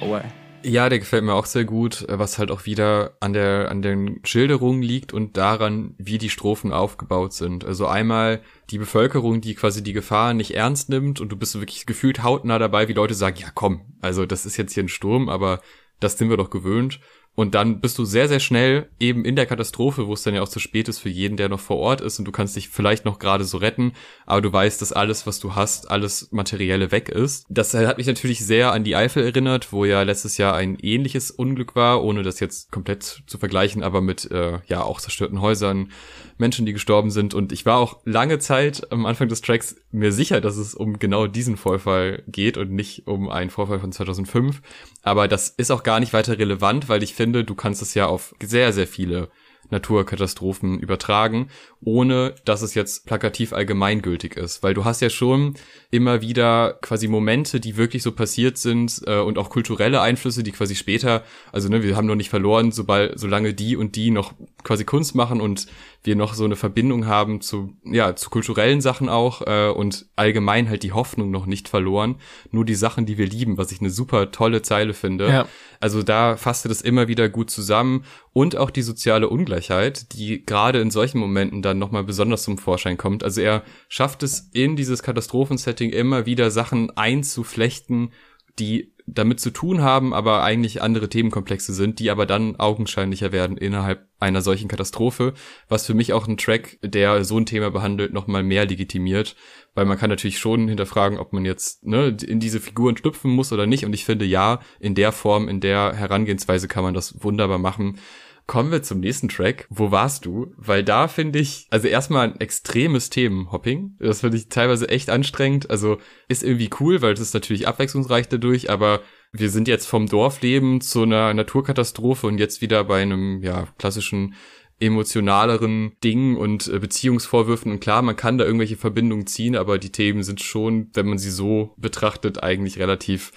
away. 0.00 0.22
Ja, 0.62 0.88
der 0.88 0.98
gefällt 0.98 1.24
mir 1.24 1.34
auch 1.34 1.44
sehr 1.44 1.66
gut, 1.66 2.06
was 2.08 2.38
halt 2.38 2.50
auch 2.50 2.64
wieder 2.64 3.18
an 3.20 3.34
der, 3.34 3.70
an 3.70 3.82
den 3.82 4.20
Schilderungen 4.24 4.80
liegt 4.80 5.12
und 5.12 5.36
daran, 5.36 5.94
wie 5.98 6.16
die 6.16 6.30
Strophen 6.30 6.72
aufgebaut 6.72 7.34
sind. 7.34 7.66
Also 7.66 7.86
einmal 7.86 8.40
die 8.70 8.78
Bevölkerung, 8.78 9.42
die 9.42 9.54
quasi 9.54 9.82
die 9.82 9.92
Gefahr 9.92 10.32
nicht 10.32 10.52
ernst 10.52 10.88
nimmt 10.88 11.20
und 11.20 11.28
du 11.28 11.36
bist 11.36 11.54
wirklich 11.60 11.84
gefühlt 11.84 12.22
hautnah 12.22 12.58
dabei, 12.58 12.88
wie 12.88 12.94
Leute 12.94 13.12
sagen, 13.12 13.36
ja 13.40 13.48
komm, 13.54 13.82
also 14.00 14.24
das 14.24 14.46
ist 14.46 14.56
jetzt 14.56 14.72
hier 14.72 14.84
ein 14.84 14.88
Sturm, 14.88 15.28
aber 15.28 15.60
das 16.00 16.16
sind 16.16 16.30
wir 16.30 16.38
doch 16.38 16.48
gewöhnt. 16.48 16.98
Und 17.34 17.54
dann 17.54 17.80
bist 17.80 17.98
du 17.98 18.04
sehr, 18.04 18.28
sehr 18.28 18.38
schnell 18.38 18.88
eben 19.00 19.24
in 19.24 19.34
der 19.34 19.46
Katastrophe, 19.46 20.06
wo 20.06 20.12
es 20.14 20.22
dann 20.22 20.34
ja 20.34 20.42
auch 20.42 20.48
zu 20.48 20.60
spät 20.60 20.88
ist 20.88 21.00
für 21.00 21.08
jeden, 21.08 21.36
der 21.36 21.48
noch 21.48 21.60
vor 21.60 21.78
Ort 21.78 22.00
ist 22.00 22.18
und 22.18 22.26
du 22.26 22.32
kannst 22.32 22.54
dich 22.54 22.68
vielleicht 22.68 23.04
noch 23.04 23.18
gerade 23.18 23.44
so 23.44 23.58
retten, 23.58 23.92
aber 24.24 24.40
du 24.40 24.52
weißt, 24.52 24.80
dass 24.80 24.92
alles, 24.92 25.26
was 25.26 25.40
du 25.40 25.56
hast, 25.56 25.90
alles 25.90 26.30
Materielle 26.30 26.92
weg 26.92 27.08
ist. 27.08 27.44
Das 27.48 27.74
hat 27.74 27.98
mich 27.98 28.06
natürlich 28.06 28.44
sehr 28.44 28.72
an 28.72 28.84
die 28.84 28.94
Eifel 28.94 29.24
erinnert, 29.24 29.72
wo 29.72 29.84
ja 29.84 30.02
letztes 30.02 30.36
Jahr 30.38 30.54
ein 30.54 30.78
ähnliches 30.80 31.32
Unglück 31.32 31.74
war, 31.74 32.04
ohne 32.04 32.22
das 32.22 32.38
jetzt 32.38 32.70
komplett 32.70 33.22
zu 33.26 33.38
vergleichen, 33.38 33.82
aber 33.82 34.00
mit 34.00 34.30
äh, 34.30 34.60
ja 34.68 34.82
auch 34.82 35.00
zerstörten 35.00 35.40
Häusern, 35.40 35.90
Menschen, 36.38 36.66
die 36.66 36.72
gestorben 36.72 37.10
sind. 37.10 37.34
Und 37.34 37.52
ich 37.52 37.66
war 37.66 37.78
auch 37.78 38.00
lange 38.04 38.38
Zeit 38.38 38.90
am 38.92 39.06
Anfang 39.06 39.28
des 39.28 39.40
Tracks 39.40 39.76
mir 39.90 40.12
sicher, 40.12 40.40
dass 40.40 40.56
es 40.56 40.74
um 40.74 40.98
genau 40.98 41.26
diesen 41.26 41.56
Vorfall 41.56 42.22
geht 42.26 42.56
und 42.56 42.70
nicht 42.70 43.06
um 43.06 43.28
einen 43.28 43.50
Vorfall 43.50 43.80
von 43.80 43.92
2005. 43.92 44.60
Aber 45.02 45.28
das 45.28 45.48
ist 45.48 45.70
auch 45.70 45.82
gar 45.82 46.00
nicht 46.00 46.12
weiter 46.12 46.38
relevant, 46.38 46.88
weil 46.88 47.02
ich 47.02 47.14
finde, 47.14 47.44
du 47.44 47.54
kannst 47.54 47.82
es 47.82 47.94
ja 47.94 48.06
auf 48.06 48.34
sehr, 48.40 48.72
sehr 48.72 48.86
viele 48.86 49.28
Naturkatastrophen 49.70 50.78
übertragen, 50.78 51.48
ohne 51.80 52.34
dass 52.44 52.62
es 52.62 52.74
jetzt 52.74 53.06
plakativ 53.06 53.52
allgemeingültig 53.52 54.36
ist. 54.36 54.62
Weil 54.62 54.74
du 54.74 54.84
hast 54.84 55.00
ja 55.00 55.10
schon 55.10 55.54
immer 55.90 56.20
wieder 56.20 56.78
quasi 56.80 57.08
Momente, 57.08 57.60
die 57.60 57.76
wirklich 57.76 58.02
so 58.02 58.12
passiert 58.12 58.58
sind 58.58 59.02
äh, 59.06 59.18
und 59.18 59.38
auch 59.38 59.50
kulturelle 59.50 60.00
Einflüsse, 60.00 60.42
die 60.42 60.52
quasi 60.52 60.74
später, 60.74 61.24
also 61.52 61.68
ne, 61.68 61.82
wir 61.82 61.96
haben 61.96 62.06
noch 62.06 62.14
nicht 62.14 62.30
verloren, 62.30 62.72
sobald, 62.72 63.18
solange 63.18 63.54
die 63.54 63.76
und 63.76 63.96
die 63.96 64.10
noch 64.10 64.34
quasi 64.62 64.84
Kunst 64.84 65.14
machen 65.14 65.40
und 65.40 65.66
wir 66.04 66.16
noch 66.16 66.34
so 66.34 66.44
eine 66.44 66.54
Verbindung 66.54 67.06
haben 67.06 67.40
zu, 67.40 67.76
ja, 67.82 68.14
zu 68.14 68.28
kulturellen 68.28 68.82
Sachen 68.82 69.08
auch 69.08 69.42
äh, 69.46 69.70
und 69.70 70.06
allgemein 70.16 70.68
halt 70.68 70.82
die 70.82 70.92
Hoffnung 70.92 71.30
noch 71.30 71.46
nicht 71.46 71.68
verloren. 71.68 72.16
Nur 72.50 72.66
die 72.66 72.74
Sachen, 72.74 73.06
die 73.06 73.16
wir 73.16 73.26
lieben, 73.26 73.56
was 73.56 73.72
ich 73.72 73.80
eine 73.80 73.88
super 73.88 74.30
tolle 74.30 74.60
Zeile 74.60 74.92
finde. 74.92 75.28
Ja. 75.28 75.48
Also 75.80 76.02
da 76.02 76.36
fasste 76.36 76.68
das 76.68 76.82
immer 76.82 77.08
wieder 77.08 77.30
gut 77.30 77.50
zusammen 77.50 78.04
und 78.32 78.56
auch 78.56 78.70
die 78.70 78.82
soziale 78.82 79.28
Ungleichheit, 79.30 80.12
die 80.12 80.44
gerade 80.44 80.80
in 80.80 80.90
solchen 80.90 81.18
Momenten 81.18 81.62
dann 81.62 81.78
nochmal 81.78 82.04
besonders 82.04 82.42
zum 82.44 82.58
Vorschein 82.58 82.98
kommt. 82.98 83.24
Also 83.24 83.40
er 83.40 83.62
schafft 83.88 84.22
es 84.22 84.50
in 84.52 84.76
dieses 84.76 85.02
Katastrophensetting 85.02 85.90
immer 85.90 86.26
wieder 86.26 86.50
Sachen 86.50 86.94
einzuflechten, 86.96 88.12
die 88.58 88.93
damit 89.06 89.38
zu 89.38 89.50
tun 89.50 89.82
haben, 89.82 90.14
aber 90.14 90.42
eigentlich 90.42 90.80
andere 90.80 91.08
Themenkomplexe 91.08 91.74
sind, 91.74 91.98
die 91.98 92.10
aber 92.10 92.24
dann 92.24 92.56
augenscheinlicher 92.56 93.32
werden 93.32 93.58
innerhalb 93.58 94.08
einer 94.18 94.40
solchen 94.40 94.68
Katastrophe, 94.68 95.34
was 95.68 95.84
für 95.84 95.92
mich 95.92 96.14
auch 96.14 96.26
ein 96.26 96.38
Track, 96.38 96.78
der 96.82 97.24
so 97.24 97.36
ein 97.38 97.44
Thema 97.44 97.70
behandelt, 97.70 98.14
nochmal 98.14 98.42
mehr 98.42 98.64
legitimiert, 98.64 99.36
weil 99.74 99.84
man 99.84 99.98
kann 99.98 100.08
natürlich 100.08 100.38
schon 100.38 100.68
hinterfragen, 100.68 101.18
ob 101.18 101.34
man 101.34 101.44
jetzt 101.44 101.84
ne, 101.84 102.16
in 102.26 102.40
diese 102.40 102.60
Figuren 102.60 102.96
schlüpfen 102.96 103.30
muss 103.30 103.52
oder 103.52 103.66
nicht 103.66 103.84
und 103.84 103.92
ich 103.92 104.06
finde 104.06 104.24
ja, 104.24 104.60
in 104.80 104.94
der 104.94 105.12
Form, 105.12 105.48
in 105.48 105.60
der 105.60 105.92
Herangehensweise 105.94 106.66
kann 106.66 106.84
man 106.84 106.94
das 106.94 107.22
wunderbar 107.22 107.58
machen. 107.58 107.98
Kommen 108.46 108.70
wir 108.70 108.82
zum 108.82 109.00
nächsten 109.00 109.28
Track. 109.28 109.66
Wo 109.70 109.90
warst 109.90 110.26
du? 110.26 110.52
Weil 110.58 110.84
da 110.84 111.08
finde 111.08 111.38
ich, 111.38 111.66
also 111.70 111.88
erstmal 111.88 112.28
ein 112.28 112.40
extremes 112.40 113.08
Themenhopping. 113.08 113.96
Das 113.98 114.20
finde 114.20 114.36
ich 114.36 114.48
teilweise 114.50 114.88
echt 114.90 115.08
anstrengend. 115.08 115.70
Also 115.70 115.96
ist 116.28 116.42
irgendwie 116.42 116.68
cool, 116.80 117.00
weil 117.00 117.14
es 117.14 117.20
ist 117.20 117.32
natürlich 117.32 117.66
abwechslungsreich 117.66 118.28
dadurch, 118.28 118.68
aber 118.68 119.00
wir 119.32 119.48
sind 119.48 119.66
jetzt 119.66 119.86
vom 119.86 120.06
Dorfleben 120.06 120.82
zu 120.82 121.02
einer 121.02 121.32
Naturkatastrophe 121.32 122.26
und 122.26 122.38
jetzt 122.38 122.60
wieder 122.60 122.84
bei 122.84 123.00
einem, 123.00 123.42
ja, 123.42 123.66
klassischen 123.78 124.34
emotionaleren 124.80 125.92
Dingen 126.02 126.36
und 126.36 126.68
äh, 126.68 126.78
Beziehungsvorwürfen. 126.78 127.72
Und 127.72 127.80
klar, 127.80 128.02
man 128.02 128.16
kann 128.16 128.38
da 128.38 128.44
irgendwelche 128.44 128.76
Verbindungen 128.76 129.26
ziehen, 129.26 129.56
aber 129.56 129.78
die 129.78 129.92
Themen 129.92 130.22
sind 130.22 130.42
schon, 130.42 130.90
wenn 130.94 131.06
man 131.06 131.18
sie 131.18 131.30
so 131.30 131.74
betrachtet, 131.76 132.42
eigentlich 132.42 132.78
relativ 132.78 133.32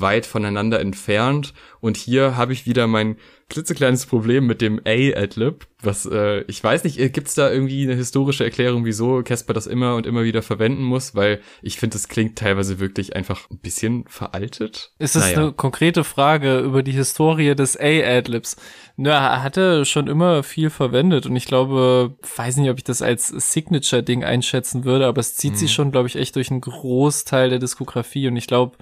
weit 0.00 0.26
voneinander 0.26 0.80
entfernt. 0.80 1.54
Und 1.80 1.96
hier 1.96 2.36
habe 2.36 2.52
ich 2.52 2.66
wieder 2.66 2.86
mein 2.86 3.16
klitzekleines 3.48 4.04
Problem 4.06 4.46
mit 4.46 4.60
dem 4.60 4.80
A-Adlib, 4.84 5.66
was, 5.80 6.04
äh, 6.06 6.42
ich 6.48 6.62
weiß 6.62 6.84
nicht, 6.84 6.98
äh, 6.98 7.08
gibt's 7.08 7.34
da 7.34 7.50
irgendwie 7.50 7.84
eine 7.84 7.94
historische 7.94 8.44
Erklärung, 8.44 8.84
wieso 8.84 9.22
Casper 9.22 9.54
das 9.54 9.66
immer 9.66 9.94
und 9.94 10.06
immer 10.06 10.24
wieder 10.24 10.42
verwenden 10.42 10.82
muss? 10.82 11.14
Weil 11.14 11.40
ich 11.62 11.78
finde, 11.78 11.96
es 11.96 12.08
klingt 12.08 12.36
teilweise 12.36 12.78
wirklich 12.78 13.16
einfach 13.16 13.48
ein 13.50 13.58
bisschen 13.58 14.04
veraltet. 14.06 14.92
Ist 14.98 15.16
das 15.16 15.30
naja. 15.30 15.38
eine 15.38 15.52
konkrete 15.52 16.04
Frage 16.04 16.58
über 16.58 16.82
die 16.82 16.92
Historie 16.92 17.54
des 17.54 17.78
A-Adlibs? 17.78 18.56
Na, 18.96 19.12
er 19.12 19.42
hatte 19.42 19.84
schon 19.84 20.08
immer 20.08 20.42
viel 20.42 20.68
verwendet 20.68 21.26
und 21.26 21.36
ich 21.36 21.46
glaube, 21.46 22.16
weiß 22.36 22.56
nicht, 22.56 22.70
ob 22.70 22.78
ich 22.78 22.84
das 22.84 23.00
als 23.00 23.28
Signature-Ding 23.28 24.24
einschätzen 24.24 24.84
würde, 24.84 25.06
aber 25.06 25.20
es 25.20 25.36
zieht 25.36 25.52
mhm. 25.52 25.56
sich 25.56 25.72
schon, 25.72 25.92
glaube 25.92 26.08
ich, 26.08 26.16
echt 26.16 26.34
durch 26.36 26.50
einen 26.50 26.60
Großteil 26.60 27.48
der 27.48 27.60
Diskografie 27.60 28.26
und 28.26 28.36
ich 28.36 28.48
glaube, 28.48 28.76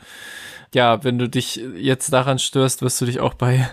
ja, 0.75 1.05
wenn 1.05 1.19
du 1.19 1.29
dich 1.29 1.57
jetzt 1.77 2.13
daran 2.13 2.39
störst, 2.39 2.83
wirst 2.83 3.01
du 3.01 3.07
dich 3.07 3.21
auch 3.21 3.35
bei 3.35 3.69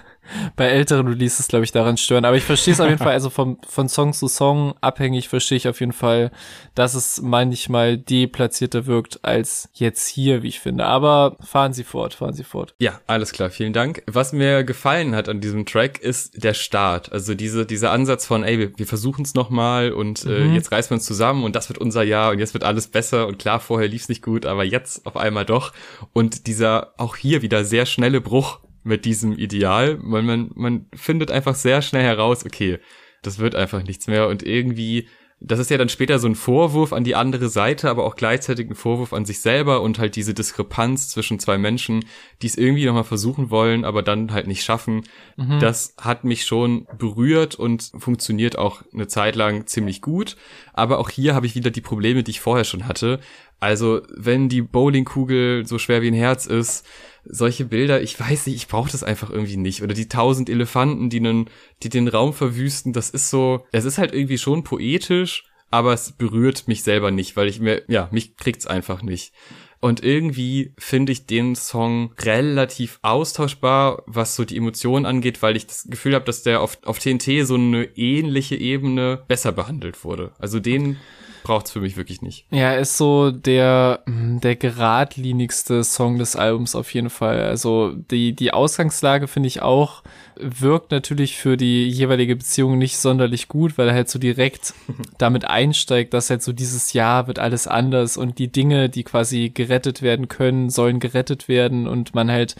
bei 0.56 0.66
älteren 0.66 1.08
Releases, 1.08 1.48
glaube 1.48 1.66
ich, 1.66 1.72
daran 1.72 1.98
stören. 1.98 2.26
Aber 2.26 2.38
ich 2.38 2.44
verstehe 2.44 2.74
es 2.74 2.80
auf 2.80 2.88
jeden 2.88 3.00
Fall, 3.00 3.14
also 3.14 3.30
vom, 3.30 3.58
von 3.68 3.90
Song 3.90 4.14
zu 4.14 4.28
Song 4.28 4.74
abhängig 4.82 5.30
verstehe 5.30 5.58
ich 5.58 5.68
auf 5.68 5.80
jeden 5.80 5.94
Fall, 5.94 6.32
dass 6.76 6.94
es 6.94 7.22
manchmal 7.22 7.98
deplatzierter 7.98 8.86
wirkt 8.86 9.24
als 9.24 9.70
jetzt 9.74 10.08
hier, 10.08 10.44
wie 10.44 10.48
ich 10.48 10.60
finde. 10.60 10.86
Aber 10.86 11.38
fahren 11.44 11.74
Sie 11.74 11.84
fort, 11.84 12.14
fahren 12.14 12.34
Sie 12.34 12.44
fort. 12.44 12.76
Ja, 12.80 13.02
alles 13.08 13.32
klar, 13.32 13.50
vielen 13.50 13.74
Dank. 13.74 14.04
Was 14.08 14.34
mir 14.34 14.64
gefallen 14.64 15.16
hat 15.16 15.30
an 15.30 15.42
diesem 15.42 15.66
Track 15.66 16.00
ist 16.00 16.44
der 16.44 16.54
Start. 16.54 17.12
Also 17.12 17.36
diese, 17.36 17.66
dieser 17.66 17.92
Ansatz 17.92 18.26
von, 18.26 18.44
ey, 18.44 18.60
wir, 18.60 18.78
wir 18.78 18.88
versuchen 18.88 19.24
es 19.24 19.34
nochmal 19.34 19.92
und 19.92 20.26
äh, 20.26 20.46
mhm. 20.46 20.56
jetzt 20.56 20.72
reißen 20.72 20.92
wir 20.92 20.96
uns 20.96 21.06
zusammen 21.06 21.44
und 21.44 21.56
das 21.56 21.70
wird 21.70 21.80
unser 21.80 22.04
Jahr 22.04 22.32
und 22.32 22.40
jetzt 22.40 22.54
wird 22.54 22.64
alles 22.64 22.88
besser 22.88 23.28
und 23.28 23.40
klar, 23.40 23.60
vorher 23.60 23.88
lief 23.88 24.04
es 24.04 24.10
nicht 24.10 24.22
gut, 24.22 24.46
aber 24.46 24.64
jetzt 24.64 25.06
auf 25.06 25.18
einmal 25.18 25.46
doch. 25.46 25.74
Und 26.14 26.48
dieser 26.48 26.94
auch 26.98 27.16
hier 27.16 27.42
wieder 27.42 27.66
sehr 27.66 27.86
schnelle 27.86 28.22
Bruch 28.22 28.60
mit 28.84 29.06
diesem 29.06 29.34
Ideal. 29.34 29.98
Man, 30.02 30.26
man, 30.26 30.52
man 30.56 30.86
findet 30.94 31.32
einfach 31.32 31.56
sehr 31.56 31.82
schnell 31.82 32.04
heraus, 32.04 32.46
okay, 32.46 32.80
das 33.22 33.40
wird 33.40 33.56
einfach 33.56 33.84
nichts 33.84 34.08
mehr 34.08 34.28
und 34.28 34.44
irgendwie, 34.44 35.08
das 35.40 35.60
ist 35.60 35.70
ja 35.70 35.78
dann 35.78 35.90
später 35.90 36.20
so 36.20 36.28
ein 36.28 36.36
Vorwurf 36.36 36.94
an 36.94 37.04
die 37.04 37.16
andere 37.16 37.50
Seite, 37.50 37.90
aber 37.90 38.06
auch 38.06 38.16
gleichzeitig 38.16 38.70
ein 38.70 38.76
Vorwurf 38.76 39.12
an 39.12 39.26
sich 39.26 39.42
selber 39.42 39.82
und 39.82 40.00
halt 40.00 40.16
diese 40.16 40.34
Diskrepanz 40.34 41.10
zwischen 41.10 41.40
zwei 41.40 41.58
Menschen, 41.58 42.06
die 42.42 42.48
es 42.48 42.58
irgendwie 42.58 42.86
nochmal 42.86 43.04
versuchen 43.04 43.50
wollen, 43.50 43.84
aber 43.84 44.04
dann 44.04 44.32
halt 44.32 44.48
nicht 44.48 44.64
schaffen. 44.64 45.04
Mhm. 45.36 45.60
Das 45.60 45.96
hat 46.00 46.24
mich 46.24 46.46
schon 46.46 46.88
berührt 46.98 47.56
und 47.56 47.92
funktioniert 47.98 48.58
auch 48.58 48.84
eine 48.94 49.08
Zeit 49.08 49.36
lang 49.36 49.68
ziemlich 49.68 50.02
gut. 50.02 50.38
Aber 50.72 51.00
auch 51.00 51.10
hier 51.10 51.36
habe 51.36 51.46
ich 51.46 51.56
wieder 51.56 51.72
die 51.72 51.82
Probleme, 51.82 52.24
die 52.24 52.32
ich 52.32 52.40
vorher 52.40 52.66
schon 52.66 52.88
hatte. 52.88 53.20
Also, 53.64 54.02
wenn 54.14 54.50
die 54.50 54.62
Bowlingkugel 54.62 55.66
so 55.66 55.80
schwer 55.80 56.02
wie 56.02 56.10
ein 56.10 56.14
Herz 56.14 56.48
ist, 56.48 56.86
solche 57.24 57.64
Bilder, 57.64 58.02
ich 58.02 58.20
weiß 58.20 58.48
nicht, 58.48 58.58
ich 58.58 58.68
brauche 58.68 58.92
das 58.92 59.04
einfach 59.04 59.30
irgendwie 59.30 59.56
nicht. 59.56 59.84
Oder 59.84 59.94
die 59.94 60.10
tausend 60.10 60.50
Elefanten, 60.50 61.10
die, 61.10 61.22
nen, 61.22 61.50
die 61.82 61.88
den 61.88 62.10
Raum 62.10 62.34
verwüsten, 62.34 62.92
das 62.92 63.10
ist 63.10 63.30
so, 63.30 63.66
es 63.72 63.86
ist 63.86 64.00
halt 64.00 64.14
irgendwie 64.14 64.38
schon 64.38 64.66
poetisch, 64.66 65.46
aber 65.72 65.94
es 65.94 66.12
berührt 66.12 66.68
mich 66.68 66.84
selber 66.84 67.10
nicht, 67.10 67.38
weil 67.38 67.48
ich 67.48 67.62
mir, 67.62 67.84
ja, 67.88 68.10
mich 68.12 68.36
kriegt's 68.36 68.68
einfach 68.68 69.02
nicht. 69.02 69.32
Und 69.80 70.04
irgendwie 70.04 70.74
finde 70.78 71.14
ich 71.14 71.26
den 71.26 71.56
Song 71.56 72.14
relativ 72.20 73.00
austauschbar, 73.02 74.04
was 74.08 74.36
so 74.36 74.44
die 74.44 74.58
Emotionen 74.58 75.06
angeht, 75.06 75.42
weil 75.42 75.56
ich 75.56 75.68
das 75.68 75.88
Gefühl 75.90 76.16
habe, 76.16 76.26
dass 76.26 76.44
der 76.44 76.60
auf, 76.60 76.80
auf 76.84 77.00
TNT 77.00 77.46
so 77.46 77.56
eine 77.56 77.86
ähnliche 77.96 78.58
Ebene 78.58 79.24
besser 79.30 79.54
behandelt 79.54 80.04
wurde. 80.04 80.34
Also 80.38 80.60
den 80.60 80.98
braucht's 81.44 81.72
für 81.72 81.82
mich 81.82 81.98
wirklich 81.98 82.22
nicht. 82.22 82.46
Ja, 82.50 82.74
ist 82.74 82.98
so 82.98 83.32
der, 83.32 84.02
hm, 84.06 84.40
der 84.40 84.56
geradlinigste 84.56 85.84
Song 85.84 86.18
des 86.18 86.36
Albums 86.36 86.76
auf 86.76 86.94
jeden 86.94 87.10
Fall. 87.10 87.44
Also 87.44 87.94
die, 87.94 88.34
die 88.34 88.54
Ausgangslage 88.54 89.28
finde 89.28 89.48
ich 89.48 89.62
auch, 89.62 90.04
wirkt 90.36 90.92
natürlich 90.92 91.38
für 91.38 91.58
die 91.58 91.88
jeweilige 91.88 92.36
Beziehung 92.36 92.78
nicht 92.78 92.98
sonderlich 92.98 93.48
gut, 93.48 93.78
weil 93.78 93.90
er 93.90 93.94
halt 93.94 94.10
so 94.10 94.18
direkt 94.18 94.74
damit 95.18 95.46
einsteigt, 95.46 96.14
dass 96.14 96.30
halt 96.30 96.42
so 96.42 96.54
dieses 96.54 96.94
Jahr 96.94 97.28
wird 97.28 97.40
alles 97.40 97.68
anders 97.68 98.18
und 98.18 98.40
die 98.40 98.52
Dinge, 98.52 98.90
die 98.90 99.04
quasi 99.04 99.52
gerettet 99.54 100.02
werden 100.02 100.28
können, 100.28 100.70
sollen 100.70 101.00
gerettet 101.00 101.48
werden 101.48 101.88
und 101.88 102.16
man 102.16 102.32
halt 102.32 102.56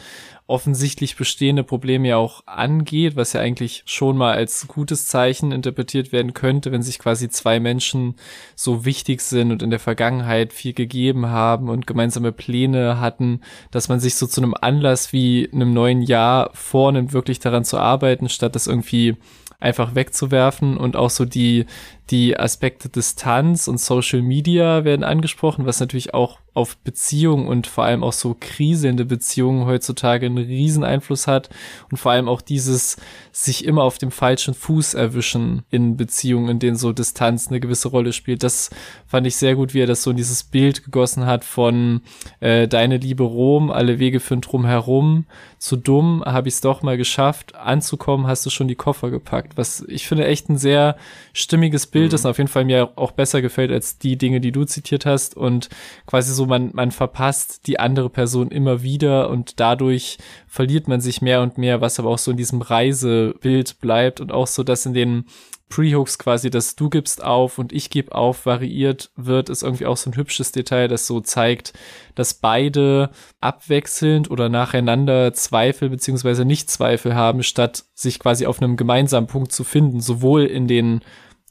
offensichtlich 0.46 1.16
bestehende 1.16 1.64
Probleme 1.64 2.10
ja 2.10 2.18
auch 2.18 2.46
angeht, 2.46 3.16
was 3.16 3.34
ja 3.34 3.40
eigentlich 3.40 3.84
schon 3.86 4.18
mal 4.18 4.34
als 4.34 4.68
gutes 4.68 5.08
Zeichen 5.08 5.52
interpretiert 5.52 6.12
werden 6.12 6.34
könnte, 6.34 6.72
wenn 6.72 6.82
sich 6.82 7.00
quasi 7.00 7.30
zwei 7.30 7.60
Menschen 7.60 8.16
so 8.56 8.84
wichtig 8.84 9.22
sind 9.22 9.52
und 9.52 9.64
in 9.64 9.70
der 9.70 9.80
Vergangenheit 9.80 10.52
viel 10.52 10.74
gegeben 10.74 11.28
haben 11.28 11.70
und 11.70 11.88
gemeinsame 11.88 12.34
Pläne 12.34 13.00
hatten, 13.00 13.42
dass 13.72 13.88
man 13.88 14.02
sich 14.02 14.16
so 14.16 14.28
zu 14.28 14.42
einem 14.42 14.54
Anlass 14.60 15.14
wie 15.14 15.50
einem 15.54 15.74
neuen 15.74 16.02
Jahr 16.02 16.50
vornimmt, 16.54 17.14
wirklich 17.14 17.40
daran 17.40 17.64
zu 17.64 17.78
arbeiten, 17.78 18.28
statt 18.28 18.56
das 18.56 18.68
irgendwie 18.68 19.16
einfach 19.64 19.96
wegzuwerfen 19.96 20.76
und 20.76 20.98
auch 20.98 21.10
so 21.10 21.24
die, 21.24 21.66
die 22.14 22.40
Aspekte 22.40 22.90
Distanz 22.90 23.68
und 23.68 23.80
Social 23.80 24.22
Media 24.22 24.84
werden 24.84 25.04
angesprochen, 25.04 25.66
was 25.66 25.80
natürlich 25.80 26.14
auch 26.14 26.38
auf 26.54 26.78
Beziehungen 26.78 27.48
und 27.48 27.66
vor 27.66 27.84
allem 27.84 28.04
auch 28.04 28.14
so 28.14 28.36
kriselnde 28.40 29.06
Beziehungen 29.06 29.66
heutzutage 29.66 30.28
einen 30.28 30.38
riesen 30.38 30.84
Einfluss 30.84 31.26
hat 31.26 31.50
und 31.90 31.98
vor 31.98 32.12
allem 32.12 32.30
auch 32.30 32.42
dieses 32.42 32.98
sich 33.32 33.66
immer 33.66 33.82
auf 33.84 33.98
dem 33.98 34.12
falschen 34.12 34.54
Fuß 34.54 34.94
erwischen 34.94 35.64
in 35.72 35.98
Beziehungen, 35.98 36.50
in 36.50 36.60
denen 36.60 36.76
so 36.76 36.94
Distanz 36.94 37.48
eine 37.48 37.60
gewisse 37.60 37.88
Rolle 37.88 38.14
spielt. 38.14 38.44
Das 38.44 38.70
fand 39.08 39.26
ich 39.26 39.36
sehr 39.36 39.56
gut, 39.56 39.74
wie 39.74 39.82
er 39.82 39.88
das 39.88 40.04
so 40.04 40.12
in 40.12 40.18
dieses 40.18 40.44
Bild 40.44 40.84
gegossen 40.84 41.26
hat 41.26 41.44
von 41.44 42.02
äh, 42.40 42.68
Deine 42.68 42.98
Liebe 42.98 43.24
Rom, 43.24 43.72
alle 43.72 43.98
Wege 43.98 44.20
führen 44.20 44.42
drum 44.42 44.66
herum, 44.66 45.26
zu 45.58 45.76
dumm, 45.76 46.24
habe 46.24 46.50
ich 46.50 46.56
es 46.56 46.62
doch 46.62 46.84
mal 46.84 46.98
geschafft, 46.98 47.56
anzukommen, 47.56 48.28
hast 48.28 48.46
du 48.46 48.52
schon 48.52 48.68
die 48.68 48.76
Koffer 48.76 49.10
gepackt, 49.10 49.58
was 49.58 49.84
ich 49.88 50.08
finde 50.08 50.28
echt 50.28 50.50
ein 50.50 50.58
sehr 50.58 50.98
stimmiges 51.32 51.88
Bild 51.88 52.03
mhm. 52.12 52.16
ist, 52.16 52.26
auf 52.26 52.38
jeden 52.38 52.50
Fall 52.50 52.66
mir 52.66 52.92
auch 52.96 53.12
besser 53.12 53.42
gefällt 53.42 53.72
als 53.72 53.98
die 53.98 54.18
Dinge, 54.18 54.42
die 54.42 54.52
du 54.52 54.66
zitiert 54.66 55.06
hast 55.06 55.38
und 55.38 55.70
quasi 56.06 56.34
so 56.34 56.46
man, 56.46 56.72
man 56.74 56.92
verpasst 56.92 57.68
die 57.68 57.80
andere 57.80 58.10
Person 58.10 58.50
immer 58.50 58.84
wieder 58.84 59.30
und 59.30 59.60
dadurch 59.60 60.18
verliert 60.48 60.88
man 60.88 61.02
sich 61.02 61.22
mehr 61.22 61.42
und 61.42 61.58
mehr, 61.58 61.82
was 61.82 62.00
aber 62.00 62.10
auch 62.10 62.18
so 62.18 62.32
in 62.32 62.38
diesem 62.38 62.62
Reisebild 62.62 63.80
bleibt 63.80 64.22
und 64.22 64.32
auch 64.32 64.48
so, 64.48 64.64
dass 64.64 64.86
in 64.86 64.94
den 64.94 65.26
Pre-Hooks 65.74 66.20
quasi, 66.20 66.52
dass 66.52 66.76
du 66.76 66.88
gibst 66.88 67.24
auf 67.24 67.58
und 67.58 67.74
ich 67.74 67.90
gebe 67.90 68.14
auf, 68.14 68.46
variiert 68.46 69.10
wird, 69.16 69.50
ist 69.50 69.64
irgendwie 69.64 69.88
auch 69.88 69.98
so 69.98 70.12
ein 70.12 70.16
hübsches 70.16 70.52
Detail, 70.52 70.88
das 70.88 71.08
so 71.08 71.20
zeigt, 71.20 71.74
dass 72.14 72.36
beide 72.36 73.10
abwechselnd 73.42 74.30
oder 74.30 74.50
nacheinander 74.50 75.34
Zweifel 75.34 75.90
beziehungsweise 75.90 76.46
nicht 76.46 76.70
Zweifel 76.70 77.16
haben, 77.16 77.42
statt 77.42 77.86
sich 77.96 78.20
quasi 78.20 78.46
auf 78.46 78.62
einem 78.62 78.78
gemeinsamen 78.78 79.26
Punkt 79.26 79.52
zu 79.52 79.64
finden, 79.64 80.00
sowohl 80.00 80.44
in 80.44 80.68
den 80.68 81.02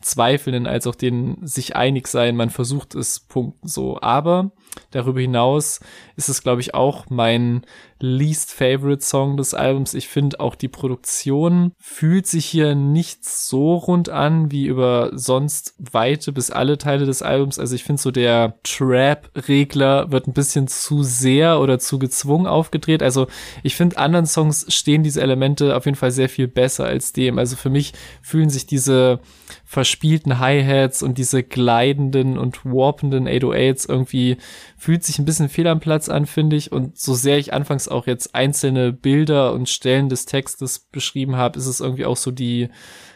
Zweifelnden 0.02 0.66
als 0.66 0.86
auch 0.86 0.94
den 0.94 1.38
sich 1.46 1.76
einig 1.76 2.08
sein. 2.08 2.36
Man 2.36 2.50
versucht 2.50 2.94
es 2.94 3.20
Punkten 3.20 3.68
so. 3.68 4.00
Aber 4.00 4.52
darüber 4.90 5.20
hinaus 5.20 5.80
ist 6.16 6.28
es, 6.28 6.42
glaube 6.42 6.60
ich, 6.60 6.74
auch 6.74 7.06
mein 7.08 7.62
least 8.02 8.52
favorite 8.52 9.04
Song 9.04 9.36
des 9.36 9.54
Albums. 9.54 9.94
Ich 9.94 10.08
finde 10.08 10.40
auch 10.40 10.56
die 10.56 10.68
Produktion 10.68 11.72
fühlt 11.78 12.26
sich 12.26 12.46
hier 12.46 12.74
nicht 12.74 13.24
so 13.24 13.76
rund 13.76 14.08
an 14.08 14.50
wie 14.50 14.66
über 14.66 15.10
sonst 15.14 15.74
weite 15.78 16.32
bis 16.32 16.50
alle 16.50 16.78
Teile 16.78 17.06
des 17.06 17.22
Albums. 17.22 17.58
Also 17.58 17.76
ich 17.76 17.84
finde 17.84 18.02
so 18.02 18.10
der 18.10 18.58
Trap-Regler 18.64 20.10
wird 20.10 20.26
ein 20.26 20.32
bisschen 20.32 20.66
zu 20.66 21.04
sehr 21.04 21.60
oder 21.60 21.78
zu 21.78 21.98
gezwungen 21.98 22.46
aufgedreht. 22.46 23.02
Also 23.02 23.28
ich 23.62 23.76
finde 23.76 23.98
anderen 23.98 24.26
Songs 24.26 24.66
stehen 24.68 25.04
diese 25.04 25.22
Elemente 25.22 25.76
auf 25.76 25.86
jeden 25.86 25.96
Fall 25.96 26.10
sehr 26.10 26.28
viel 26.28 26.48
besser 26.48 26.84
als 26.84 27.12
dem. 27.12 27.38
Also 27.38 27.54
für 27.56 27.70
mich 27.70 27.92
fühlen 28.20 28.50
sich 28.50 28.66
diese 28.66 29.20
verspielten 29.64 30.38
Hi-Hats 30.38 31.02
und 31.02 31.18
diese 31.18 31.42
gleitenden 31.42 32.36
und 32.36 32.64
warpenden 32.64 33.28
808s 33.28 33.88
irgendwie 33.88 34.36
fühlt 34.82 35.04
sich 35.04 35.20
ein 35.20 35.24
bisschen 35.24 35.48
fehl 35.48 35.68
am 35.68 35.78
Platz 35.78 36.08
an, 36.08 36.26
finde 36.26 36.56
ich. 36.56 36.72
Und 36.72 36.98
so 36.98 37.14
sehr 37.14 37.38
ich 37.38 37.54
anfangs 37.54 37.86
auch 37.86 38.08
jetzt 38.08 38.34
einzelne 38.34 38.92
Bilder 38.92 39.52
und 39.52 39.68
Stellen 39.68 40.08
des 40.08 40.26
Textes 40.26 40.80
beschrieben 40.80 41.36
habe, 41.36 41.56
ist 41.56 41.66
es 41.66 41.78
irgendwie 41.78 42.04
auch 42.04 42.16
so 42.16 42.32
die, 42.32 42.68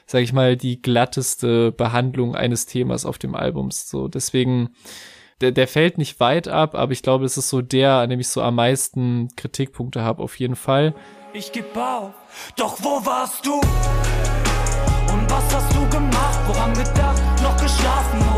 sag 0.06 0.22
ich 0.22 0.32
mal, 0.32 0.56
die 0.56 0.80
glatteste 0.80 1.72
Behandlung 1.72 2.36
eines 2.36 2.66
Themas 2.66 3.04
auf 3.04 3.18
dem 3.18 3.34
Album. 3.34 3.72
So, 3.72 4.06
deswegen, 4.06 4.76
der, 5.40 5.50
der 5.50 5.66
fällt 5.66 5.98
nicht 5.98 6.20
weit 6.20 6.46
ab, 6.46 6.76
aber 6.76 6.92
ich 6.92 7.02
glaube, 7.02 7.24
es 7.24 7.36
ist 7.36 7.48
so 7.48 7.62
der, 7.62 7.94
an 7.94 8.10
dem 8.10 8.20
ich 8.20 8.28
so 8.28 8.42
am 8.42 8.54
meisten 8.54 9.30
Kritikpunkte 9.34 10.02
habe, 10.02 10.22
auf 10.22 10.38
jeden 10.38 10.54
Fall. 10.54 10.94
Ich 11.32 11.50
geb 11.50 11.76
auf, 11.76 12.12
doch 12.56 12.76
wo 12.80 13.04
warst 13.04 13.44
du? 13.44 13.54
Und 13.54 15.30
was 15.30 15.52
hast 15.52 15.74
du 15.74 15.80
gemacht? 15.90 16.38
Woran 16.46 16.72
gedacht? 16.74 17.20
Noch 17.42 17.56
geschlafen 17.60 18.35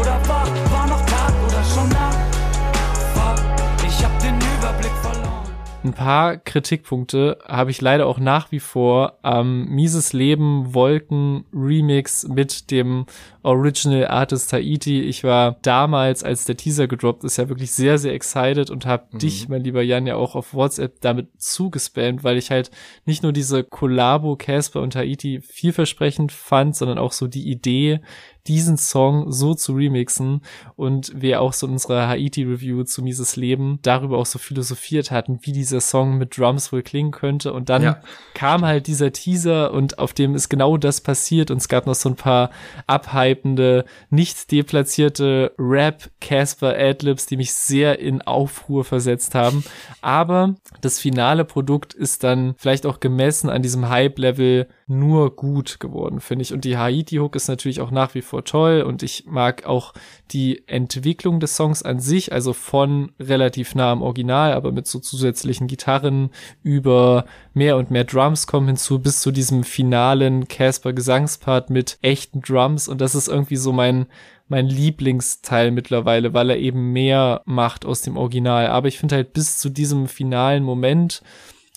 Ein 5.84 5.92
paar 5.92 6.36
Kritikpunkte 6.38 7.38
habe 7.46 7.70
ich 7.70 7.80
leider 7.80 8.06
auch 8.06 8.18
nach 8.18 8.50
wie 8.50 8.58
vor 8.58 9.18
am 9.22 9.66
Mieses 9.66 10.12
Leben 10.12 10.74
Wolken 10.74 11.44
Remix 11.52 12.26
mit 12.26 12.72
dem 12.72 13.06
Original 13.44 14.08
Artist 14.08 14.52
Haiti. 14.52 15.02
Ich 15.02 15.22
war 15.22 15.56
damals, 15.62 16.24
als 16.24 16.46
der 16.46 16.56
Teaser 16.56 16.88
gedroppt 16.88 17.22
ist, 17.22 17.36
ja 17.36 17.48
wirklich 17.48 17.70
sehr, 17.70 17.96
sehr 17.98 18.12
excited 18.12 18.70
und 18.70 18.86
habe 18.86 19.06
mhm. 19.12 19.18
dich, 19.18 19.48
mein 19.48 19.62
lieber 19.62 19.82
Jan, 19.82 20.08
ja 20.08 20.16
auch 20.16 20.34
auf 20.34 20.52
WhatsApp 20.52 21.00
damit 21.00 21.28
zugespammt, 21.40 22.24
weil 22.24 22.38
ich 22.38 22.50
halt 22.50 22.72
nicht 23.06 23.22
nur 23.22 23.32
diese 23.32 23.62
Collabo 23.62 24.34
Casper 24.34 24.82
und 24.82 24.96
Haiti 24.96 25.40
vielversprechend 25.40 26.32
fand, 26.32 26.74
sondern 26.74 26.98
auch 26.98 27.12
so 27.12 27.28
die 27.28 27.48
Idee, 27.48 28.00
diesen 28.48 28.78
Song 28.78 29.30
so 29.30 29.54
zu 29.54 29.74
remixen 29.74 30.40
und 30.76 31.12
wir 31.14 31.40
auch 31.40 31.52
so 31.52 31.66
in 31.66 31.74
unserer 31.74 32.08
Haiti-Review 32.08 32.84
zu 32.84 33.02
Mises 33.02 33.36
Leben 33.36 33.78
darüber 33.82 34.18
auch 34.18 34.26
so 34.26 34.38
philosophiert 34.38 35.10
hatten, 35.10 35.38
wie 35.42 35.52
dieser 35.52 35.80
Song 35.80 36.18
mit 36.18 36.36
Drums 36.36 36.72
wohl 36.72 36.82
klingen 36.82 37.10
könnte. 37.10 37.52
Und 37.52 37.68
dann 37.68 37.82
ja. 37.82 38.00
kam 38.34 38.64
halt 38.64 38.86
dieser 38.86 39.12
Teaser 39.12 39.72
und 39.72 39.98
auf 39.98 40.14
dem 40.14 40.34
ist 40.34 40.48
genau 40.48 40.76
das 40.76 41.00
passiert 41.00 41.50
und 41.50 41.58
es 41.58 41.68
gab 41.68 41.86
noch 41.86 41.94
so 41.94 42.08
ein 42.08 42.16
paar 42.16 42.50
abhypende, 42.86 43.84
nicht 44.10 44.50
deplatzierte 44.50 45.52
Rap-Casper-Adlibs, 45.58 47.26
die 47.26 47.36
mich 47.36 47.52
sehr 47.52 47.98
in 47.98 48.22
Aufruhr 48.22 48.84
versetzt 48.84 49.34
haben. 49.34 49.62
Aber 50.00 50.54
das 50.80 50.98
finale 50.98 51.44
Produkt 51.44 51.92
ist 51.92 52.24
dann 52.24 52.54
vielleicht 52.56 52.86
auch 52.86 53.00
gemessen 53.00 53.50
an 53.50 53.62
diesem 53.62 53.88
Hype-Level 53.88 54.68
nur 54.88 55.36
gut 55.36 55.80
geworden, 55.80 56.20
finde 56.20 56.42
ich. 56.42 56.52
Und 56.52 56.64
die 56.64 56.78
Haiti-Hook 56.78 57.36
ist 57.36 57.48
natürlich 57.48 57.80
auch 57.80 57.90
nach 57.90 58.14
wie 58.14 58.22
vor 58.22 58.44
toll 58.44 58.82
und 58.82 59.02
ich 59.02 59.26
mag 59.26 59.66
auch 59.66 59.92
die 60.30 60.66
Entwicklung 60.66 61.40
des 61.40 61.56
Songs 61.56 61.82
an 61.82 62.00
sich, 62.00 62.32
also 62.32 62.54
von 62.54 63.12
relativ 63.20 63.74
nah 63.74 63.92
am 63.92 64.02
Original, 64.02 64.54
aber 64.54 64.72
mit 64.72 64.86
so 64.86 64.98
zusätzlichen 64.98 65.66
Gitarren 65.66 66.30
über 66.62 67.26
mehr 67.52 67.76
und 67.76 67.90
mehr 67.90 68.04
Drums 68.04 68.46
kommen 68.46 68.66
hinzu, 68.66 68.98
bis 68.98 69.20
zu 69.20 69.30
diesem 69.30 69.62
finalen 69.62 70.48
Casper 70.48 70.94
Gesangspart 70.94 71.68
mit 71.68 71.98
echten 72.00 72.40
Drums 72.40 72.88
und 72.88 73.00
das 73.00 73.14
ist 73.14 73.28
irgendwie 73.28 73.56
so 73.56 73.72
mein 73.72 74.06
mein 74.50 74.66
Lieblingsteil 74.66 75.70
mittlerweile, 75.70 76.32
weil 76.32 76.48
er 76.48 76.56
eben 76.56 76.92
mehr 76.92 77.42
macht 77.44 77.84
aus 77.84 78.00
dem 78.00 78.16
Original. 78.16 78.68
Aber 78.68 78.88
ich 78.88 78.98
finde 78.98 79.16
halt 79.16 79.34
bis 79.34 79.58
zu 79.58 79.68
diesem 79.68 80.08
finalen 80.08 80.64
Moment 80.64 81.22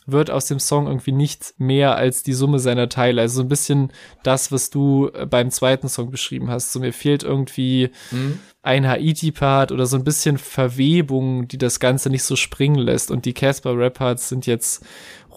wird 0.06 0.32
aus 0.32 0.48
dem 0.48 0.60
Song 0.60 0.88
irgendwie 0.88 1.12
nicht 1.12 1.54
mehr 1.58 1.96
als 1.96 2.24
die 2.24 2.34
Summe 2.34 2.60
seiner 2.60 2.90
Teile. 2.90 3.22
Also 3.22 3.36
so 3.36 3.42
ein 3.44 3.50
bisschen 3.50 3.92
das, 4.24 4.52
was 4.52 4.70
du 4.70 5.10
äh, 5.14 5.26
beim 5.26 5.52
zweiten 5.52 5.90
Song 5.90 6.10
beschrieben 6.10 6.50
hast. 6.50 6.72
So 6.72 6.80
mir 6.80 6.94
fehlt 6.94 7.24
irgendwie 7.24 7.92
mhm. 8.10 8.40
ein 8.64 8.88
Haiti-Part 8.88 9.72
oder 9.72 9.86
so 9.86 9.98
ein 9.98 10.04
bisschen 10.04 10.38
Verwebung, 10.38 11.48
die 11.48 11.58
das 11.58 11.80
Ganze 11.80 12.10
nicht 12.10 12.24
so 12.24 12.36
springen 12.36 12.80
lässt. 12.80 13.12
Und 13.12 13.26
die 13.26 13.34
Casper-Rap-Parts 13.34 14.30
sind 14.30 14.48
jetzt 14.48 14.84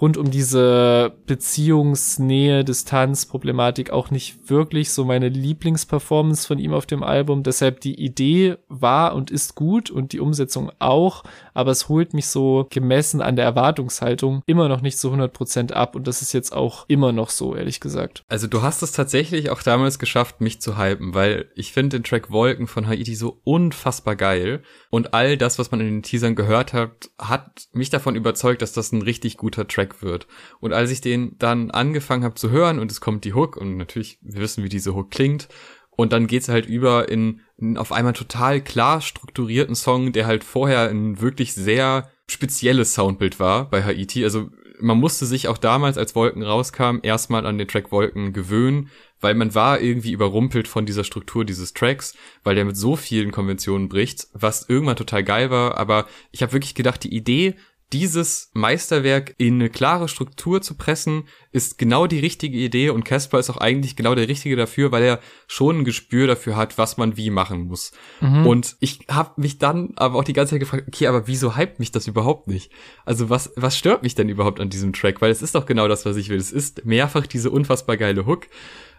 rund 0.00 0.16
um 0.16 0.30
diese 0.30 1.12
Beziehungsnähe, 1.26 2.64
Distanz, 2.64 3.26
Problematik 3.26 3.90
auch 3.90 4.10
nicht 4.10 4.50
wirklich 4.50 4.90
so 4.90 5.04
meine 5.04 5.28
Lieblingsperformance 5.28 6.46
von 6.46 6.58
ihm 6.58 6.74
auf 6.74 6.86
dem 6.86 7.02
Album. 7.02 7.42
Deshalb 7.42 7.80
die 7.80 7.94
Idee 7.94 8.56
war 8.68 9.14
und 9.14 9.30
ist 9.30 9.54
gut 9.54 9.90
und 9.90 10.12
die 10.12 10.20
Umsetzung 10.20 10.70
auch, 10.78 11.22
aber 11.54 11.70
es 11.70 11.88
holt 11.88 12.12
mich 12.12 12.26
so 12.26 12.66
gemessen 12.70 13.22
an 13.22 13.36
der 13.36 13.44
Erwartungshaltung 13.44 14.42
immer 14.46 14.68
noch 14.68 14.80
nicht 14.80 14.98
zu 14.98 15.08
100 15.08 15.32
Prozent 15.32 15.72
ab 15.72 15.94
und 15.94 16.06
das 16.06 16.22
ist 16.22 16.32
jetzt 16.32 16.52
auch 16.52 16.86
immer 16.88 17.12
noch 17.12 17.30
so, 17.30 17.54
ehrlich 17.54 17.80
gesagt. 17.80 18.24
Also 18.28 18.46
du 18.46 18.62
hast 18.62 18.82
es 18.82 18.92
tatsächlich 18.92 19.50
auch 19.50 19.62
damals 19.62 19.98
geschafft, 19.98 20.40
mich 20.40 20.60
zu 20.60 20.76
hypen, 20.76 21.14
weil 21.14 21.50
ich 21.54 21.72
finde 21.72 21.98
den 21.98 22.04
Track 22.04 22.30
Wolken 22.30 22.66
von 22.66 22.88
Haiti 22.88 23.14
so 23.14 23.40
unfassbar 23.44 24.16
geil 24.16 24.62
und 24.90 25.14
all 25.14 25.36
das, 25.36 25.58
was 25.58 25.70
man 25.70 25.80
in 25.80 25.86
den 25.86 26.02
Teasern 26.02 26.34
gehört 26.34 26.72
hat, 26.72 27.10
hat 27.18 27.68
mich 27.72 27.90
davon 27.90 28.16
überzeugt, 28.16 28.62
dass 28.62 28.72
das 28.72 28.92
ein 28.92 29.02
richtig 29.02 29.36
guter 29.36 29.68
Track 29.68 29.83
Track 29.84 30.02
wird. 30.02 30.26
Und 30.60 30.72
als 30.72 30.90
ich 30.90 31.00
den 31.00 31.36
dann 31.38 31.70
angefangen 31.70 32.24
habe 32.24 32.34
zu 32.34 32.50
hören 32.50 32.78
und 32.78 32.90
es 32.90 33.00
kommt 33.00 33.24
die 33.24 33.34
Hook 33.34 33.56
und 33.56 33.76
natürlich, 33.76 34.18
wir 34.22 34.40
wissen, 34.40 34.64
wie 34.64 34.68
diese 34.68 34.94
Hook 34.94 35.10
klingt, 35.10 35.48
und 35.96 36.12
dann 36.12 36.26
geht's 36.26 36.48
halt 36.48 36.66
über 36.66 37.08
in, 37.08 37.40
in 37.56 37.76
auf 37.76 37.92
einmal 37.92 38.14
total 38.14 38.60
klar 38.60 39.00
strukturierten 39.00 39.76
Song, 39.76 40.12
der 40.12 40.26
halt 40.26 40.42
vorher 40.42 40.90
ein 40.90 41.20
wirklich 41.20 41.54
sehr 41.54 42.10
spezielles 42.26 42.94
Soundbild 42.94 43.38
war 43.38 43.70
bei 43.70 43.84
Haiti. 43.84 44.24
Also 44.24 44.48
man 44.80 44.98
musste 44.98 45.24
sich 45.24 45.46
auch 45.46 45.56
damals, 45.56 45.96
als 45.96 46.16
Wolken 46.16 46.42
rauskam, 46.42 46.98
erstmal 47.02 47.46
an 47.46 47.58
den 47.58 47.68
Track 47.68 47.92
Wolken 47.92 48.32
gewöhnen, 48.32 48.90
weil 49.20 49.36
man 49.36 49.54
war 49.54 49.80
irgendwie 49.80 50.10
überrumpelt 50.10 50.66
von 50.66 50.84
dieser 50.84 51.04
Struktur 51.04 51.44
dieses 51.44 51.74
Tracks, 51.74 52.16
weil 52.42 52.56
der 52.56 52.64
mit 52.64 52.76
so 52.76 52.96
vielen 52.96 53.30
Konventionen 53.30 53.88
bricht, 53.88 54.26
was 54.32 54.68
irgendwann 54.68 54.96
total 54.96 55.22
geil 55.22 55.50
war. 55.50 55.78
Aber 55.78 56.06
ich 56.32 56.42
habe 56.42 56.54
wirklich 56.54 56.74
gedacht, 56.74 57.04
die 57.04 57.14
Idee 57.14 57.54
dieses 57.94 58.50
Meisterwerk 58.54 59.36
in 59.38 59.54
eine 59.54 59.70
klare 59.70 60.08
Struktur 60.08 60.60
zu 60.60 60.74
pressen, 60.74 61.28
ist 61.52 61.78
genau 61.78 62.08
die 62.08 62.18
richtige 62.18 62.58
Idee 62.58 62.90
und 62.90 63.04
Casper 63.04 63.38
ist 63.38 63.50
auch 63.50 63.58
eigentlich 63.58 63.94
genau 63.94 64.16
der 64.16 64.26
Richtige 64.26 64.56
dafür, 64.56 64.90
weil 64.90 65.04
er 65.04 65.20
schon 65.46 65.78
ein 65.78 65.84
Gespür 65.84 66.26
dafür 66.26 66.56
hat, 66.56 66.76
was 66.76 66.96
man 66.96 67.16
wie 67.16 67.30
machen 67.30 67.68
muss. 67.68 67.92
Mhm. 68.20 68.48
Und 68.48 68.76
ich 68.80 69.06
habe 69.08 69.40
mich 69.40 69.58
dann 69.58 69.92
aber 69.94 70.18
auch 70.18 70.24
die 70.24 70.32
ganze 70.32 70.54
Zeit 70.54 70.60
gefragt, 70.60 70.88
okay, 70.88 71.06
aber 71.06 71.28
wieso 71.28 71.56
hypt 71.56 71.78
mich 71.78 71.92
das 71.92 72.08
überhaupt 72.08 72.48
nicht? 72.48 72.72
Also 73.04 73.30
was, 73.30 73.52
was 73.54 73.78
stört 73.78 74.02
mich 74.02 74.16
denn 74.16 74.28
überhaupt 74.28 74.58
an 74.58 74.70
diesem 74.70 74.92
Track? 74.92 75.22
Weil 75.22 75.30
es 75.30 75.40
ist 75.40 75.54
doch 75.54 75.64
genau 75.64 75.86
das, 75.86 76.04
was 76.04 76.16
ich 76.16 76.30
will. 76.30 76.38
Es 76.38 76.50
ist 76.50 76.84
mehrfach 76.84 77.28
diese 77.28 77.52
unfassbar 77.52 77.96
geile 77.96 78.26
Hook. 78.26 78.48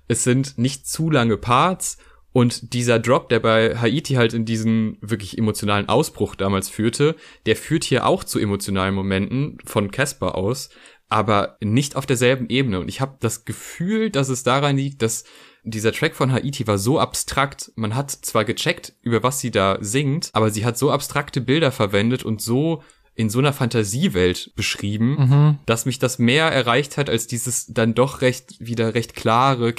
Es 0.07 0.23
sind 0.23 0.57
nicht 0.57 0.87
zu 0.87 1.11
lange 1.11 1.35
Parts 1.35 1.97
und 2.35 2.73
dieser 2.73 2.99
Drop, 2.99 3.29
der 3.29 3.39
bei 3.39 3.77
Haiti 3.77 4.15
halt 4.15 4.33
in 4.33 4.43
diesen 4.43 4.97
wirklich 4.99 5.37
emotionalen 5.37 5.87
Ausbruch 5.87 6.35
damals 6.35 6.67
führte, 6.67 7.15
der 7.45 7.55
führt 7.55 7.85
hier 7.85 8.05
auch 8.05 8.25
zu 8.25 8.39
emotionalen 8.39 8.93
Momenten 8.93 9.57
von 9.63 9.89
Casper 9.89 10.35
aus, 10.35 10.67
aber 11.07 11.55
nicht 11.61 11.95
auf 11.95 12.05
derselben 12.05 12.49
Ebene. 12.49 12.81
Und 12.81 12.89
ich 12.89 12.99
habe 12.99 13.15
das 13.21 13.45
Gefühl, 13.45 14.09
dass 14.09 14.27
es 14.27 14.43
daran 14.43 14.75
liegt, 14.75 15.01
dass 15.01 15.23
dieser 15.63 15.93
Track 15.93 16.13
von 16.13 16.33
Haiti 16.33 16.67
war 16.67 16.77
so 16.77 16.99
abstrakt. 16.99 17.71
Man 17.77 17.95
hat 17.95 18.11
zwar 18.11 18.43
gecheckt, 18.43 18.95
über 19.01 19.23
was 19.23 19.39
sie 19.39 19.51
da 19.51 19.77
singt, 19.79 20.29
aber 20.33 20.49
sie 20.49 20.65
hat 20.65 20.77
so 20.77 20.91
abstrakte 20.91 21.39
Bilder 21.39 21.71
verwendet 21.71 22.23
und 22.23 22.41
so 22.41 22.83
in 23.17 23.29
so 23.29 23.39
einer 23.39 23.53
Fantasiewelt 23.53 24.51
beschrieben, 24.55 25.15
Mhm. 25.17 25.57
dass 25.65 25.85
mich 25.85 25.99
das 25.99 26.19
mehr 26.19 26.45
erreicht 26.47 26.97
hat 26.97 27.09
als 27.09 27.27
dieses 27.27 27.67
dann 27.67 27.93
doch 27.95 28.21
recht 28.21 28.55
wieder 28.59 28.93
recht 28.93 29.15
klare 29.15 29.71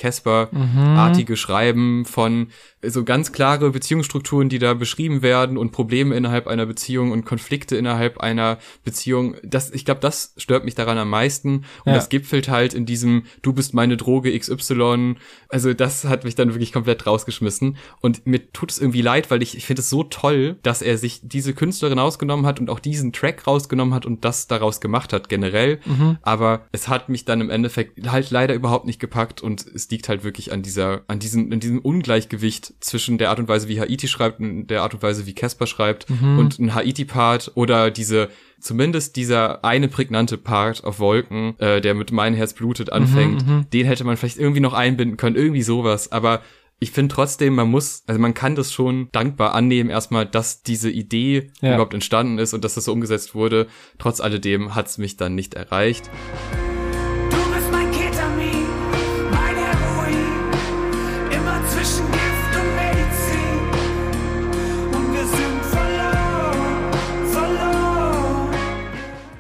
Casper-artige 0.51 1.37
Schreiben 1.37 2.05
von 2.05 2.49
so 2.83 3.05
ganz 3.05 3.33
klare 3.33 3.71
Beziehungsstrukturen, 3.71 4.49
die 4.49 4.59
da 4.59 4.75
beschrieben 4.75 5.23
werden 5.23 5.59
und 5.59 5.73
Probleme 5.73 6.15
innerhalb 6.15 6.47
einer 6.47 6.67
Beziehung 6.67 7.11
und 7.11 7.25
Konflikte 7.25 7.77
innerhalb 7.77 8.19
einer 8.19 8.59
Beziehung. 8.85 9.37
Das, 9.43 9.71
ich 9.71 9.85
glaube, 9.85 10.01
das 10.01 10.33
stört 10.37 10.65
mich 10.65 10.75
daran 10.75 10.97
am 10.99 11.11
meisten 11.11 11.57
und 11.85 11.87
Ja. 11.87 11.95
das 11.95 12.09
gipfelt 12.09 12.49
halt 12.49 12.75
in 12.75 12.87
diesem 12.87 13.25
Du 13.43 13.53
bist 13.53 13.75
meine 13.75 13.97
Droge 13.97 14.39
XY. 14.39 15.17
Also 15.49 15.75
das 15.75 16.05
hat 16.05 16.25
mich 16.25 16.37
dann 16.37 16.55
wirklich 16.55 16.73
komplett 16.73 17.07
rausgeschmissen 17.07 17.77
und 18.01 18.27
mir 18.27 18.53
tut 18.53 18.71
es 18.71 18.79
irgendwie 18.79 19.03
leid, 19.03 19.31
weil 19.31 19.43
ich, 19.43 19.57
ich 19.57 19.67
finde 19.67 19.81
es 19.83 19.91
so 19.91 20.05
toll, 20.05 20.57
dass 20.63 20.81
er 20.81 20.97
sich 20.97 21.21
diese 21.23 21.55
Künstlerin 21.55 21.99
rausgenommen 21.99 22.47
hat 22.47 22.61
und 22.61 22.71
auch 22.71 22.79
diesen 22.81 23.13
Track 23.13 23.26
rausgenommen 23.47 23.95
hat 23.95 24.07
und 24.07 24.25
das 24.25 24.47
daraus 24.47 24.81
gemacht 24.81 25.13
hat 25.13 25.29
generell. 25.29 25.81
Aber 26.23 26.67
es 26.73 26.89
hat 26.89 27.09
mich 27.09 27.25
dann 27.25 27.41
im 27.41 27.51
Endeffekt 27.51 28.11
halt 28.11 28.31
leider 28.31 28.55
überhaupt 28.55 28.87
nicht 28.87 29.01
gepackt 29.01 29.43
und 29.43 29.67
es 29.67 29.89
liegt 29.91 30.09
halt 30.09 30.25
wirklich 30.25 30.53
an 30.53 30.63
dieser, 30.63 31.03
an 31.09 31.19
diesem, 31.19 31.53
an 31.53 31.61
diesem 31.61 31.79
Ungleichgewicht 31.81 32.75
zwischen 32.81 33.19
der 33.19 33.31
Art 33.31 33.39
und 33.39 33.49
Weise, 33.49 33.69
wie 33.69 33.81
Haiti 33.81 34.09
schreibt 34.09 34.41
und 34.41 34.69
der 34.69 34.83
Art 34.83 34.95
und 34.95 35.03
Weise, 35.03 35.27
wie 35.27 35.35
Casper 35.35 35.67
schreibt 35.67 36.07
und 36.39 36.59
ein 36.59 36.75
Haiti-Part 36.75 37.53
oder 37.55 37.91
diese 37.91 38.29
Zumindest 38.59 39.17
dieser 39.17 39.65
eine 39.65 39.87
prägnante 39.87 40.39
Part 40.39 40.83
auf 40.83 40.99
Wolken, 40.99 41.59
äh, 41.61 41.83
der 41.83 41.95
mit 41.95 42.11
Mein 42.11 42.33
Herz 42.33 42.55
blutet 42.55 42.91
anfängt, 42.91 43.45
den 43.73 43.87
hätte 43.87 44.03
man 44.05 44.17
vielleicht 44.17 44.39
irgendwie 44.39 44.61
noch 44.61 44.73
einbinden 44.73 45.19
können, 45.19 45.37
irgendwie 45.37 45.63
sowas. 45.63 46.11
Aber 46.11 46.41
ich 46.79 46.91
finde 46.91 47.15
trotzdem, 47.15 47.55
man 47.55 47.71
muss, 47.71 48.03
also 48.07 48.21
man 48.21 48.35
kann 48.35 48.55
das 48.55 48.73
schon 48.73 49.09
dankbar 49.13 49.55
annehmen, 49.55 49.89
erstmal, 49.91 50.27
dass 50.27 50.63
diese 50.63 50.91
Idee 50.91 51.51
Ja. 51.61 51.71
überhaupt 51.75 51.95
entstanden 51.95 52.39
ist 52.39 52.53
und 52.55 52.65
dass 52.65 52.75
das 52.75 52.85
so 52.85 52.93
umgesetzt 52.93 53.35
wurde. 53.35 53.67
Trotz 53.99 54.21
alledem 54.21 54.75
hat's 54.75 54.99
mich 54.99 55.17
dann 55.17 55.35
nicht 55.35 55.55
erreicht. 55.55 56.11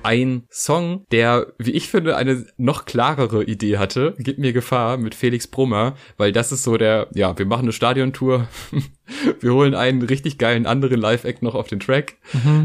Ein 0.06 0.44
Song, 0.50 1.04
der, 1.10 1.48
wie 1.58 1.72
ich 1.72 1.88
finde, 1.88 2.16
eine 2.16 2.46
noch 2.56 2.84
klarere 2.84 3.42
Idee 3.42 3.78
hatte, 3.78 4.14
gibt 4.18 4.38
mir 4.38 4.52
Gefahr 4.52 4.98
mit 4.98 5.16
Felix 5.16 5.48
Brummer, 5.48 5.96
weil 6.16 6.30
das 6.30 6.52
ist 6.52 6.62
so 6.62 6.76
der, 6.76 7.08
ja, 7.12 7.36
wir 7.36 7.44
machen 7.44 7.62
eine 7.62 7.72
Stadiontour, 7.72 8.46
wir 9.40 9.52
holen 9.52 9.74
einen 9.74 10.02
richtig 10.02 10.38
geilen 10.38 10.64
anderen 10.64 11.00
Live-Act 11.00 11.42
noch 11.42 11.56
auf 11.56 11.66
den 11.66 11.80
Track. 11.80 12.18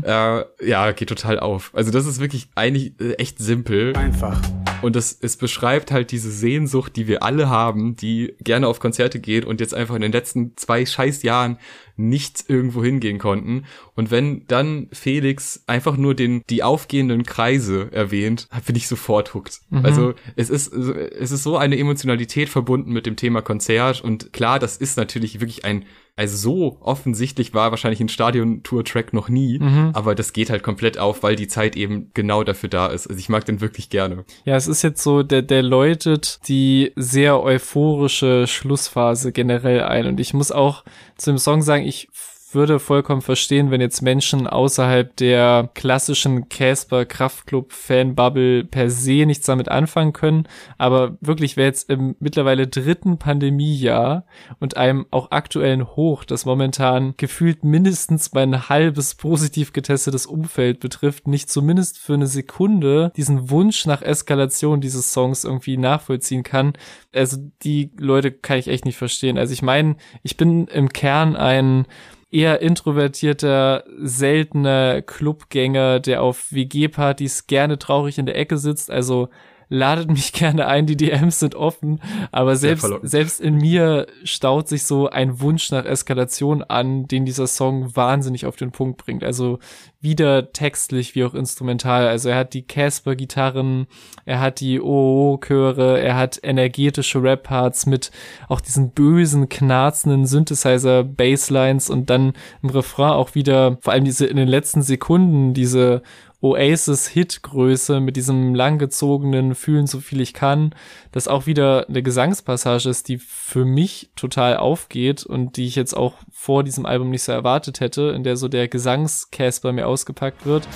Äh, 0.04 0.68
ja, 0.68 0.92
geht 0.92 1.10
total 1.10 1.40
auf. 1.40 1.72
Also 1.74 1.90
das 1.90 2.06
ist 2.06 2.20
wirklich 2.20 2.48
eigentlich 2.54 2.94
äh, 3.02 3.14
echt 3.14 3.40
simpel. 3.40 3.96
Einfach. 3.96 4.40
Und 4.84 4.96
es, 4.96 5.18
es 5.20 5.36
beschreibt 5.36 5.92
halt 5.92 6.12
diese 6.12 6.32
Sehnsucht, 6.32 6.96
die 6.96 7.08
wir 7.08 7.24
alle 7.24 7.50
haben, 7.50 7.96
die 7.96 8.36
gerne 8.40 8.68
auf 8.68 8.80
Konzerte 8.80 9.20
geht 9.20 9.46
und 9.46 9.62
jetzt 9.62 9.74
einfach 9.74 9.96
in 9.96 10.02
den 10.02 10.12
letzten 10.12 10.56
zwei 10.58 10.86
scheiß 10.86 11.24
Jahren 11.24 11.58
nicht 11.96 12.46
irgendwo 12.48 12.84
hingehen 12.84 13.20
konnten. 13.20 13.66
Und 13.96 14.12
wenn 14.12 14.46
dann 14.48 14.88
Felix 14.92 15.64
einfach 15.68 15.98
nur 15.98 16.16
den, 16.16 16.44
die 16.50 16.64
aufgehenden 16.64 17.24
Kreise 17.24 17.90
erwähnt, 17.92 18.48
bin 18.66 18.76
ich 18.76 18.88
sofort 18.88 19.34
hooked. 19.34 19.62
Also 19.84 20.14
es 20.36 20.50
ist, 20.50 20.74
es 20.74 21.32
ist 21.32 21.44
so 21.44 21.58
eine 21.58 21.78
Emotionalität 21.78 22.50
verbunden 22.50 22.92
mit 22.92 23.06
dem 23.06 23.16
Thema 23.16 23.42
Konzert 23.42 24.02
und 24.02 24.34
klar, 24.34 24.60
das 24.60 24.78
ist 24.78 24.98
natürlich 24.98 25.40
wirklich 25.40 25.66
ein 25.66 25.86
also 26.22 26.38
so 26.38 26.78
offensichtlich 26.82 27.56
war 27.56 27.72
wahrscheinlich 27.72 28.00
ein 28.00 28.08
Stadion-Tour-Track 28.08 29.12
noch 29.12 29.28
nie, 29.28 29.60
aber 29.94 30.14
das 30.14 30.34
geht 30.34 30.52
halt 30.52 30.62
komplett 30.62 31.00
auf, 31.00 31.24
weil 31.24 31.36
die 31.36 31.48
Zeit 31.48 31.76
eben 31.76 32.12
genau 32.14 32.44
dafür 32.44 32.70
da 32.70 32.88
ist. 32.88 33.08
Also 33.08 33.20
ich 33.20 33.28
mag 33.28 33.44
den 33.46 33.60
wirklich 33.60 33.90
gerne. 33.90 34.24
Ja, 34.46 34.56
es 34.56 34.68
ist 34.68 34.84
jetzt 34.84 35.02
so, 35.02 35.24
der, 35.24 35.42
der 35.42 35.64
läutet 35.64 36.48
die 36.48 36.92
sehr 36.96 37.42
euphorische 37.42 38.46
Schlussphase 38.46 39.32
generell 39.32 39.82
ein. 39.82 40.06
Und 40.06 40.20
ich 40.20 40.36
muss 40.36 40.52
auch 40.52 40.84
zu 41.18 41.32
dem 41.32 41.40
Song 41.40 41.64
sagen, 41.64 41.86
ich 41.88 42.08
würde 42.54 42.80
vollkommen 42.80 43.22
verstehen, 43.22 43.72
wenn 43.72 43.82
jetzt 43.82 44.02
Menschen 44.02 44.48
außerhalb 44.48 45.16
der 45.18 45.70
klassischen 45.74 46.50
Casper 46.50 47.06
Kraftclub 47.06 47.72
Fanbubble 47.72 48.64
per 48.66 48.90
se 48.90 49.26
nichts 49.26 49.46
damit 49.46 49.70
anfangen 49.70 50.14
können. 50.14 50.48
Aber 50.78 51.18
wirklich, 51.22 51.58
wer 51.58 51.66
jetzt 51.66 51.90
im 51.90 52.16
mittlerweile 52.20 52.68
dritten 52.68 53.18
Pandemiejahr 53.18 54.26
und 54.60 54.78
einem 54.78 55.06
auch 55.12 55.32
aktuellen 55.32 55.88
Hoch, 55.96 56.24
das 56.24 56.46
momentan 56.46 57.14
gefühlt 57.18 57.64
mindestens 57.64 58.34
mein 58.34 58.70
halbes 58.70 59.16
positiv 59.16 59.74
getestetes 59.74 60.26
Umfeld 60.26 60.80
betrifft, 60.80 61.28
nicht 61.28 61.50
zumindest 61.50 61.98
für 61.98 62.14
eine 62.14 62.28
Sekunde 62.28 63.12
diesen 63.16 63.50
Wunsch 63.50 63.86
nach 63.86 64.02
Eskalation 64.02 64.82
dieses 64.82 65.12
Songs 65.12 65.44
irgendwie 65.44 65.78
nachvollziehen 65.78 66.44
kann. 66.44 66.74
Also 67.14 67.38
die 67.64 67.92
Leute 67.98 68.32
kann 68.32 68.58
ich 68.58 68.68
echt 68.68 68.86
nicht 68.86 68.98
verstehen. 68.98 69.38
Also 69.38 69.54
ich 69.54 69.62
meine, 69.62 69.96
ich 70.24 70.38
bin 70.38 70.68
im 70.68 70.90
Kern 70.90 71.36
ein 71.36 71.86
eher 72.32 72.62
introvertierter, 72.62 73.84
seltener 73.98 75.02
Clubgänger, 75.02 76.00
der 76.00 76.24
auf 76.24 76.52
WG-Partys 76.52 77.48
gerne 77.48 77.78
traurig 77.78 78.18
in 78.18 78.26
der 78.26 78.38
Ecke 78.38 78.58
sitzt. 78.58 78.90
Also 78.90 79.30
ladet 79.72 80.12
mich 80.12 80.34
gerne 80.34 80.68
ein, 80.68 80.86
die 80.86 80.98
DMs 80.98 81.40
sind 81.40 81.56
offen, 81.56 82.02
aber 82.32 82.58
selbst, 82.58 82.86
selbst 83.04 83.40
in 83.40 83.56
mir 83.56 84.06
staut 84.26 84.68
sich 84.68 84.84
so 84.84 85.10
ein 85.10 85.40
Wunsch 85.40 85.72
nach 85.72 85.86
Eskalation 85.86 86.62
an, 86.62 87.08
den 87.08 87.24
dieser 87.24 87.48
Song 87.48 87.96
wahnsinnig 87.96 88.46
auf 88.46 88.58
den 88.58 88.72
Punkt 88.72 89.04
bringt. 89.04 89.24
Also 89.24 89.60
wieder 90.02 90.52
textlich 90.52 91.16
wie 91.16 91.24
auch 91.24 91.34
instrumental. 91.34 92.08
Also 92.08 92.30
er 92.30 92.36
hat 92.36 92.54
die 92.54 92.64
Casper-Gitarren, 92.64 93.88
er 94.26 94.42
hat 94.42 94.60
die 94.60 94.82
OO-Chöre, 94.82 96.02
er 96.02 96.18
hat 96.18 96.40
energetische 96.44 97.24
Rap-Parts 97.24 97.86
mit 97.86 98.12
auch 98.50 98.60
diesen 98.60 98.92
bösen, 98.92 99.48
knarzenden 99.48 100.26
Synthesizer-Basslines 100.26 101.90
und 101.90 102.10
dann 102.10 102.34
im 102.62 102.70
Refrain 102.72 103.12
auch 103.12 103.36
wieder, 103.36 103.78
vor 103.80 103.94
allem 103.94 104.04
diese 104.04 104.26
in 104.26 104.36
den 104.36 104.50
letzten 104.50 104.82
Sekunden, 104.82 105.54
diese 105.54 106.02
Oasis-Hit-Größe 106.42 108.00
mit 108.00 108.16
diesem 108.16 108.56
langgezogenen 108.56 109.56
Fühlen 109.56 109.88
so 109.88 110.00
viel 110.00 110.22
ich 110.22 110.34
kann, 110.34 110.74
das 111.12 111.28
auch 111.28 111.46
wieder 111.46 111.88
eine 111.88 112.02
Gesangspassage 112.04 112.90
ist, 112.90 113.08
die 113.08 113.18
für 113.18 113.66
mich 113.66 114.12
total 114.16 114.58
aufgeht 114.58 115.24
und 115.24 115.58
die 115.58 115.68
ich 115.68 115.76
jetzt 115.76 115.96
auch 115.96 116.16
vor 116.32 116.64
diesem 116.64 116.86
Album 116.86 117.12
nicht 117.12 117.24
so 117.24 117.32
erwartet 117.32 117.80
hätte, 117.80 118.14
in 118.16 118.24
der 118.24 118.38
so 118.38 118.48
der 118.48 118.68
Gesangscasper 118.68 119.72
mir 119.72 119.88
ausgepackt 119.88 120.46
wird. 120.46 120.68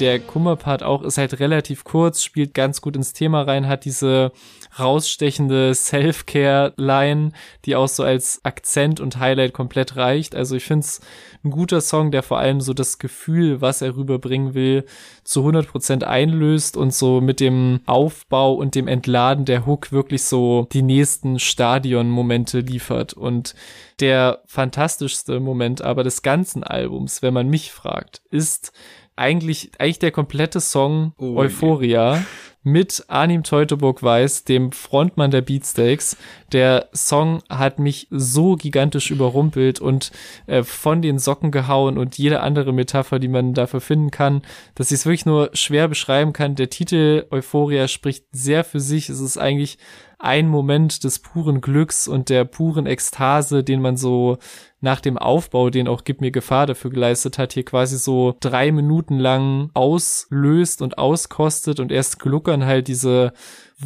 Der 0.00 0.18
Kummerpart 0.18 0.82
auch 0.82 1.02
ist 1.02 1.18
halt 1.18 1.38
relativ 1.40 1.84
kurz, 1.84 2.22
spielt 2.22 2.54
ganz 2.54 2.80
gut 2.80 2.96
ins 2.96 3.12
Thema 3.12 3.42
rein, 3.42 3.68
hat 3.68 3.84
diese 3.84 4.32
rausstechende 4.78 5.74
Self-Care-Line, 5.74 7.32
die 7.64 7.76
auch 7.76 7.88
so 7.88 8.02
als 8.02 8.40
Akzent 8.44 9.00
und 9.00 9.18
Highlight 9.18 9.52
komplett 9.52 9.96
reicht. 9.96 10.34
Also 10.34 10.56
ich 10.56 10.64
finde 10.64 10.84
es 10.84 11.00
ein 11.44 11.50
guter 11.50 11.80
Song, 11.80 12.10
der 12.10 12.22
vor 12.22 12.38
allem 12.38 12.60
so 12.60 12.74
das 12.74 12.98
Gefühl, 12.98 13.60
was 13.60 13.82
er 13.82 13.96
rüberbringen 13.96 14.54
will, 14.54 14.84
zu 15.22 15.46
100% 15.46 16.02
einlöst 16.02 16.76
und 16.76 16.92
so 16.92 17.20
mit 17.20 17.40
dem 17.40 17.80
Aufbau 17.86 18.54
und 18.54 18.74
dem 18.74 18.88
Entladen 18.88 19.44
der 19.44 19.66
Hook 19.66 19.92
wirklich 19.92 20.24
so 20.24 20.66
die 20.72 20.82
nächsten 20.82 21.38
Stadion-Momente 21.38 22.60
liefert. 22.60 23.12
Und 23.12 23.54
der 24.00 24.42
fantastischste 24.46 25.38
Moment 25.40 25.82
aber 25.82 26.02
des 26.02 26.22
ganzen 26.22 26.64
Albums, 26.64 27.22
wenn 27.22 27.34
man 27.34 27.48
mich 27.48 27.70
fragt, 27.70 28.22
ist 28.30 28.72
eigentlich, 29.16 29.72
eigentlich 29.78 29.98
der 29.98 30.10
komplette 30.10 30.60
Song 30.60 31.12
Oh, 31.18 31.36
Euphoria 31.36 32.24
mit 32.64 33.04
Arnim 33.08 33.42
Teutoburg 33.42 34.02
Weiß, 34.02 34.44
dem 34.44 34.72
Frontmann 34.72 35.30
der 35.30 35.42
Beatsteaks. 35.42 36.16
Der 36.50 36.88
Song 36.94 37.42
hat 37.50 37.78
mich 37.78 38.08
so 38.10 38.56
gigantisch 38.56 39.10
überrumpelt 39.10 39.80
und 39.80 40.10
äh, 40.46 40.62
von 40.62 41.02
den 41.02 41.18
Socken 41.18 41.50
gehauen 41.50 41.98
und 41.98 42.16
jede 42.16 42.40
andere 42.40 42.72
Metapher, 42.72 43.18
die 43.18 43.28
man 43.28 43.52
dafür 43.52 43.82
finden 43.82 44.10
kann, 44.10 44.40
dass 44.74 44.90
ich 44.90 45.00
es 45.00 45.06
wirklich 45.06 45.26
nur 45.26 45.50
schwer 45.52 45.88
beschreiben 45.88 46.32
kann. 46.32 46.54
Der 46.54 46.70
Titel 46.70 47.26
Euphoria 47.30 47.86
spricht 47.86 48.24
sehr 48.32 48.64
für 48.64 48.80
sich. 48.80 49.10
Es 49.10 49.20
ist 49.20 49.36
eigentlich 49.36 49.76
ein 50.18 50.48
Moment 50.48 51.04
des 51.04 51.18
puren 51.18 51.60
Glücks 51.60 52.08
und 52.08 52.28
der 52.28 52.44
puren 52.44 52.86
Ekstase, 52.86 53.64
den 53.64 53.80
man 53.80 53.96
so 53.96 54.38
nach 54.80 55.00
dem 55.00 55.18
Aufbau, 55.18 55.70
den 55.70 55.88
auch 55.88 56.04
Gib 56.04 56.20
mir 56.20 56.30
Gefahr 56.30 56.66
dafür 56.66 56.90
geleistet 56.90 57.38
hat, 57.38 57.54
hier 57.54 57.64
quasi 57.64 57.98
so 57.98 58.36
drei 58.40 58.70
Minuten 58.70 59.18
lang 59.18 59.70
auslöst 59.74 60.82
und 60.82 60.98
auskostet 60.98 61.80
und 61.80 61.90
erst 61.90 62.18
gluckern 62.18 62.64
halt 62.64 62.88
diese 62.88 63.32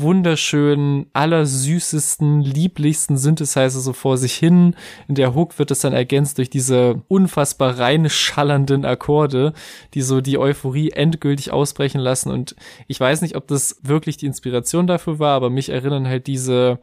wunderschönen, 0.01 1.07
allersüßesten, 1.13 2.41
lieblichsten 2.41 3.17
Synthesizer 3.17 3.81
so 3.81 3.93
vor 3.93 4.17
sich 4.17 4.35
hin. 4.35 4.75
In 5.09 5.15
der 5.15 5.35
Hook 5.35 5.59
wird 5.59 5.71
es 5.71 5.81
dann 5.81 5.93
ergänzt 5.93 6.39
durch 6.39 6.51
diese 6.51 7.03
unfassbar 7.09 7.79
rein 7.79 8.09
schallernden 8.09 8.85
Akkorde, 8.85 9.53
die 9.95 10.03
so 10.03 10.21
die 10.21 10.39
Euphorie 10.39 10.91
endgültig 10.91 11.53
ausbrechen 11.53 12.01
lassen. 12.01 12.31
Und 12.31 12.57
ich 12.87 12.99
weiß 12.99 13.23
nicht, 13.23 13.37
ob 13.37 13.49
das 13.49 13.81
wirklich 13.83 14.17
die 14.17 14.27
Inspiration 14.27 14.87
dafür 14.87 15.19
war, 15.19 15.35
aber 15.35 15.51
mich 15.51 15.69
erinnern 15.69 16.09
halt 16.09 16.27
diese 16.27 16.79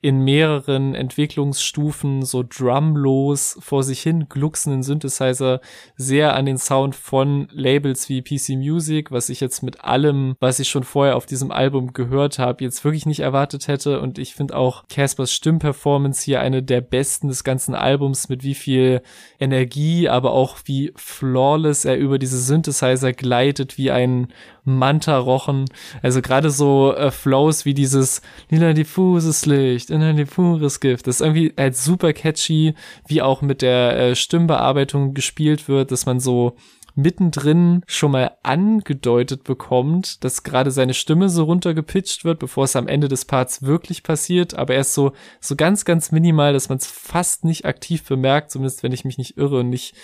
in 0.00 0.20
mehreren 0.20 0.94
Entwicklungsstufen 0.94 2.22
so 2.22 2.44
drumlos 2.48 3.58
vor 3.60 3.82
sich 3.82 4.00
hin 4.00 4.26
glucksenden 4.28 4.84
Synthesizer 4.84 5.60
sehr 5.96 6.34
an 6.34 6.46
den 6.46 6.56
Sound 6.56 6.94
von 6.94 7.48
Labels 7.50 8.08
wie 8.08 8.22
PC 8.22 8.50
Music, 8.50 9.10
was 9.10 9.28
ich 9.28 9.40
jetzt 9.40 9.62
mit 9.64 9.82
allem, 9.82 10.36
was 10.38 10.60
ich 10.60 10.68
schon 10.68 10.84
vorher 10.84 11.16
auf 11.16 11.26
diesem 11.26 11.50
Album 11.50 11.94
gehört 11.94 12.38
habe, 12.38 12.62
jetzt 12.62 12.84
wirklich 12.84 13.06
nicht 13.06 13.20
erwartet 13.20 13.66
hätte. 13.66 14.00
Und 14.00 14.20
ich 14.20 14.36
finde 14.36 14.56
auch 14.56 14.84
Caspers 14.88 15.32
Stimmperformance 15.32 16.24
hier 16.24 16.40
eine 16.40 16.62
der 16.62 16.80
besten 16.80 17.26
des 17.26 17.42
ganzen 17.42 17.74
Albums, 17.74 18.28
mit 18.28 18.44
wie 18.44 18.54
viel 18.54 19.02
Energie, 19.40 20.08
aber 20.08 20.30
auch 20.30 20.58
wie 20.64 20.92
flawless 20.94 21.84
er 21.84 21.96
über 21.96 22.20
diese 22.20 22.38
Synthesizer 22.38 23.12
gleitet, 23.12 23.78
wie 23.78 23.90
ein 23.90 24.28
Manta-Rochen. 24.76 25.66
Also 26.02 26.22
gerade 26.22 26.50
so 26.50 26.94
äh, 26.94 27.10
Flows 27.10 27.64
wie 27.64 27.74
dieses 27.74 28.22
lila 28.50 28.72
diffuses 28.72 29.46
Licht 29.46 29.90
in 29.90 30.02
ein 30.02 30.16
diffuses 30.16 30.80
Gift. 30.80 31.06
Das 31.06 31.16
ist 31.16 31.20
irgendwie 31.20 31.52
halt 31.56 31.76
super 31.76 32.12
catchy, 32.12 32.74
wie 33.06 33.22
auch 33.22 33.42
mit 33.42 33.62
der 33.62 33.96
äh, 33.96 34.14
Stimmbearbeitung 34.14 35.14
gespielt 35.14 35.68
wird, 35.68 35.90
dass 35.90 36.06
man 36.06 36.20
so 36.20 36.56
mittendrin 36.98 37.82
schon 37.86 38.10
mal 38.10 38.32
angedeutet 38.42 39.44
bekommt, 39.44 40.24
dass 40.24 40.42
gerade 40.42 40.70
seine 40.72 40.94
Stimme 40.94 41.28
so 41.28 41.44
runtergepitcht 41.44 42.24
wird, 42.24 42.40
bevor 42.40 42.64
es 42.64 42.76
am 42.76 42.88
Ende 42.88 43.06
des 43.08 43.24
Parts 43.24 43.62
wirklich 43.62 44.02
passiert, 44.02 44.54
aber 44.54 44.74
erst 44.74 44.94
so, 44.94 45.12
so 45.40 45.54
ganz, 45.54 45.84
ganz 45.84 46.10
minimal, 46.10 46.52
dass 46.52 46.68
man 46.68 46.78
es 46.78 46.86
fast 46.86 47.44
nicht 47.44 47.64
aktiv 47.64 48.04
bemerkt, 48.04 48.50
zumindest 48.50 48.82
wenn 48.82 48.92
ich 48.92 49.04
mich 49.04 49.16
nicht 49.16 49.36
irre 49.36 49.60
und 49.60 49.70
nicht 49.70 49.94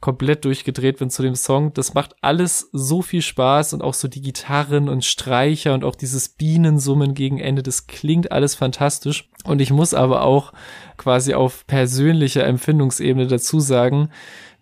komplett 0.00 0.44
durchgedreht 0.44 0.98
bin 0.98 1.10
zu 1.10 1.22
dem 1.22 1.34
Song. 1.34 1.74
Das 1.74 1.94
macht 1.94 2.14
alles 2.20 2.68
so 2.72 3.02
viel 3.02 3.22
Spaß 3.22 3.72
und 3.72 3.82
auch 3.82 3.94
so 3.94 4.06
die 4.06 4.22
Gitarren 4.22 4.88
und 4.88 5.04
Streicher 5.04 5.74
und 5.74 5.82
auch 5.82 5.96
dieses 5.96 6.28
Bienensummen 6.28 7.14
gegen 7.14 7.40
Ende, 7.40 7.64
das 7.64 7.88
klingt 7.88 8.30
alles 8.30 8.54
fantastisch. 8.54 9.28
Und 9.44 9.60
ich 9.60 9.72
muss 9.72 9.94
aber 9.94 10.22
auch 10.22 10.52
quasi 10.96 11.34
auf 11.34 11.66
persönlicher 11.66 12.44
Empfindungsebene 12.44 13.26
dazu 13.26 13.58
sagen, 13.60 14.10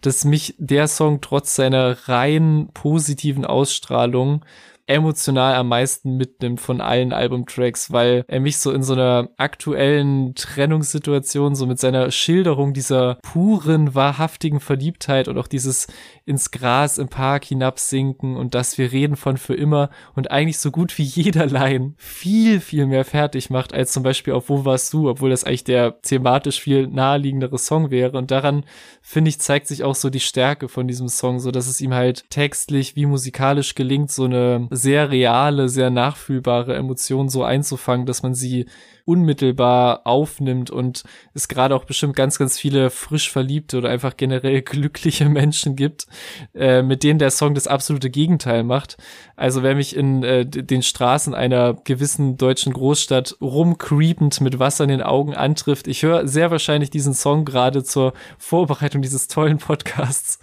dass 0.01 0.25
mich 0.25 0.55
der 0.59 0.89
Song 0.89 1.21
trotz 1.21 1.57
seiner 1.57 2.09
rein 2.09 2.69
positiven 2.75 3.45
Ausstrahlung 3.45 4.45
emotional 4.87 5.55
am 5.55 5.69
meisten 5.69 6.17
mitnimmt 6.17 6.61
von 6.61 6.81
allen 6.81 7.13
Albumtracks, 7.13 7.93
weil 7.93 8.25
er 8.29 8.41
mich 8.41 8.59
so 8.59 8.71
in 8.71 8.83
so 8.83 8.93
einer 8.93 9.29
aktuellen 9.37 10.35
Trennungssituation, 10.35 11.55
so 11.57 11.67
mit 11.67 11.81
seiner 11.81 12.11
Schilderung 12.11 12.73
dieser 12.73 13.17
puren, 13.23 13.95
wahrhaftigen 13.95 14.61
Verliebtheit 14.61 15.29
und 15.29 15.39
auch 15.39 15.49
dieses 15.49 15.89
ins 16.27 16.51
Gras 16.51 16.99
im 16.99 17.09
Park 17.09 17.45
hinabsinken 17.45 18.37
und 18.37 18.57
dass 18.57 18.79
wir 18.79 18.91
reden 18.91 19.15
von 19.15 19.37
für 19.37 19.55
immer 19.55 19.91
und 20.17 20.33
eigentlich 20.33 20.59
so 20.59 20.73
gut 20.73 20.99
wie 20.99 21.05
jeder 21.05 21.47
Line 21.47 21.95
viel, 21.97 22.61
viel 22.61 22.87
mehr 22.87 23.05
fertig 23.05 23.49
macht 23.49 23.73
als 23.73 23.93
zum 23.93 24.03
Beispiel 24.03 24.33
auf 24.33 24.49
Wo 24.49 24.65
warst 24.65 24.93
du, 24.93 25.09
obwohl 25.09 25.31
das 25.31 25.45
eigentlich 25.45 25.63
der 25.63 26.01
thematisch 26.03 26.61
viel 26.61 26.89
naheliegendere 26.89 27.59
Song 27.59 27.93
wäre. 27.93 28.19
Und 28.19 28.33
daran 28.33 28.65
finde 29.01 29.29
ich 29.29 29.39
zeigt 29.39 29.69
sich 29.69 29.85
auch 29.85 29.95
so 29.95 30.11
die 30.11 30.21
Stärke 30.21 30.69
von 30.69 30.89
diesem 30.89 31.09
Song, 31.09 31.39
so 31.39 31.53
dass 31.53 31.69
es 31.69 31.81
ihm 31.81 31.95
halt 31.95 32.29
textlich 32.29 32.97
wie 32.97 33.07
musikalisch 33.07 33.77
gelingt, 33.77 34.11
so 34.11 34.25
eine 34.25 34.67
sehr 34.73 35.11
reale, 35.13 35.69
sehr 35.69 35.91
nachfühlbare 35.91 36.75
Emotion 36.75 37.29
so 37.29 37.45
einzufangen, 37.45 38.05
dass 38.05 38.25
man 38.25 38.35
sie 38.35 38.67
unmittelbar 39.07 40.07
aufnimmt 40.07 40.71
und 40.71 41.05
es 41.33 41.49
gerade 41.49 41.75
auch 41.75 41.85
bestimmt 41.85 42.17
ganz, 42.17 42.39
ganz 42.39 42.59
viele 42.59 42.91
frisch 42.91 43.31
verliebte 43.31 43.79
oder 43.79 43.89
einfach 43.89 44.17
generell 44.17 44.63
glückliche 44.63 45.29
Menschen 45.29 45.77
gibt, 45.77 46.07
äh, 46.55 46.83
mit 46.83 47.03
denen 47.03 47.19
der 47.19 47.31
Song 47.31 47.55
das 47.55 47.69
absolute 47.69 48.11
Gegenteil 48.11 48.65
macht. 48.65 48.99
Also 49.37 49.63
wer 49.63 49.75
mich 49.75 49.95
in 49.95 50.23
äh, 50.23 50.47
den 50.47 50.83
Straßen 50.83 51.35
einer 51.35 51.75
gewissen 51.85 52.39
deutschen 52.39 52.73
Großstadt 52.73 53.37
rumcreepend 53.41 54.41
mit 54.41 54.59
Wasser 54.59 54.85
in 54.85 54.91
den 54.91 55.03
Augen 55.03 55.35
antrifft, 55.35 55.87
ich 55.87 56.03
höre 56.03 56.27
sehr 56.27 56.51
wahrscheinlich 56.51 56.91
diesen 56.91 57.15
Song 57.15 57.45
gerade 57.45 57.85
zur 57.85 58.15
Vorbereitung 58.39 59.03
dieses 59.03 59.29
tollen 59.29 59.59
Podcasts. 59.59 60.39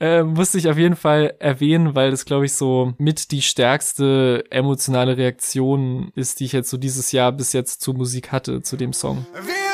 Äh, 0.00 0.24
musste 0.24 0.58
ich 0.58 0.68
auf 0.68 0.76
jeden 0.76 0.96
Fall 0.96 1.34
erwähnen, 1.38 1.94
weil 1.94 2.10
das, 2.10 2.24
glaube 2.24 2.46
ich, 2.46 2.54
so 2.54 2.94
mit 2.98 3.30
die 3.30 3.42
stärkste 3.42 4.44
emotionale 4.50 5.16
Reaktion 5.16 6.10
ist, 6.16 6.40
die 6.40 6.46
ich 6.46 6.52
jetzt 6.52 6.70
so 6.70 6.76
dieses 6.76 7.12
Jahr 7.12 7.32
bis 7.32 7.52
jetzt 7.52 7.80
zu 7.80 7.92
Musik 7.92 8.32
hatte 8.32 8.62
zu 8.62 8.76
dem 8.76 8.92
Song. 8.92 9.24
Wir 9.34 9.71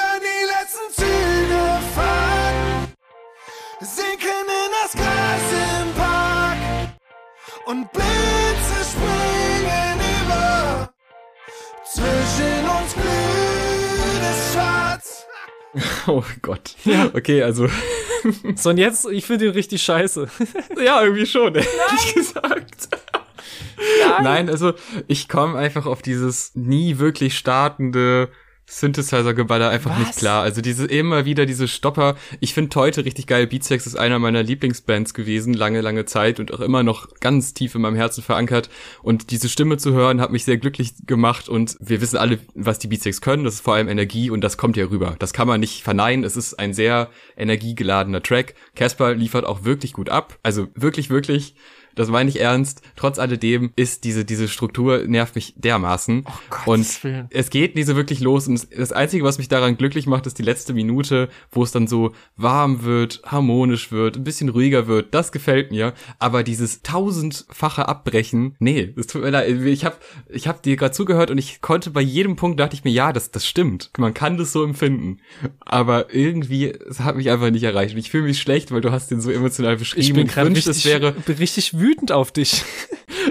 und 7.69 7.93
Blitze 7.93 8.91
springen 8.91 10.01
über. 10.25 10.89
Zwischen 11.85 12.67
uns 12.67 12.95
glüht 12.95 14.23
es 14.23 14.53
schwarz. 14.53 15.27
Oh 16.07 16.25
Gott. 16.41 16.75
Okay, 17.13 17.43
also 17.43 17.69
So, 18.57 18.71
und 18.71 18.79
jetzt, 18.79 19.07
ich 19.07 19.27
finde 19.27 19.47
ihn 19.47 19.53
richtig 19.53 19.83
scheiße. 19.83 20.29
ja, 20.83 21.03
irgendwie 21.03 21.27
schon, 21.27 21.55
ehrlich 21.55 22.15
gesagt. 22.15 22.89
Nein. 24.23 24.49
also 24.49 24.73
ich 25.07 25.29
komme 25.29 25.59
einfach 25.59 25.87
auf 25.87 26.03
dieses 26.03 26.55
nie 26.55 26.99
wirklich 26.99 27.37
startende 27.37 28.31
Synthesizer-Geballer 28.69 29.71
einfach 29.71 29.93
Was? 29.93 29.99
nicht 29.99 30.19
klar. 30.19 30.43
Also 30.43 30.61
diese 30.61 30.87
immer 30.87 31.25
wieder 31.25 31.47
diese 31.47 31.69
Stopper. 31.69 32.17
Ich 32.41 32.53
finde 32.53 32.77
heute 32.77 33.05
richtig 33.05 33.27
geil. 33.27 33.47
Beatsex 33.47 33.87
ist 33.87 33.97
einer 33.97 34.19
meiner 34.19 34.43
Lieblingsbands 34.43 35.15
gewesen, 35.15 35.55
lange, 35.55 35.81
lange 35.81 36.05
Zeit 36.05 36.39
und 36.39 36.53
auch 36.53 36.61
immer 36.61 36.83
noch 36.83 37.09
ganz 37.21 37.55
tief 37.55 37.75
in 37.75 37.81
meinem 37.81 37.97
Herzen 37.97 38.23
verankert. 38.23 38.69
Und 39.03 39.31
diese 39.31 39.49
Stimme 39.49 39.79
zu 39.79 39.93
hören, 39.93 40.21
hat 40.21 40.31
mich 40.31 40.45
sehr 40.45 40.59
glücklich 40.59 40.93
gemacht. 41.07 41.49
Und 41.49 41.77
wir 41.81 42.01
wissen 42.01 42.19
alle, 42.19 42.39
was 42.55 42.79
die 42.79 42.89
Beatsex 42.89 43.21
können. 43.21 43.45
Das 43.45 43.55
ist 43.55 43.61
vor 43.63 43.75
allem 43.75 43.89
Energie 43.89 44.31
und 44.31 44.43
das 44.43 44.59
kommt 44.59 44.77
ja 44.77 44.85
rüber. 44.85 45.17
Das 45.19 45.33
kann 45.33 45.49
man 45.49 45.61
nicht 45.61 45.83
verneinen. 45.83 46.25
Es 46.25 46.37
ist 46.37 46.59
ein 46.59 46.75
sehr 46.75 47.09
energiegeladener 47.37 48.23
Track. 48.23 48.55
Casper 48.77 49.15
liefert 49.15 49.47
auch 49.47 49.65
wirklich 49.65 49.95
gut 49.95 50.11
ab. 50.11 50.39
Also 50.43 50.69
wirklich, 50.75 51.09
wirklich 51.09 51.55
das 51.99 52.09
meine 52.09 52.31
ich 52.31 52.41
ernst. 52.41 52.83
Trotz 52.97 53.19
alledem 53.19 53.73
ist 53.77 54.05
diese, 54.05 54.25
diese 54.25 54.49
Struktur 54.49 55.05
nervt 55.07 55.35
mich 55.35 55.55
dermaßen. 55.57 56.25
Oh 56.27 56.71
und 56.73 57.05
Willen. 57.05 57.27
es 57.31 57.51
geht 57.51 57.75
nie 57.75 57.83
so 57.83 57.97
wirklich 57.97 58.21
los. 58.21 58.47
Und 58.47 58.69
das 58.77 58.93
Einzige, 58.93 59.25
was 59.25 59.39
mich 59.39 59.49
daran 59.49 59.77
glücklich 59.77 60.07
macht, 60.07 60.27
ist 60.27 60.39
die 60.39 60.43
letzte 60.43 60.75
Minute, 60.75 61.29
wo 61.51 61.63
es 61.63 61.73
dann 61.73 61.87
so 61.87 62.13
warm 62.37 62.85
wird, 62.85 63.21
harmonisch 63.27 63.91
wird, 63.91 64.17
ein 64.17 64.25
bisschen 64.25 64.49
ruhiger 64.49 64.87
wird. 64.87 65.13
Das 65.13 65.33
gefällt 65.33 65.71
mir. 65.71 65.93
Aber 66.19 66.43
dieses 66.43 66.83
tausendfache 66.83 67.89
Abbrechen, 67.89 68.55
nee, 68.61 68.93
das 68.97 69.09
tut 69.09 69.23
mir 69.23 69.31
leid. 69.31 69.49
Ich 69.49 69.85
habe 69.85 69.97
ich 70.29 70.47
hab 70.47 70.63
dir 70.63 70.77
gerade 70.77 70.93
zugehört 70.93 71.31
und 71.31 71.39
ich 71.39 71.61
konnte 71.61 71.91
bei 71.91 72.01
jedem 72.01 72.37
Punkt, 72.37 72.61
dachte 72.61 72.75
ich 72.75 72.85
mir, 72.85 72.91
ja, 72.91 73.13
das, 73.13 73.33
das 73.33 73.47
stimmt. 73.47 73.91
Man 73.99 74.15
kann 74.15 74.37
das 74.37 74.53
so 74.53 74.63
empfinden. 74.63 75.19
Aber 75.61 76.15
irgendwie, 76.15 76.67
es 76.67 77.01
hat 77.01 77.17
mich 77.17 77.31
einfach 77.31 77.51
nicht 77.51 77.65
erreicht. 77.65 77.95
Und 77.95 78.01
ich 78.01 78.11
fühle 78.11 78.25
mich 78.25 78.39
schlecht, 78.39 78.71
weil 78.71 78.81
du 78.81 78.93
hast 78.93 79.11
den 79.11 79.21
so 79.21 79.31
emotional 79.31 79.77
beschrieben. 79.77 80.03
Ich 80.03 80.13
bin 80.13 80.27
gerade 80.29 80.51
richtig, 80.51 80.85
wäre 80.85 81.13
bin 81.13 81.37
richtig 81.37 81.79
wütend 81.79 81.88
auf 82.13 82.33
dich. 82.33 82.65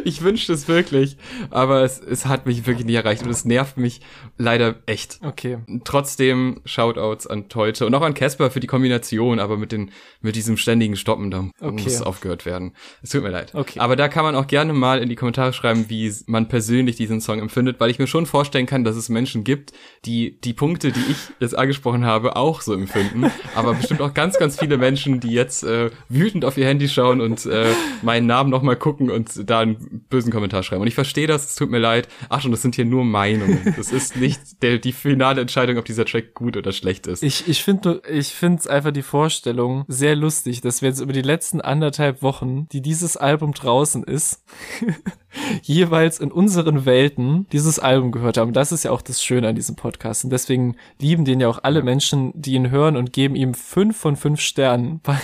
Ich 0.06 0.22
wünschte 0.22 0.54
es 0.54 0.68
wirklich, 0.68 1.18
aber 1.50 1.84
es, 1.84 2.00
es 2.00 2.26
hat 2.26 2.46
mich 2.46 2.66
wirklich 2.68 2.86
nicht 2.86 2.96
erreicht 2.96 3.24
und 3.24 3.30
es 3.30 3.46
nervt 3.46 3.78
mich 3.78 4.02
leider 4.38 4.76
echt. 4.86 5.20
Okay. 5.24 5.60
Trotzdem 5.84 6.62
Shoutouts 6.66 7.28
an 7.28 7.50
Teute 7.50 7.86
und 7.86 7.96
auch 7.96 8.02
an 8.02 8.14
Casper 8.14 8.52
für 8.52 8.60
die 8.60 8.68
Kombination, 8.68 9.40
aber 9.40 9.58
mit 9.58 9.72
den 9.72 9.92
mit 10.22 10.36
diesem 10.36 10.58
ständigen 10.58 10.96
Stoppen, 10.96 11.32
da 11.32 11.46
Okay. 11.62 11.84
muss 11.84 12.02
aufgehört 12.02 12.46
werden. 12.46 12.74
Es 13.02 13.10
tut 13.12 13.24
mir 13.24 13.30
leid. 13.30 13.54
Okay. 13.56 13.80
Aber 13.80 13.96
da 13.96 14.08
kann 14.08 14.24
man 14.24 14.36
auch 14.36 14.48
gerne 14.48 14.74
mal 14.74 15.00
in 15.02 15.10
die 15.10 15.16
Kommentare 15.16 15.54
schreiben, 15.54 15.86
wie 15.90 16.12
man 16.28 16.48
persönlich 16.48 16.96
diesen 16.96 17.22
Song 17.22 17.40
empfindet, 17.40 17.80
weil 17.80 17.90
ich 17.90 18.00
mir 18.00 18.08
schon 18.08 18.26
vorstellen 18.26 18.66
kann, 18.66 18.84
dass 18.84 18.96
es 18.96 19.10
Menschen 19.10 19.44
gibt, 19.44 19.74
die 20.06 20.40
die 20.42 20.54
Punkte, 20.54 20.92
die 20.92 21.00
ich 21.10 21.18
jetzt 21.40 21.58
angesprochen 21.58 22.06
habe, 22.06 22.36
auch 22.36 22.62
so 22.62 22.74
empfinden. 22.74 23.32
aber 23.56 23.74
bestimmt 23.74 24.02
auch 24.02 24.14
ganz, 24.14 24.38
ganz 24.38 24.60
viele 24.60 24.78
Menschen, 24.78 25.20
die 25.20 25.32
jetzt 25.32 25.64
äh, 25.64 25.90
wütend 26.10 26.46
auf 26.46 26.58
ihr 26.58 26.66
Handy 26.66 26.88
schauen 26.90 27.22
und 27.22 27.46
äh, 27.46 27.68
meinen 28.02 28.28
Namen 28.28 28.50
nochmal 28.50 28.76
gucken 28.76 29.10
und 29.10 29.50
da 29.50 29.60
einen 29.60 29.77
bösen 30.10 30.32
Kommentar 30.32 30.64
schreiben. 30.64 30.82
Und 30.82 30.88
ich 30.88 30.96
verstehe 30.96 31.28
das, 31.28 31.46
es 31.46 31.56
tut 31.56 31.70
mir 31.70 31.80
leid. 31.80 32.08
Achtung, 32.30 32.52
das 32.52 32.62
sind 32.62 32.76
hier 32.76 32.86
nur 32.86 33.06
Meinungen. 33.06 33.74
Das 33.78 33.92
ist 33.92 34.16
nicht 34.16 34.62
der, 34.62 34.78
die 34.78 34.92
finale 34.92 35.42
Entscheidung, 35.42 35.78
ob 35.78 35.86
dieser 35.86 36.06
Track 36.06 36.34
gut 36.34 36.58
oder 36.58 36.72
schlecht 36.72 37.08
ist. 37.08 37.24
Ich, 37.24 37.48
ich 37.48 37.64
finde 37.64 38.02
ich 38.10 38.34
find's 38.34 38.68
einfach 38.68 38.92
die 38.92 39.02
Vorstellung 39.02 39.86
sehr 39.88 40.16
lustig, 40.16 40.62
dass 40.62 40.82
wir 40.82 40.90
jetzt 40.90 41.00
über 41.00 41.14
die 41.14 41.22
letzten 41.22 41.62
anderthalb 41.62 42.22
Wochen, 42.22 42.68
die 42.70 42.82
dieses 42.82 43.18
Album 43.18 43.54
draußen 43.54 44.04
ist, 44.04 44.44
jeweils 45.62 46.20
in 46.20 46.32
unseren 46.32 46.86
Welten 46.86 47.48
dieses 47.52 47.80
Album 47.80 48.12
gehört 48.12 48.38
haben. 48.38 48.54
Das 48.54 48.72
ist 48.72 48.84
ja 48.84 48.92
auch 48.92 49.02
das 49.02 49.24
Schöne 49.24 49.48
an 49.48 49.56
diesem 49.56 49.76
Podcast. 49.76 50.24
Und 50.24 50.32
deswegen 50.32 50.76
lieben 51.00 51.26
den 51.26 51.40
ja 51.40 51.48
auch 51.48 51.60
alle 51.64 51.84
Menschen, 51.84 52.32
die 52.36 52.54
ihn 52.54 52.72
hören 52.72 52.98
und 52.98 53.14
geben 53.14 53.36
ihm 53.36 53.54
fünf 53.54 53.98
von 53.98 54.16
fünf 54.16 54.40
Sternen 54.40 55.00
bei, 55.04 55.18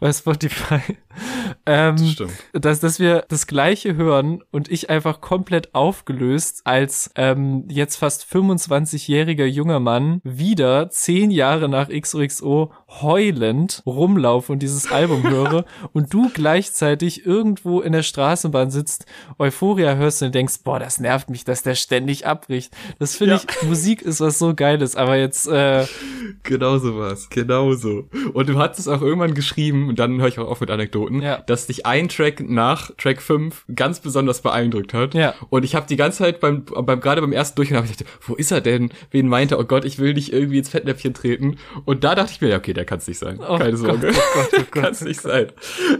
bei 0.00 0.12
Spotify. 0.12 0.80
Ähm, 1.66 1.98
Stimmt. 1.98 2.32
dass, 2.52 2.80
dass 2.80 2.98
wir 2.98 3.24
das 3.28 3.46
gleiche 3.46 3.61
hören 3.62 4.42
und 4.50 4.70
ich 4.70 4.90
einfach 4.90 5.20
komplett 5.20 5.74
aufgelöst 5.74 6.62
als 6.64 7.10
ähm, 7.14 7.64
jetzt 7.68 7.96
fast 7.96 8.24
25-jähriger 8.24 9.44
junger 9.44 9.78
Mann 9.78 10.20
wieder 10.24 10.90
zehn 10.90 11.30
Jahre 11.30 11.68
nach 11.68 11.88
XOXO 11.88 12.72
heulend 13.00 13.82
rumlaufe 13.86 14.52
und 14.52 14.58
dieses 14.60 14.90
Album 14.90 15.22
höre 15.28 15.64
und 15.92 16.12
du 16.12 16.30
gleichzeitig 16.34 17.24
irgendwo 17.24 17.80
in 17.80 17.92
der 17.92 18.02
Straßenbahn 18.02 18.70
sitzt, 18.70 19.06
Euphoria 19.38 19.94
hörst 19.94 20.22
und 20.22 20.34
denkst, 20.34 20.56
boah, 20.64 20.78
das 20.78 21.00
nervt 21.00 21.30
mich, 21.30 21.44
dass 21.44 21.62
der 21.62 21.74
ständig 21.74 22.26
abbricht. 22.26 22.72
Das 22.98 23.16
finde 23.16 23.34
Ja. 23.36 23.40
ich, 23.62 23.66
Musik 23.68 24.02
ist 24.02 24.20
was 24.20 24.38
so 24.38 24.54
Geiles, 24.54 24.96
aber 24.96 25.16
jetzt, 25.16 25.46
äh, 25.48 25.86
Genau 26.42 26.78
so 26.78 26.98
was, 26.98 27.30
genau 27.30 27.72
so. 27.74 28.08
Und 28.34 28.48
du 28.48 28.58
hattest 28.58 28.88
auch 28.88 29.00
irgendwann 29.00 29.34
geschrieben, 29.34 29.88
und 29.88 29.98
dann 29.98 30.20
höre 30.20 30.28
ich 30.28 30.38
auch 30.38 30.48
auf 30.48 30.60
mit 30.60 30.70
Anekdoten, 30.70 31.22
Ja. 31.22 31.38
dass 31.38 31.66
dich 31.66 31.86
ein 31.86 32.08
Track 32.08 32.40
nach 32.48 32.90
Track 32.98 33.22
5 33.22 33.64
ganz 33.74 34.00
besonders 34.00 34.40
beeindruckt 34.42 34.92
hat. 34.94 35.14
Ja. 35.14 35.34
Und 35.50 35.64
ich 35.64 35.74
habe 35.74 35.86
die 35.88 35.96
ganze 35.96 36.18
Zeit 36.18 36.40
beim, 36.40 36.64
beim 36.64 37.00
gerade 37.00 37.20
beim 37.20 37.32
ersten 37.32 37.60
ich 37.62 37.68
gedacht, 37.68 38.04
wo 38.26 38.34
ist 38.34 38.50
er 38.50 38.60
denn? 38.60 38.90
Wen 39.10 39.28
meinte, 39.28 39.58
oh 39.58 39.64
Gott, 39.64 39.84
ich 39.84 39.98
will 39.98 40.14
nicht 40.14 40.32
irgendwie 40.32 40.58
ins 40.58 40.68
Fettnäpfchen 40.68 41.14
treten. 41.14 41.56
Und 41.84 42.04
da 42.04 42.14
dachte 42.14 42.32
ich 42.32 42.40
mir, 42.40 42.48
ja, 42.48 42.56
okay, 42.58 42.72
der 42.72 42.81
kann 42.84 42.98
es 42.98 43.06
nicht 43.08 43.18
sein. 43.18 43.38
Oh 43.40 43.58
Keine 43.58 43.72
Gott, 43.72 43.78
Sorge. 43.80 44.10
oh 44.10 44.34
Gott, 44.34 44.48
oh 44.52 44.56
Gott. 44.70 44.72
kann 44.72 44.92
es 44.92 45.00
nicht 45.02 45.20
sein. 45.20 45.48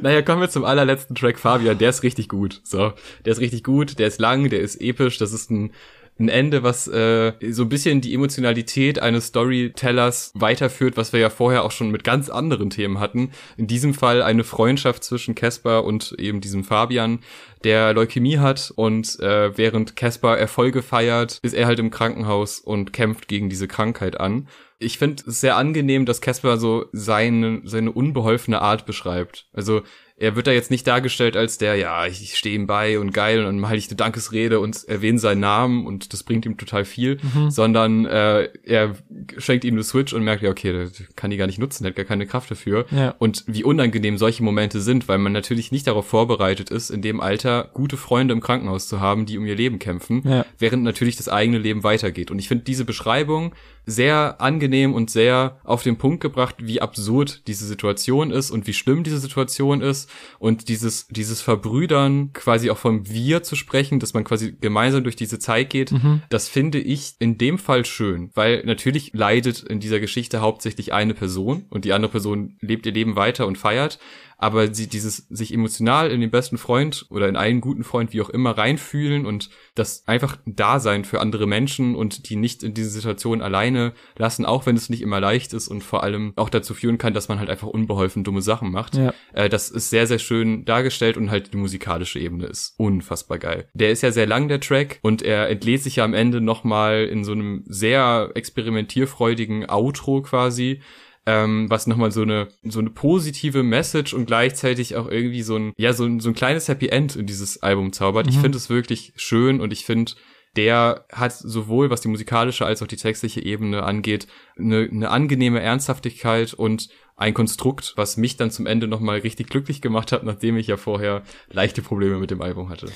Naja, 0.01 0.23
kommen 0.23 0.41
wir 0.41 0.51
zum 0.51 0.65
allerletzten 0.65 1.15
Track, 1.17 1.39
Fabian. 1.39 1.79
Der 1.79 1.91
ist 1.91 2.03
richtig 2.03 2.29
gut. 2.29 2.61
So, 2.65 2.93
der 3.25 3.33
ist 3.33 3.41
richtig 3.41 3.65
gut, 3.65 3.99
der 3.99 4.07
ist 4.09 4.21
lang, 4.21 4.49
der 4.51 4.61
ist 4.61 4.81
episch, 4.81 5.19
das 5.19 5.33
ist 5.33 5.51
ein 5.51 5.73
ein 6.19 6.29
Ende, 6.29 6.63
was 6.63 6.89
äh, 6.89 7.33
so 7.51 7.63
ein 7.63 7.69
bisschen 7.69 8.01
die 8.01 8.15
Emotionalität 8.15 9.01
eines 9.01 9.29
Storytellers 9.29 10.33
weiterführt, 10.35 10.97
was 10.97 11.13
wir 11.13 11.21
ja 11.21 11.31
vorher 11.31 11.65
auch 11.65 11.71
schon 11.71 11.91
mit 11.91 12.05
ganz 12.05 12.29
anderen 12.29 12.71
Themen 12.71 13.01
hatten. 13.01 13.33
In 13.57 13.67
diesem 13.67 13.95
Fall 13.95 14.23
eine 14.23 14.45
Freundschaft 14.45 15.05
zwischen 15.05 15.35
Casper 15.35 15.85
und 15.85 16.15
eben 16.19 16.41
diesem 16.41 16.65
Fabian, 16.65 17.21
der 17.65 17.95
Leukämie 17.95 18.39
hat 18.39 18.73
und 18.77 19.19
äh, 19.21 19.57
während 19.57 19.97
Casper 19.97 20.37
Erfolge 20.37 20.83
feiert, 20.83 21.39
ist 21.43 21.55
er 21.55 21.67
halt 21.67 21.79
im 21.79 21.91
Krankenhaus 21.91 22.61
und 22.61 22.93
kämpft 22.93 23.27
gegen 23.29 23.49
diese 23.49 23.67
Krankheit 23.69 24.21
an. 24.21 24.49
Ich 24.83 24.99
finde 24.99 25.23
es 25.27 25.41
sehr 25.41 25.57
angenehm, 25.57 26.07
dass 26.07 26.21
Casper 26.21 26.59
so 26.59 26.87
seine, 26.93 27.61
seine 27.65 27.93
unbeholfene 27.93 28.61
Art 28.61 28.87
beschreibt. 28.87 29.47
Also 29.53 29.83
er 30.19 30.37
wird 30.37 30.47
da 30.47 30.53
jetzt 30.53 30.71
nicht 30.71 30.87
dargestellt 30.87 31.37
als 31.37 31.59
der, 31.59 31.75
ja, 31.75 32.07
ich, 32.07 32.37
stehe 32.37 32.55
ihm 32.55 32.69
bei 32.69 32.99
und 33.01 33.13
geil 33.13 33.41
und 33.45 33.57
dann 33.57 33.67
halte 33.69 33.79
ich 33.79 33.89
eine 33.89 33.97
Dankesrede 33.97 34.61
und 34.61 34.85
erwähne 34.85 35.19
seinen 35.19 35.41
Namen 35.41 35.85
und 35.85 36.13
das 36.13 36.23
bringt 36.23 36.47
ihm 36.47 36.57
total 36.57 36.85
viel, 36.85 37.19
sondern 37.49 38.07
äh, 38.07 38.49
er 38.63 38.95
schenkt 39.39 39.65
ihm 39.65 39.75
eine 39.75 39.83
Switch 39.83 40.13
und 40.13 40.23
merkt, 40.23 40.43
ja, 40.43 40.51
okay, 40.51 40.73
das 40.73 41.03
kann 41.17 41.31
die 41.31 41.39
gar 41.39 41.47
nicht 41.47 41.59
nutzen, 41.59 41.83
der 41.83 41.91
hat 41.91 41.97
gar 41.97 42.05
keine 42.05 42.27
Kraft 42.27 42.53
dafür. 42.53 42.87
Ja. 42.93 43.17
Und 43.19 43.43
wie 43.49 43.65
unangenehm 43.65 44.17
solche 44.17 44.45
Momente 44.45 44.81
sind, 44.81 45.09
weil 45.09 45.19
man 45.19 45.33
natürlich 45.33 45.73
nicht 45.73 45.89
darauf 45.89 46.07
vorbereitet 46.07 46.71
ist, 46.71 46.91
in 46.91 47.03
dem 47.03 47.21
Alter 47.21 47.71
gute 47.75 47.97
Freunde 47.97 48.33
im 48.33 48.41
Krankenhaus 48.41 48.87
zu 48.87 49.01
haben, 49.01 49.27
die 49.27 49.39
um 49.39 49.47
ihr 49.47 49.57
Leben 49.57 49.81
kämpfen, 49.81 50.23
Ja. 50.25 50.47
während 50.59 50.85
natürlich 50.85 51.17
das 51.17 51.29
eigene 51.29 51.59
Leben 51.59 51.83
weitergeht. 51.83 52.31
Und 52.31 52.39
ich 52.39 52.47
finde 52.47 52.63
diese 52.65 52.85
Beschreibung 52.85 53.55
sehr 53.87 54.41
angenehm 54.41 54.95
und 54.95 55.11
sehr 55.11 55.59
auf 55.65 55.83
den 55.83 55.99
Punkt 55.99 56.21
gebracht, 56.21 56.57
wie 56.59 56.81
absurd 56.81 57.47
diese 57.47 57.67
Situation 57.67 58.31
ist 58.31 58.51
und 58.51 58.67
wie 58.67 58.73
schlimm 58.73 59.03
diese 59.03 59.19
Situation 59.19 59.81
ist. 59.81 60.09
Und 60.39 60.69
dieses, 60.69 61.09
dieses 61.09 61.41
Verbrüdern 61.41 62.33
quasi 62.33 62.71
auch 62.71 62.79
vom 62.79 63.09
Wir 63.09 63.43
zu 63.43 63.57
sprechen, 63.57 63.99
dass 63.99 64.15
man 64.15 64.25
quasi 64.25 64.57
gemeinsam 64.61 65.03
durch 65.03 65.17
diese 65.17 65.39
Zeit 65.39 65.71
geht, 65.71 65.93
das 66.31 66.49
finde 66.49 66.79
ich 66.79 67.15
in 67.19 67.39
dem 67.39 67.59
Fall 67.59 67.85
schön, 67.85 68.31
weil 68.35 68.63
natürlich 68.65 69.13
leidet 69.15 69.63
in 69.63 69.81
dieser 69.81 70.01
Geschichte 70.01 70.41
hauptsächlich 70.41 70.93
eine 70.93 71.15
Person 71.15 71.65
und 71.71 71.85
die 71.85 71.93
andere 71.93 72.13
Person 72.13 72.57
lebt 72.61 72.87
ihr 72.87 72.93
Leben 72.93 73.17
weiter 73.17 73.47
und 73.47 73.59
feiert, 73.59 73.99
aber 74.43 74.75
sie 74.75 74.89
dieses 74.89 75.19
sich 75.29 75.55
emotional 75.55 76.11
in 76.11 76.21
den 76.21 76.31
besten 76.31 76.59
Freund 76.59 77.07
oder 77.11 77.29
in 77.29 77.37
einen 77.37 77.61
guten 77.61 77.85
Freund, 77.85 78.13
wie 78.13 78.21
auch 78.21 78.29
immer, 78.29 78.59
reinfühlen 78.59 79.25
und 79.25 79.51
das 79.77 80.03
einfach 80.09 80.37
Dasein 80.47 81.05
für 81.05 81.21
andere 81.21 81.47
Menschen 81.47 81.95
und 81.95 82.29
die 82.29 82.35
nicht 82.35 82.65
in 82.65 82.75
diese 82.75 82.91
Situation 82.91 83.41
alleine 83.41 83.93
lassen, 84.19 84.45
auch 84.45 84.67
wenn 84.67 84.75
es 84.75 84.91
nicht 84.91 85.01
immer 85.01 85.21
leicht 85.21 85.53
ist 85.53 85.69
und 85.69 85.85
vor 85.85 86.03
allem 86.03 86.33
auch 86.35 86.49
dazu 86.49 86.75
führen 86.75 86.99
kann, 86.99 87.15
dass 87.15 87.29
man 87.29 87.39
halt 87.39 87.51
einfach 87.51 87.69
unbeholfen 87.69 88.25
dumme 88.25 88.43
Sachen 88.43 88.73
macht. 88.73 88.97
Ja. 88.97 89.15
Äh, 89.33 89.49
das 89.49 89.71
ist 89.71 89.91
sehr, 89.91 90.09
sehr 90.09 90.19
schön 90.19 90.65
dargestellt 90.65 91.17
und 91.17 91.31
halt 91.31 91.53
die 91.53 91.59
musikalische 91.59 92.19
Ebene 92.19 92.47
ist 92.47 92.75
unfassbar 92.79 93.39
geil. 93.39 93.69
Der 93.75 93.93
ist 93.93 94.03
ja 94.03 94.11
sehr 94.11 94.27
lang, 94.27 94.49
der 94.49 94.59
Track, 94.59 94.99
und 95.03 95.23
er 95.23 95.49
entlädt 95.51 95.83
sich 95.83 95.97
ja 95.97 96.05
am 96.05 96.15
Ende 96.15 96.41
nochmal 96.41 97.05
in 97.05 97.25
so 97.25 97.31
einem 97.31 97.63
sehr 97.67 98.33
experimentierfreudigen 98.35 99.71
Outro 99.71 100.23
quasi, 100.23 100.81
ähm, 101.27 101.71
was 101.71 101.87
nochmal 101.87 102.11
so 102.11 102.23
eine 102.23 102.49
so 102.65 102.81
eine 102.81 102.91
positive 102.91 103.63
Message 103.63 104.15
und 104.15 104.27
gleichzeitig 104.27 104.97
auch 104.97 105.09
irgendwie 105.09 105.43
so 105.43 105.57
ein 105.57 105.73
ja 105.77 105.93
so 105.93 106.05
ein, 106.05 106.21
so 106.21 106.31
ein 106.31 106.35
kleines 106.35 106.69
Happy 106.69 106.89
End 106.89 107.17
in 107.17 107.27
dieses 107.27 107.63
Album 107.63 107.93
zaubert. 107.93 108.29
Ich 108.29 108.39
finde 108.39 108.59
es 108.59 108.71
wirklich 108.71 109.13
schön 109.17 109.61
und 109.61 109.73
ich 109.73 109.85
finde 109.85 110.13
der 110.57 111.07
hat 111.11 111.33
sowohl 111.33 111.91
was 111.91 112.03
die 112.03 112.09
musikalische 112.09 112.67
als 112.67 112.83
auch 112.83 112.87
die 112.87 112.97
textliche 112.97 113.43
Ebene 113.43 113.85
angeht 113.85 114.27
eine, 114.59 114.89
eine 114.91 115.11
angenehme 115.11 115.61
Ernsthaftigkeit 115.61 116.53
und 116.53 116.89
ein 117.17 117.35
Konstrukt, 117.35 117.93
was 117.97 118.17
mich 118.17 118.37
dann 118.37 118.51
zum 118.51 118.67
Ende 118.67 118.89
nochmal 118.89 119.19
richtig 119.21 119.49
glücklich 119.49 119.81
gemacht 119.81 120.13
hat, 120.13 120.25
nachdem 120.25 120.57
ich 120.57 120.67
ja 120.67 120.77
vorher 120.77 121.23
leichte 121.49 121.81
Probleme 121.81 122.19
mit 122.19 122.31
dem 122.31 122.43
Album 122.43 122.69
hatte. 122.69 122.89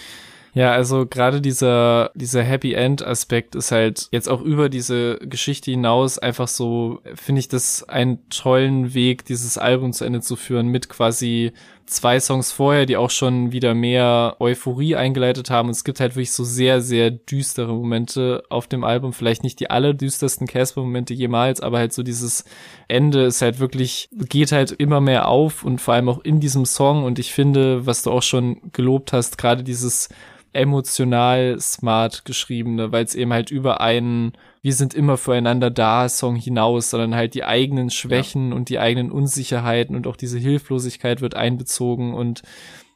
Ja, 0.56 0.72
also 0.72 1.04
gerade 1.04 1.42
dieser, 1.42 2.12
dieser 2.14 2.42
Happy 2.42 2.72
End 2.72 3.06
Aspekt 3.06 3.54
ist 3.54 3.72
halt 3.72 4.08
jetzt 4.10 4.26
auch 4.26 4.40
über 4.40 4.70
diese 4.70 5.18
Geschichte 5.18 5.70
hinaus 5.70 6.18
einfach 6.18 6.48
so, 6.48 7.02
finde 7.14 7.40
ich 7.40 7.48
das 7.48 7.86
einen 7.90 8.26
tollen 8.30 8.94
Weg, 8.94 9.26
dieses 9.26 9.58
Album 9.58 9.92
zu 9.92 10.06
Ende 10.06 10.22
zu 10.22 10.34
führen 10.34 10.68
mit 10.68 10.88
quasi 10.88 11.52
zwei 11.86 12.20
Songs 12.20 12.52
vorher, 12.52 12.84
die 12.86 12.96
auch 12.96 13.10
schon 13.10 13.52
wieder 13.52 13.74
mehr 13.74 14.36
Euphorie 14.40 14.96
eingeleitet 14.96 15.50
haben. 15.50 15.68
Und 15.68 15.76
es 15.76 15.84
gibt 15.84 16.00
halt 16.00 16.16
wirklich 16.16 16.32
so 16.32 16.44
sehr, 16.44 16.80
sehr 16.80 17.10
düstere 17.10 17.72
Momente 17.72 18.42
auf 18.48 18.66
dem 18.66 18.84
Album. 18.84 19.12
Vielleicht 19.12 19.44
nicht 19.44 19.60
die 19.60 19.70
allerdüstersten 19.70 20.46
Casper-Momente 20.46 21.14
jemals, 21.14 21.60
aber 21.60 21.78
halt 21.78 21.92
so 21.92 22.02
dieses 22.02 22.44
Ende 22.88 23.24
ist 23.24 23.42
halt 23.42 23.60
wirklich, 23.60 24.08
geht 24.12 24.52
halt 24.52 24.72
immer 24.72 25.00
mehr 25.00 25.28
auf 25.28 25.64
und 25.64 25.80
vor 25.80 25.94
allem 25.94 26.08
auch 26.08 26.24
in 26.24 26.40
diesem 26.40 26.64
Song. 26.64 27.04
Und 27.04 27.18
ich 27.18 27.32
finde, 27.32 27.86
was 27.86 28.02
du 28.02 28.10
auch 28.10 28.22
schon 28.22 28.60
gelobt 28.72 29.12
hast, 29.12 29.38
gerade 29.38 29.62
dieses 29.62 30.08
emotional 30.52 31.56
smart 31.60 32.24
geschriebene, 32.24 32.90
weil 32.90 33.04
es 33.04 33.14
eben 33.14 33.32
halt 33.32 33.50
über 33.50 33.80
einen 33.80 34.32
Wir 34.66 34.74
sind 34.74 34.94
immer 34.94 35.16
füreinander 35.16 35.70
da 35.70 36.08
Song 36.08 36.34
hinaus, 36.34 36.90
sondern 36.90 37.14
halt 37.14 37.34
die 37.34 37.44
eigenen 37.44 37.88
Schwächen 37.88 38.52
und 38.52 38.68
die 38.68 38.80
eigenen 38.80 39.12
Unsicherheiten 39.12 39.94
und 39.94 40.08
auch 40.08 40.16
diese 40.16 40.40
Hilflosigkeit 40.40 41.20
wird 41.20 41.36
einbezogen 41.36 42.12
und 42.12 42.42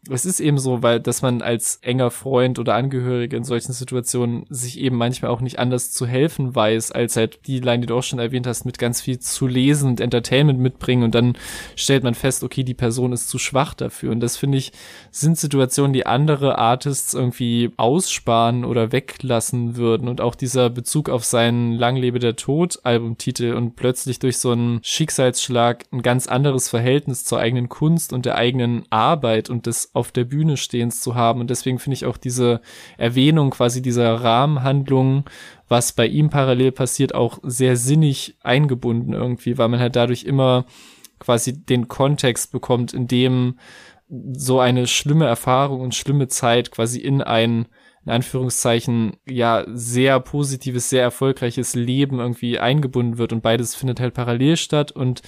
es 0.09 0.25
ist 0.25 0.41
eben 0.41 0.57
so, 0.57 0.83
weil, 0.83 0.99
dass 0.99 1.21
man 1.21 1.43
als 1.43 1.77
enger 1.83 2.11
Freund 2.11 2.59
oder 2.59 2.75
Angehörige 2.75 3.37
in 3.37 3.45
solchen 3.45 3.75
Situationen 3.75 4.47
sich 4.49 4.81
eben 4.81 4.97
manchmal 4.97 5.31
auch 5.31 5.43
nicht 5.43 5.59
anders 5.59 5.93
zu 5.93 6.07
helfen 6.07 6.55
weiß, 6.55 6.91
als 6.91 7.17
halt 7.17 7.41
die 7.47 7.61
Line, 7.61 7.81
die 7.81 7.87
du 7.87 7.97
auch 7.97 8.03
schon 8.03 8.19
erwähnt 8.19 8.47
hast, 8.47 8.65
mit 8.65 8.79
ganz 8.79 9.03
viel 9.03 9.19
zu 9.19 9.47
lesen 9.47 9.91
und 9.91 10.01
Entertainment 10.01 10.59
mitbringen 10.59 11.03
und 11.03 11.15
dann 11.15 11.37
stellt 11.77 12.03
man 12.03 12.15
fest, 12.15 12.43
okay, 12.43 12.65
die 12.65 12.73
Person 12.73 13.13
ist 13.13 13.29
zu 13.29 13.39
schwach 13.39 13.75
dafür. 13.75 14.11
Und 14.11 14.21
das 14.21 14.39
finde 14.39 14.57
ich, 14.57 14.73
sind 15.11 15.37
Situationen, 15.37 15.93
die 15.93 16.07
andere 16.07 16.57
Artists 16.57 17.13
irgendwie 17.13 17.71
aussparen 17.77 18.65
oder 18.65 18.93
weglassen 18.93 19.77
würden. 19.77 20.09
Und 20.09 20.23
auch 20.23 20.35
dieser 20.35 20.71
Bezug 20.71 21.11
auf 21.11 21.27
seinen 21.27 21.73
Lang 21.73 21.97
lebe 21.97 22.19
der 22.19 22.37
Tod 22.37 22.81
Albumtitel 22.85 23.53
und 23.53 23.77
plötzlich 23.77 24.19
durch 24.19 24.39
so 24.39 24.53
einen 24.53 24.81
Schicksalsschlag 24.83 25.85
ein 25.93 26.01
ganz 26.01 26.27
anderes 26.27 26.71
Verhältnis 26.71 27.25
zur 27.25 27.39
eigenen 27.39 27.69
Kunst 27.69 28.15
und 28.15 28.25
der 28.25 28.37
eigenen 28.37 28.85
Arbeit 28.89 29.51
und 29.51 29.67
des 29.67 29.90
auf 29.93 30.13
der 30.13 30.25
Bühne 30.25 30.57
stehens 30.57 31.01
zu 31.01 31.15
haben. 31.15 31.41
Und 31.41 31.51
deswegen 31.51 31.79
finde 31.79 31.95
ich 31.95 32.07
auch 32.07 32.17
diese 32.17 32.61
Erwähnung 32.97 33.51
quasi 33.51 33.83
dieser 33.83 34.15
Rahmenhandlung, 34.15 35.25
was 35.69 35.93
bei 35.93 36.07
ihm 36.07 36.31
parallel 36.31 36.73
passiert, 36.73 37.15
auch 37.15 37.39
sehr 37.43 37.77
sinnig 37.77 38.37
eingebunden 38.43 39.13
irgendwie, 39.13 39.59
weil 39.59 39.69
man 39.69 39.81
halt 39.81 39.97
dadurch 39.97 40.25
immer 40.25 40.65
quasi 41.19 41.65
den 41.65 41.89
Kontext 41.89 42.53
bekommt, 42.53 42.93
in 42.93 43.07
dem 43.07 43.59
so 44.33 44.59
eine 44.59 44.87
schlimme 44.87 45.27
Erfahrung 45.27 45.81
und 45.81 45.95
schlimme 45.95 46.29
Zeit 46.29 46.71
quasi 46.71 46.99
in 46.99 47.23
ein 47.23 47.67
in 48.05 48.13
Anführungszeichen 48.13 49.17
ja 49.29 49.65
sehr 49.69 50.21
positives, 50.21 50.89
sehr 50.89 51.03
erfolgreiches 51.03 51.75
Leben 51.75 52.19
irgendwie 52.19 52.59
eingebunden 52.59 53.19
wird 53.19 53.33
und 53.33 53.43
beides 53.43 53.75
findet 53.75 54.01
halt 54.01 54.15
parallel 54.15 54.57
statt 54.57 54.91
und 54.91 55.21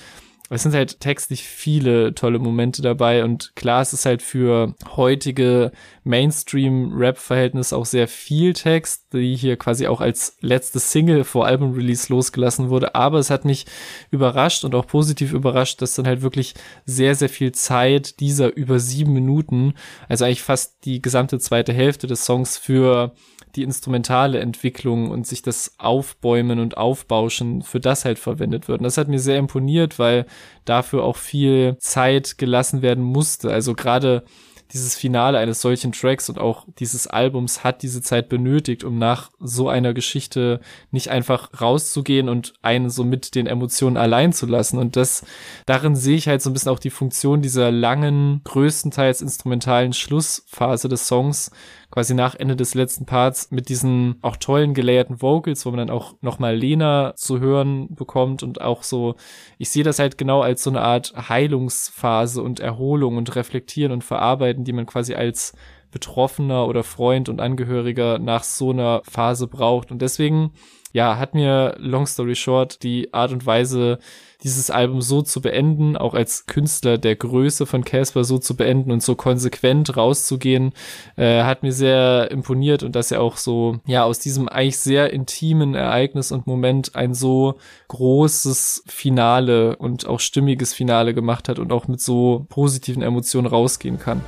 es 0.55 0.63
sind 0.63 0.75
halt 0.75 1.01
textlich 1.01 1.45
viele 1.45 2.15
tolle 2.15 2.39
Momente 2.39 2.83
dabei 2.83 3.25
und 3.25 3.57
klar, 3.57 3.81
es 3.81 3.93
ist 3.93 4.05
halt 4.05 4.23
für 4.23 4.75
heutige 4.97 5.73
Mainstream-Rap-Verhältnisse 6.05 7.77
auch 7.77 7.87
sehr 7.87 8.07
viel 8.07 8.53
Text, 8.53 9.07
die 9.13 9.35
hier 9.35 9.57
quasi 9.57 9.87
auch 9.87 10.01
als 10.01 10.37
letzte 10.41 10.79
Single 10.79 11.25
vor 11.25 11.47
Album-Release 11.47 12.13
losgelassen 12.13 12.69
wurde, 12.69 12.95
aber 12.95 13.19
es 13.19 13.31
hat 13.31 13.45
mich 13.45 13.67
überrascht 14.11 14.65
und 14.65 14.75
auch 14.75 14.87
positiv 14.87 15.33
überrascht, 15.33 15.81
dass 15.81 15.95
dann 15.95 16.07
halt 16.07 16.23
wirklich 16.23 16.55
sehr, 16.85 17.15
sehr 17.15 17.31
viel 17.31 17.53
Zeit 17.53 18.21
dieser 18.21 18.55
über 18.55 18.79
sieben 18.79 19.13
Minuten, 19.15 19.75
also 20.09 20.25
eigentlich 20.25 20.43
fast 20.43 20.85
die 20.85 21.01
gesamte 21.01 21.39
zweite 21.39 21.73
Hälfte 21.73 22.07
des 22.07 22.27
Songs 22.27 22.59
für 22.59 23.13
die 23.55 23.63
instrumentale 23.63 24.39
Entwicklung 24.41 25.11
und 25.11 25.27
sich 25.27 25.43
das 25.43 25.75
Aufbäumen 25.79 26.59
und 26.59 26.77
Aufbauschen 26.77 27.63
für 27.63 27.81
das 27.81 28.05
halt 28.05 28.19
verwendet 28.19 28.69
wird. 28.69 28.81
Und 28.81 28.85
das 28.85 28.97
hat 28.97 29.09
mir 29.09 29.19
sehr 29.19 29.39
imponiert, 29.39 29.99
weil 29.99 30.27
dafür 30.65 31.05
auch 31.05 31.17
viel 31.17 31.77
Zeit 31.79 32.39
gelassen 32.39 32.83
werden 32.83 33.05
musste. 33.05 33.51
Also 33.51 33.75
gerade 33.75 34.25
dieses 34.73 34.95
Finale 34.95 35.39
eines 35.39 35.61
solchen 35.61 35.93
Tracks 35.93 36.29
und 36.29 36.39
auch 36.39 36.67
dieses 36.79 37.07
Albums 37.07 37.63
hat 37.63 37.83
diese 37.83 38.01
Zeit 38.01 38.29
benötigt, 38.29 38.85
um 38.85 38.99
nach 38.99 39.31
so 39.39 39.69
einer 39.69 39.93
Geschichte 39.93 40.61
nicht 40.91 41.11
einfach 41.11 41.61
rauszugehen 41.61 42.29
und 42.29 42.55
einen 42.63 42.89
so 42.89 43.05
mit 43.05 43.35
den 43.35 43.47
Emotionen 43.47 43.97
allein 43.97 44.33
zu 44.33 44.47
lassen. 44.47 44.79
Und 44.79 44.97
das, 44.97 45.25
darin 45.67 45.95
sehe 45.95 46.17
ich 46.17 46.29
halt 46.29 46.41
so 46.41 46.49
ein 46.49 46.55
bisschen 46.55 46.73
auch 46.73 46.79
die 46.79 46.91
Funktion 46.91 47.43
dieser 47.43 47.71
langen, 47.71 48.41
größtenteils 48.45 49.21
instrumentalen 49.21 49.93
Schlussphase 49.93 50.89
des 50.89 51.07
Songs, 51.07 51.51
quasi 51.93 52.15
nach 52.15 52.35
Ende 52.35 52.57
des 52.57 52.75
letzten 52.75 53.05
Parts 53.05 53.51
mit 53.51 53.69
diesen 53.69 54.17
auch 54.23 54.37
tollen 54.37 54.73
gelayerten 54.73 55.21
Vocals, 55.21 55.67
wo 55.67 55.71
man 55.71 55.79
dann 55.79 55.91
auch 55.91 56.15
nochmal 56.23 56.57
Lena 56.57 57.13
zu 57.17 57.39
hören 57.39 57.95
bekommt 57.95 58.43
und 58.43 58.63
auch 58.63 58.83
so, 58.83 59.15
ich 59.59 59.69
sehe 59.71 59.85
das 59.85 59.99
halt 59.99 60.17
genau 60.17 60.41
als 60.41 60.63
so 60.65 60.71
eine 60.71 60.81
Art 60.81 61.13
Heilungsphase 61.29 62.43
und 62.43 62.61
Erholung 62.61 63.19
und 63.19 63.37
Reflektieren 63.37 63.93
und 63.93 64.05
Verarbeiten, 64.05 64.65
die 64.65 64.73
man 64.73 64.87
quasi 64.87 65.15
als 65.15 65.53
Betroffener 65.91 66.67
oder 66.67 66.83
Freund 66.83 67.29
und 67.29 67.43
Angehöriger 67.43 68.19
nach 68.19 68.43
so 68.43 68.71
einer 68.71 69.03
Phase 69.05 69.47
braucht. 69.47 69.91
Und 69.91 70.01
deswegen, 70.01 70.53
ja, 70.93 71.19
hat 71.19 71.35
mir 71.35 71.75
Long 71.79 72.07
Story 72.07 72.35
Short 72.35 72.83
die 72.83 73.13
Art 73.13 73.33
und 73.33 73.47
Weise, 73.47 73.99
dieses 74.43 74.71
Album 74.71 75.01
so 75.01 75.23
zu 75.23 75.41
beenden, 75.41 75.97
auch 75.97 76.15
als 76.15 76.47
Künstler 76.47 76.99
der 76.99 77.17
Größe 77.17 77.65
von 77.65 77.85
Casper 77.85 78.25
so 78.25 78.39
zu 78.39 78.57
beenden 78.57 78.91
und 78.91 79.03
so 79.03 79.15
konsequent 79.15 79.97
rauszugehen, 79.97 80.73
äh, 81.17 81.45
hat 81.45 81.63
mir 81.63 81.73
sehr 81.73 82.31
imponiert 82.31 82.83
und 82.83 82.97
dass 82.97 83.11
er 83.13 83.23
auch 83.23 83.37
so, 83.37 83.79
ja, 83.87 84.05
aus 84.05 84.19
diesem 84.19 84.49
eigentlich 84.49 84.79
sehr 84.79 85.13
intimen 85.13 85.75
Ereignis 85.75 86.33
und 86.33 86.47
Moment 86.47 86.97
ein 86.97 87.15
so 87.15 87.55
großes 87.89 88.85
Finale 88.87 89.77
und 89.77 90.07
auch 90.07 90.21
stimmiges 90.21 90.75
Finale 90.75 91.15
gemacht 91.15 91.49
hat 91.49 91.59
und 91.59 91.73
auch 91.73 91.87
mit 91.87 92.01
so 92.01 92.47
positiven 92.49 93.03
Emotionen 93.03 93.47
rausgehen 93.47 93.99
kann. 93.99 94.23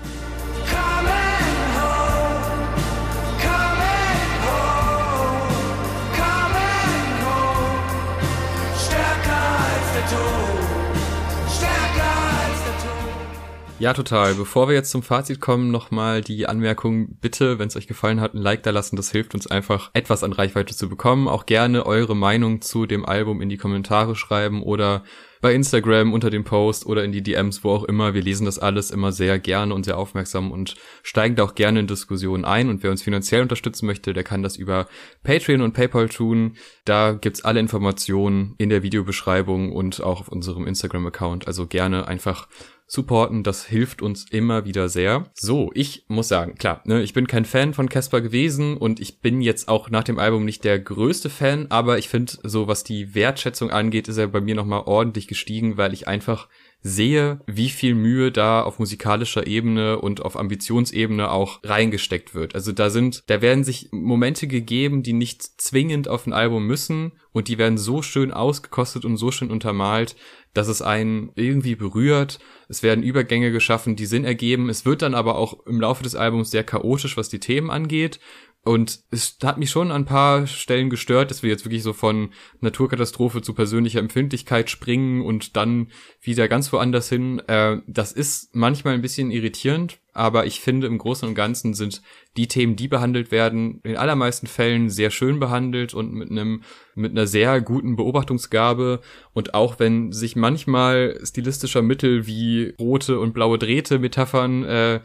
Ja, 13.84 13.92
total. 13.92 14.32
Bevor 14.32 14.68
wir 14.68 14.74
jetzt 14.74 14.90
zum 14.90 15.02
Fazit 15.02 15.42
kommen, 15.42 15.70
nochmal 15.70 16.22
die 16.22 16.46
Anmerkung, 16.46 17.18
bitte, 17.20 17.58
wenn 17.58 17.68
es 17.68 17.76
euch 17.76 17.86
gefallen 17.86 18.18
hat, 18.18 18.32
ein 18.32 18.40
Like 18.40 18.62
da 18.62 18.70
lassen. 18.70 18.96
Das 18.96 19.10
hilft 19.10 19.34
uns 19.34 19.46
einfach, 19.46 19.90
etwas 19.92 20.24
an 20.24 20.32
Reichweite 20.32 20.74
zu 20.74 20.88
bekommen. 20.88 21.28
Auch 21.28 21.44
gerne 21.44 21.84
eure 21.84 22.16
Meinung 22.16 22.62
zu 22.62 22.86
dem 22.86 23.04
Album 23.04 23.42
in 23.42 23.50
die 23.50 23.58
Kommentare 23.58 24.16
schreiben 24.16 24.62
oder 24.62 25.04
bei 25.42 25.52
Instagram 25.52 26.14
unter 26.14 26.30
dem 26.30 26.44
Post 26.44 26.86
oder 26.86 27.04
in 27.04 27.12
die 27.12 27.22
DMs, 27.22 27.62
wo 27.62 27.72
auch 27.72 27.84
immer. 27.84 28.14
Wir 28.14 28.22
lesen 28.22 28.46
das 28.46 28.58
alles 28.58 28.90
immer 28.90 29.12
sehr 29.12 29.38
gerne 29.38 29.74
und 29.74 29.84
sehr 29.84 29.98
aufmerksam 29.98 30.50
und 30.50 30.76
steigen 31.02 31.36
da 31.36 31.44
auch 31.44 31.54
gerne 31.54 31.80
in 31.80 31.86
Diskussionen 31.86 32.46
ein. 32.46 32.70
Und 32.70 32.82
wer 32.82 32.90
uns 32.90 33.02
finanziell 33.02 33.42
unterstützen 33.42 33.84
möchte, 33.84 34.14
der 34.14 34.24
kann 34.24 34.42
das 34.42 34.56
über 34.56 34.88
Patreon 35.22 35.60
und 35.60 35.74
PayPal 35.74 36.08
tun. 36.08 36.56
Da 36.86 37.12
gibt's 37.12 37.44
alle 37.44 37.60
Informationen 37.60 38.54
in 38.56 38.70
der 38.70 38.82
Videobeschreibung 38.82 39.72
und 39.72 40.02
auch 40.02 40.22
auf 40.22 40.28
unserem 40.28 40.66
Instagram-Account. 40.66 41.46
Also 41.46 41.66
gerne 41.66 42.08
einfach 42.08 42.48
supporten, 42.86 43.42
das 43.42 43.64
hilft 43.64 44.02
uns 44.02 44.26
immer 44.30 44.64
wieder 44.64 44.88
sehr. 44.88 45.30
So, 45.34 45.70
ich 45.74 46.04
muss 46.08 46.28
sagen, 46.28 46.54
klar, 46.56 46.82
ne, 46.84 47.02
ich 47.02 47.12
bin 47.12 47.26
kein 47.26 47.44
Fan 47.44 47.74
von 47.74 47.88
Casper 47.88 48.20
gewesen 48.20 48.76
und 48.76 49.00
ich 49.00 49.20
bin 49.20 49.40
jetzt 49.40 49.68
auch 49.68 49.90
nach 49.90 50.04
dem 50.04 50.18
Album 50.18 50.44
nicht 50.44 50.64
der 50.64 50.78
größte 50.78 51.30
Fan, 51.30 51.66
aber 51.70 51.98
ich 51.98 52.08
finde, 52.08 52.34
so 52.42 52.68
was 52.68 52.84
die 52.84 53.14
Wertschätzung 53.14 53.70
angeht, 53.70 54.08
ist 54.08 54.18
er 54.18 54.28
bei 54.28 54.40
mir 54.40 54.54
nochmal 54.54 54.82
ordentlich 54.86 55.26
gestiegen, 55.26 55.76
weil 55.76 55.92
ich 55.92 56.06
einfach 56.08 56.48
sehe, 56.86 57.40
wie 57.46 57.70
viel 57.70 57.94
Mühe 57.94 58.30
da 58.30 58.62
auf 58.62 58.78
musikalischer 58.78 59.46
Ebene 59.46 59.98
und 59.98 60.22
auf 60.22 60.36
Ambitionsebene 60.36 61.30
auch 61.30 61.60
reingesteckt 61.64 62.34
wird. 62.34 62.54
Also 62.54 62.72
da 62.72 62.90
sind, 62.90 63.24
da 63.26 63.40
werden 63.40 63.64
sich 63.64 63.88
Momente 63.90 64.46
gegeben, 64.46 65.02
die 65.02 65.14
nicht 65.14 65.42
zwingend 65.42 66.08
auf 66.08 66.26
ein 66.26 66.34
Album 66.34 66.66
müssen 66.66 67.12
und 67.32 67.48
die 67.48 67.56
werden 67.56 67.78
so 67.78 68.02
schön 68.02 68.32
ausgekostet 68.32 69.06
und 69.06 69.16
so 69.16 69.30
schön 69.30 69.50
untermalt, 69.50 70.14
dass 70.54 70.68
es 70.68 70.80
einen 70.80 71.30
irgendwie 71.34 71.74
berührt. 71.74 72.38
Es 72.68 72.82
werden 72.82 73.04
Übergänge 73.04 73.52
geschaffen, 73.52 73.96
die 73.96 74.06
Sinn 74.06 74.24
ergeben. 74.24 74.70
Es 74.70 74.86
wird 74.86 75.02
dann 75.02 75.14
aber 75.14 75.36
auch 75.36 75.66
im 75.66 75.80
Laufe 75.80 76.02
des 76.02 76.14
Albums 76.14 76.50
sehr 76.50 76.64
chaotisch, 76.64 77.16
was 77.16 77.28
die 77.28 77.40
Themen 77.40 77.70
angeht. 77.70 78.20
Und 78.64 79.00
es 79.10 79.36
hat 79.42 79.58
mich 79.58 79.70
schon 79.70 79.90
an 79.90 80.02
ein 80.02 80.06
paar 80.06 80.46
Stellen 80.46 80.88
gestört, 80.88 81.30
dass 81.30 81.42
wir 81.42 81.50
jetzt 81.50 81.66
wirklich 81.66 81.82
so 81.82 81.92
von 81.92 82.30
Naturkatastrophe 82.60 83.42
zu 83.42 83.52
persönlicher 83.52 84.00
Empfindlichkeit 84.00 84.70
springen 84.70 85.20
und 85.20 85.54
dann 85.56 85.88
wieder 86.22 86.48
ganz 86.48 86.72
woanders 86.72 87.10
hin. 87.10 87.40
Äh, 87.40 87.82
das 87.86 88.12
ist 88.12 88.56
manchmal 88.56 88.94
ein 88.94 89.02
bisschen 89.02 89.30
irritierend, 89.30 90.00
aber 90.14 90.46
ich 90.46 90.60
finde 90.60 90.86
im 90.86 90.96
Großen 90.96 91.28
und 91.28 91.34
Ganzen 91.34 91.74
sind 91.74 92.00
die 92.38 92.48
Themen, 92.48 92.74
die 92.74 92.88
behandelt 92.88 93.30
werden, 93.30 93.80
in 93.82 93.98
allermeisten 93.98 94.46
Fällen 94.46 94.88
sehr 94.88 95.10
schön 95.10 95.40
behandelt 95.40 95.92
und 95.92 96.14
mit 96.14 96.30
einem 96.30 96.62
mit 96.94 97.12
einer 97.12 97.26
sehr 97.26 97.60
guten 97.60 97.96
Beobachtungsgabe 97.96 99.00
und 99.32 99.54
auch 99.54 99.78
wenn 99.78 100.12
sich 100.12 100.36
manchmal 100.36 101.18
stilistischer 101.24 101.82
Mittel 101.82 102.26
wie 102.26 102.74
rote 102.80 103.18
und 103.18 103.32
blaue 103.34 103.58
Drähte 103.58 103.98
Metaphern 103.98 104.64
äh, 104.64 105.00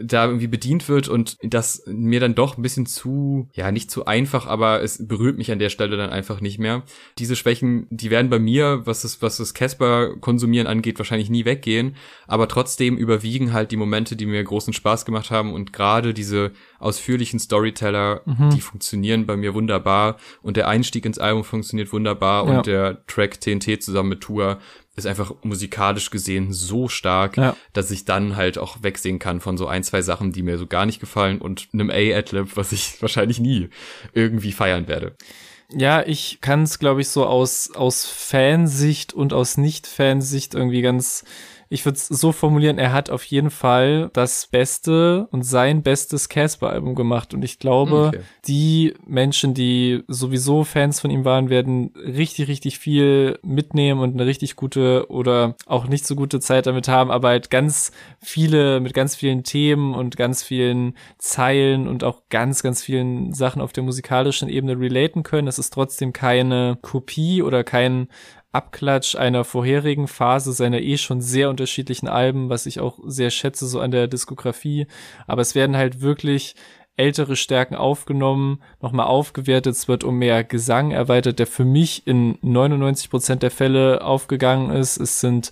da 0.00 0.26
irgendwie 0.26 0.46
bedient 0.46 0.88
wird 0.88 1.08
und 1.08 1.38
das 1.42 1.82
mir 1.86 2.20
dann 2.20 2.36
doch 2.36 2.56
ein 2.56 2.62
bisschen 2.62 2.86
zu, 2.86 3.48
ja, 3.52 3.72
nicht 3.72 3.90
zu 3.90 4.04
einfach, 4.06 4.46
aber 4.46 4.80
es 4.82 5.08
berührt 5.08 5.38
mich 5.38 5.50
an 5.50 5.58
der 5.58 5.70
Stelle 5.70 5.96
dann 5.96 6.10
einfach 6.10 6.40
nicht 6.40 6.60
mehr. 6.60 6.84
Diese 7.18 7.34
Schwächen, 7.34 7.88
die 7.90 8.10
werden 8.10 8.30
bei 8.30 8.38
mir, 8.38 8.82
was 8.84 9.02
das, 9.02 9.22
was 9.22 9.38
das 9.38 9.54
Casper 9.54 10.16
konsumieren 10.20 10.68
angeht, 10.68 10.98
wahrscheinlich 10.98 11.30
nie 11.30 11.44
weggehen, 11.44 11.96
aber 12.28 12.46
trotzdem 12.46 12.96
überwiegen 12.96 13.52
halt 13.52 13.72
die 13.72 13.76
Momente, 13.76 14.14
die 14.14 14.26
mir 14.26 14.44
großen 14.44 14.72
Spaß 14.72 15.04
gemacht 15.04 15.32
haben 15.32 15.52
und 15.52 15.72
gerade 15.72 16.14
diese 16.14 16.52
ausführlichen 16.78 17.40
Storyteller, 17.40 18.20
Mhm. 18.24 18.50
die 18.50 18.60
funktionieren 18.60 19.26
bei 19.26 19.36
mir 19.36 19.54
wunderbar 19.54 20.16
und 20.42 20.56
der 20.56 20.68
Einstieg 20.68 21.04
ins 21.06 21.18
Album 21.22 21.44
funktioniert 21.44 21.92
wunderbar 21.92 22.46
Ja. 22.48 22.56
und 22.58 22.66
der 22.66 23.06
Track 23.06 23.40
TNT 23.40 23.82
zusammen 23.82 24.10
mit 24.10 24.20
Tour 24.20 24.58
ist 24.94 25.06
einfach 25.06 25.32
musikalisch 25.42 26.10
gesehen 26.10 26.52
so 26.52 26.86
stark, 26.88 27.38
Ja. 27.38 27.56
dass 27.72 27.90
ich 27.90 28.04
dann 28.04 28.36
halt 28.36 28.58
auch 28.58 28.82
wegsehen 28.82 29.18
kann 29.18 29.40
von 29.40 29.56
so 29.56 29.66
ein, 29.66 29.82
zwei 29.84 30.02
Sachen, 30.02 30.32
die 30.32 30.42
mir 30.42 30.58
so 30.58 30.66
gar 30.66 30.84
nicht 30.84 31.00
gefallen 31.00 31.40
und 31.40 31.68
einem 31.72 31.88
A-Adlib, 31.90 32.56
was 32.56 32.72
ich 32.72 32.96
wahrscheinlich 33.00 33.40
nie 33.40 33.70
irgendwie 34.12 34.52
feiern 34.52 34.88
werde. 34.88 35.16
Ja, 35.74 36.02
ich 36.06 36.38
kann 36.42 36.64
es, 36.64 36.78
glaube 36.78 37.00
ich, 37.00 37.08
so 37.08 37.24
aus, 37.24 37.70
aus 37.74 38.04
Fansicht 38.04 39.14
und 39.14 39.32
aus 39.32 39.56
Nicht-Fansicht 39.56 40.54
irgendwie 40.54 40.82
ganz, 40.82 41.24
ich 41.72 41.84
würde 41.84 41.96
es 41.96 42.06
so 42.06 42.32
formulieren, 42.32 42.78
er 42.78 42.92
hat 42.92 43.08
auf 43.10 43.24
jeden 43.24 43.50
Fall 43.50 44.10
das 44.12 44.46
beste 44.46 45.26
und 45.30 45.42
sein 45.42 45.82
bestes 45.82 46.28
Casper-Album 46.28 46.94
gemacht. 46.94 47.32
Und 47.32 47.42
ich 47.42 47.58
glaube, 47.58 48.10
Okay. 48.12 48.20
die 48.46 48.94
Menschen, 49.06 49.54
die 49.54 50.02
sowieso 50.08 50.64
Fans 50.64 51.00
von 51.00 51.10
ihm 51.10 51.24
waren, 51.24 51.48
werden 51.48 51.92
richtig, 51.96 52.48
richtig 52.48 52.78
viel 52.78 53.38
mitnehmen 53.42 54.00
und 54.00 54.14
eine 54.14 54.26
richtig 54.26 54.56
gute 54.56 55.06
oder 55.10 55.56
auch 55.66 55.86
nicht 55.86 56.06
so 56.06 56.14
gute 56.14 56.40
Zeit 56.40 56.66
damit 56.66 56.88
haben, 56.88 57.10
aber 57.10 57.28
halt 57.28 57.50
ganz 57.50 57.92
viele, 58.20 58.80
mit 58.80 58.92
ganz 58.92 59.16
vielen 59.16 59.42
Themen 59.42 59.94
und 59.94 60.16
ganz 60.16 60.42
vielen 60.42 60.94
Zeilen 61.18 61.88
und 61.88 62.04
auch 62.04 62.22
ganz, 62.28 62.62
ganz 62.62 62.82
vielen 62.82 63.32
Sachen 63.32 63.62
auf 63.62 63.72
der 63.72 63.82
musikalischen 63.82 64.48
Ebene 64.48 64.78
relaten 64.78 65.22
können. 65.22 65.48
Es 65.48 65.58
ist 65.58 65.72
trotzdem 65.72 66.12
keine 66.12 66.78
Kopie 66.82 67.42
oder 67.42 67.64
kein 67.64 68.08
Abklatsch 68.52 69.16
einer 69.16 69.44
vorherigen 69.44 70.08
Phase 70.08 70.52
seiner 70.52 70.80
eh 70.80 70.98
schon 70.98 71.20
sehr 71.20 71.48
unterschiedlichen 71.48 72.06
Alben, 72.06 72.50
was 72.50 72.66
ich 72.66 72.80
auch 72.80 72.98
sehr 73.04 73.30
schätze 73.30 73.66
so 73.66 73.80
an 73.80 73.90
der 73.90 74.08
Diskografie. 74.08 74.86
Aber 75.26 75.42
es 75.42 75.54
werden 75.54 75.76
halt 75.76 76.02
wirklich 76.02 76.54
ältere 76.96 77.36
Stärken 77.36 77.74
aufgenommen, 77.74 78.62
nochmal 78.82 79.06
aufgewertet, 79.06 79.74
es 79.74 79.88
wird 79.88 80.04
um 80.04 80.18
mehr 80.18 80.44
Gesang 80.44 80.90
erweitert, 80.90 81.38
der 81.38 81.46
für 81.46 81.64
mich 81.64 82.06
in 82.06 82.38
99 82.42 83.08
Prozent 83.08 83.42
der 83.42 83.50
Fälle 83.50 84.04
aufgegangen 84.04 84.70
ist. 84.70 84.98
Es 84.98 85.20
sind 85.20 85.50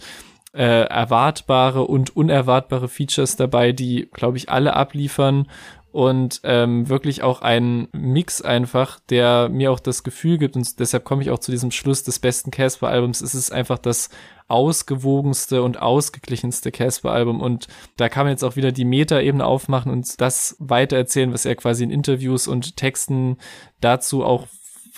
äh, 0.52 0.84
erwartbare 0.84 1.86
und 1.86 2.14
unerwartbare 2.14 2.88
Features 2.88 3.36
dabei, 3.36 3.72
die, 3.72 4.08
glaube 4.12 4.36
ich, 4.36 4.50
alle 4.50 4.74
abliefern 4.74 5.46
und 5.92 6.40
ähm, 6.44 6.88
wirklich 6.88 7.22
auch 7.22 7.42
ein 7.42 7.88
Mix 7.92 8.42
einfach, 8.42 9.00
der 9.08 9.48
mir 9.48 9.72
auch 9.72 9.80
das 9.80 10.04
Gefühl 10.04 10.38
gibt 10.38 10.56
und 10.56 10.78
deshalb 10.78 11.04
komme 11.04 11.22
ich 11.22 11.30
auch 11.30 11.38
zu 11.38 11.50
diesem 11.50 11.70
Schluss 11.70 12.04
des 12.04 12.18
besten 12.18 12.50
Casper-Albums. 12.50 13.20
Es 13.20 13.34
ist 13.34 13.50
einfach 13.50 13.78
das 13.78 14.10
ausgewogenste 14.46 15.62
und 15.62 15.80
ausgeglichenste 15.80 16.72
Casper-Album 16.72 17.40
und 17.40 17.68
da 17.96 18.08
kann 18.08 18.24
man 18.26 18.32
jetzt 18.32 18.44
auch 18.44 18.56
wieder 18.56 18.72
die 18.72 18.84
Meta-Ebene 18.84 19.44
aufmachen 19.44 19.92
und 19.92 20.20
das 20.20 20.56
weitererzählen, 20.58 21.32
was 21.32 21.44
er 21.44 21.56
quasi 21.56 21.84
in 21.84 21.90
Interviews 21.90 22.48
und 22.48 22.76
Texten 22.76 23.36
dazu 23.80 24.24
auch 24.24 24.46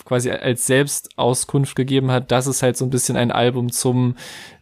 quasi 0.05 0.31
als 0.31 0.65
Selbstauskunft 0.65 1.75
gegeben 1.75 2.11
hat, 2.11 2.31
das 2.31 2.47
ist 2.47 2.63
halt 2.63 2.77
so 2.77 2.85
ein 2.85 2.89
bisschen 2.89 3.15
ein 3.15 3.31
Album 3.31 3.71
zum 3.71 4.15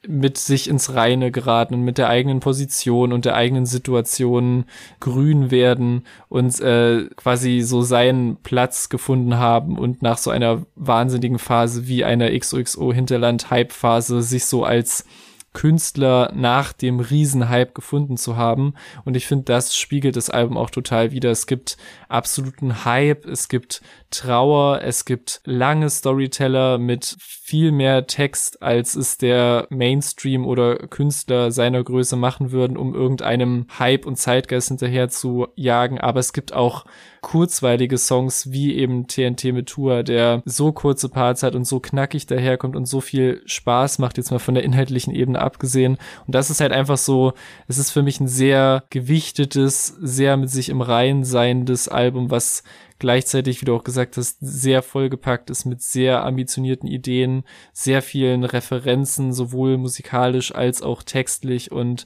mit 0.07 0.38
sich 0.38 0.67
ins 0.67 0.95
Reine 0.95 1.32
geraten 1.32 1.75
und 1.75 1.82
mit 1.82 1.97
der 1.97 2.09
eigenen 2.09 2.39
Position 2.39 3.13
und 3.13 3.25
der 3.25 3.36
eigenen 3.36 3.65
Situation 3.65 4.65
grün 4.99 5.51
werden 5.51 6.05
und 6.27 6.59
äh, 6.59 7.05
quasi 7.15 7.61
so 7.61 7.82
seinen 7.82 8.38
Platz 8.38 8.89
gefunden 8.89 9.38
haben 9.38 9.77
und 9.77 10.01
nach 10.01 10.17
so 10.17 10.32
einer 10.32 10.63
wahnsinnigen 10.75 11.39
Phase 11.39 11.88
wie 11.88 12.03
einer 12.03 12.32
XOXO 12.32 12.91
Hinterland 12.91 13.51
Hype 13.51 13.71
Phase 13.71 14.23
sich 14.23 14.45
so 14.45 14.63
als 14.63 15.05
Künstler 15.54 16.32
nach 16.34 16.72
dem 16.72 16.99
Riesenhype 16.99 17.74
gefunden 17.74 18.18
zu 18.18 18.38
haben. 18.38 18.74
Und 19.04 19.18
ich 19.18 19.28
finde, 19.28 19.45
das 19.45 19.76
spiegelt 19.76 20.16
das 20.16 20.30
Album 20.30 20.58
auch 20.58 20.70
total 20.70 21.12
wieder. 21.12 21.30
Es 21.30 21.45
gibt 21.45 21.78
absoluten 22.08 22.86
Hype, 22.86 23.26
es 23.26 23.49
gibt 23.49 23.82
Trauer, 24.12 24.82
es 24.82 25.06
gibt 25.06 25.41
lange 25.45 25.89
Storyteller 25.89 26.78
mit 26.78 27.18
viel 27.20 27.72
mehr 27.72 28.08
Text, 28.08 28.62
als 28.62 28.95
es 28.95 29.18
der 29.18 29.68
Mainstream 29.70 30.45
oder 30.45 30.76
Künstler 30.88 31.52
seiner 31.52 31.84
Größe 31.84 32.16
machen 32.16 32.52
würden, 32.52 32.78
um 32.78 32.95
irgendeinem 32.95 33.68
Hype 33.78 34.06
und 34.06 34.18
Zeitgeist 34.18 34.70
hinterher 34.70 35.10
zu 35.10 35.47
jagen. 35.56 35.99
Aber 35.99 36.20
es 36.20 36.34
gibt 36.34 36.54
auch 36.54 36.86
kurzweilige 37.22 37.99
Songs 37.99 38.51
wie 38.51 38.76
eben 38.76 39.07
TNT 39.07 39.45
mit 39.53 39.69
Tour, 39.69 40.03
der 40.03 40.41
so 40.45 40.72
kurze 40.72 41.07
Parts 41.07 41.43
hat 41.43 41.55
und 41.55 41.65
so 41.65 41.80
knackig 41.80 42.26
daherkommt 42.26 42.76
und 42.76 42.86
so 42.86 42.99
viel 42.99 43.41
Spaß 43.45 43.99
macht, 43.99 44.17
jetzt 44.17 44.32
mal 44.32 44.39
von 44.39 44.55
der 44.55 44.63
inhaltlichen 44.63 45.13
Ebene 45.13 45.39
abgesehen. 45.39 45.97
Und 46.26 46.34
das 46.36 46.49
ist 46.49 46.61
halt 46.61 46.72
einfach 46.72 46.97
so, 46.97 47.34
es 47.67 47.78
ist 47.78 47.91
für 47.91 48.01
mich 48.01 48.19
ein 48.19 48.28
sehr 48.28 48.84
gewichtetes, 48.89 49.95
sehr 50.01 50.36
mit 50.36 50.49
sich 50.49 50.69
im 50.69 50.82
Rein 50.82 51.24
seiendes 51.24 51.88
Album, 51.88 52.32
was 52.32 52.63
gleichzeitig, 52.97 53.61
wie 53.61 53.65
du 53.65 53.76
auch 53.76 53.84
gesagt 53.84 54.17
hast, 54.17 54.38
sehr 54.41 54.82
vollgepackt 54.82 55.49
ist 55.49 55.65
mit 55.65 55.82
sehr 55.82 56.24
ambitionierten 56.24 56.88
Ideen, 56.88 57.43
sehr 57.74 58.01
vielen 58.01 58.43
Referenzen, 58.43 59.34
sowohl 59.34 59.78
musikalisch 59.78 60.53
als 60.53 60.82
auch 60.82 61.03
textlich 61.03 61.72
und 61.72 62.05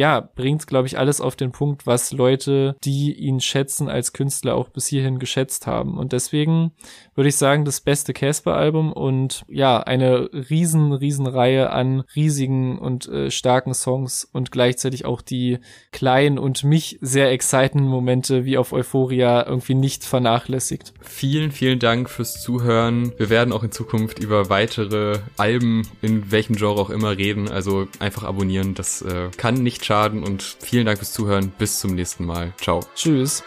ja, 0.00 0.20
bringt, 0.34 0.66
glaube 0.66 0.86
ich, 0.86 0.96
alles 0.96 1.20
auf 1.20 1.36
den 1.36 1.52
Punkt, 1.52 1.86
was 1.86 2.10
Leute, 2.10 2.74
die 2.84 3.12
ihn 3.12 3.38
schätzen 3.38 3.90
als 3.90 4.14
Künstler 4.14 4.54
auch 4.54 4.70
bis 4.70 4.86
hierhin 4.86 5.18
geschätzt 5.18 5.66
haben. 5.66 5.98
Und 5.98 6.14
deswegen 6.14 6.72
würde 7.14 7.28
ich 7.28 7.36
sagen, 7.36 7.66
das 7.66 7.82
beste 7.82 8.14
Casper-Album 8.14 8.94
und 8.94 9.44
ja, 9.46 9.78
eine 9.78 10.30
riesen, 10.32 10.94
riesen 10.94 11.26
Reihe 11.26 11.68
an 11.68 12.04
riesigen 12.16 12.78
und 12.78 13.10
äh, 13.10 13.30
starken 13.30 13.74
Songs 13.74 14.24
und 14.24 14.50
gleichzeitig 14.50 15.04
auch 15.04 15.20
die 15.20 15.58
kleinen 15.92 16.38
und 16.38 16.64
mich 16.64 16.96
sehr 17.02 17.30
excitenden 17.30 17.86
Momente 17.86 18.46
wie 18.46 18.56
auf 18.56 18.72
Euphoria 18.72 19.46
irgendwie 19.46 19.74
nicht 19.74 20.06
vernachlässigt. 20.06 20.94
Vielen, 21.02 21.52
vielen 21.52 21.78
Dank 21.78 22.08
fürs 22.08 22.40
Zuhören. 22.40 23.12
Wir 23.18 23.28
werden 23.28 23.52
auch 23.52 23.62
in 23.62 23.70
Zukunft 23.70 24.18
über 24.18 24.48
weitere 24.48 25.18
Alben 25.36 25.86
in 26.00 26.32
welchem 26.32 26.56
Genre 26.56 26.80
auch 26.80 26.88
immer 26.88 27.18
reden. 27.18 27.50
Also 27.50 27.86
einfach 27.98 28.22
abonnieren. 28.22 28.72
Das 28.74 29.02
äh, 29.02 29.28
kann 29.36 29.62
nicht 29.62 29.89
schaden 29.90 30.22
und 30.22 30.40
vielen 30.60 30.86
Dank 30.86 30.98
fürs 30.98 31.12
Zuhören. 31.12 31.52
Bis 31.58 31.80
zum 31.80 31.96
nächsten 31.96 32.24
Mal. 32.24 32.52
Ciao. 32.60 32.80
Tschüss. 32.94 33.42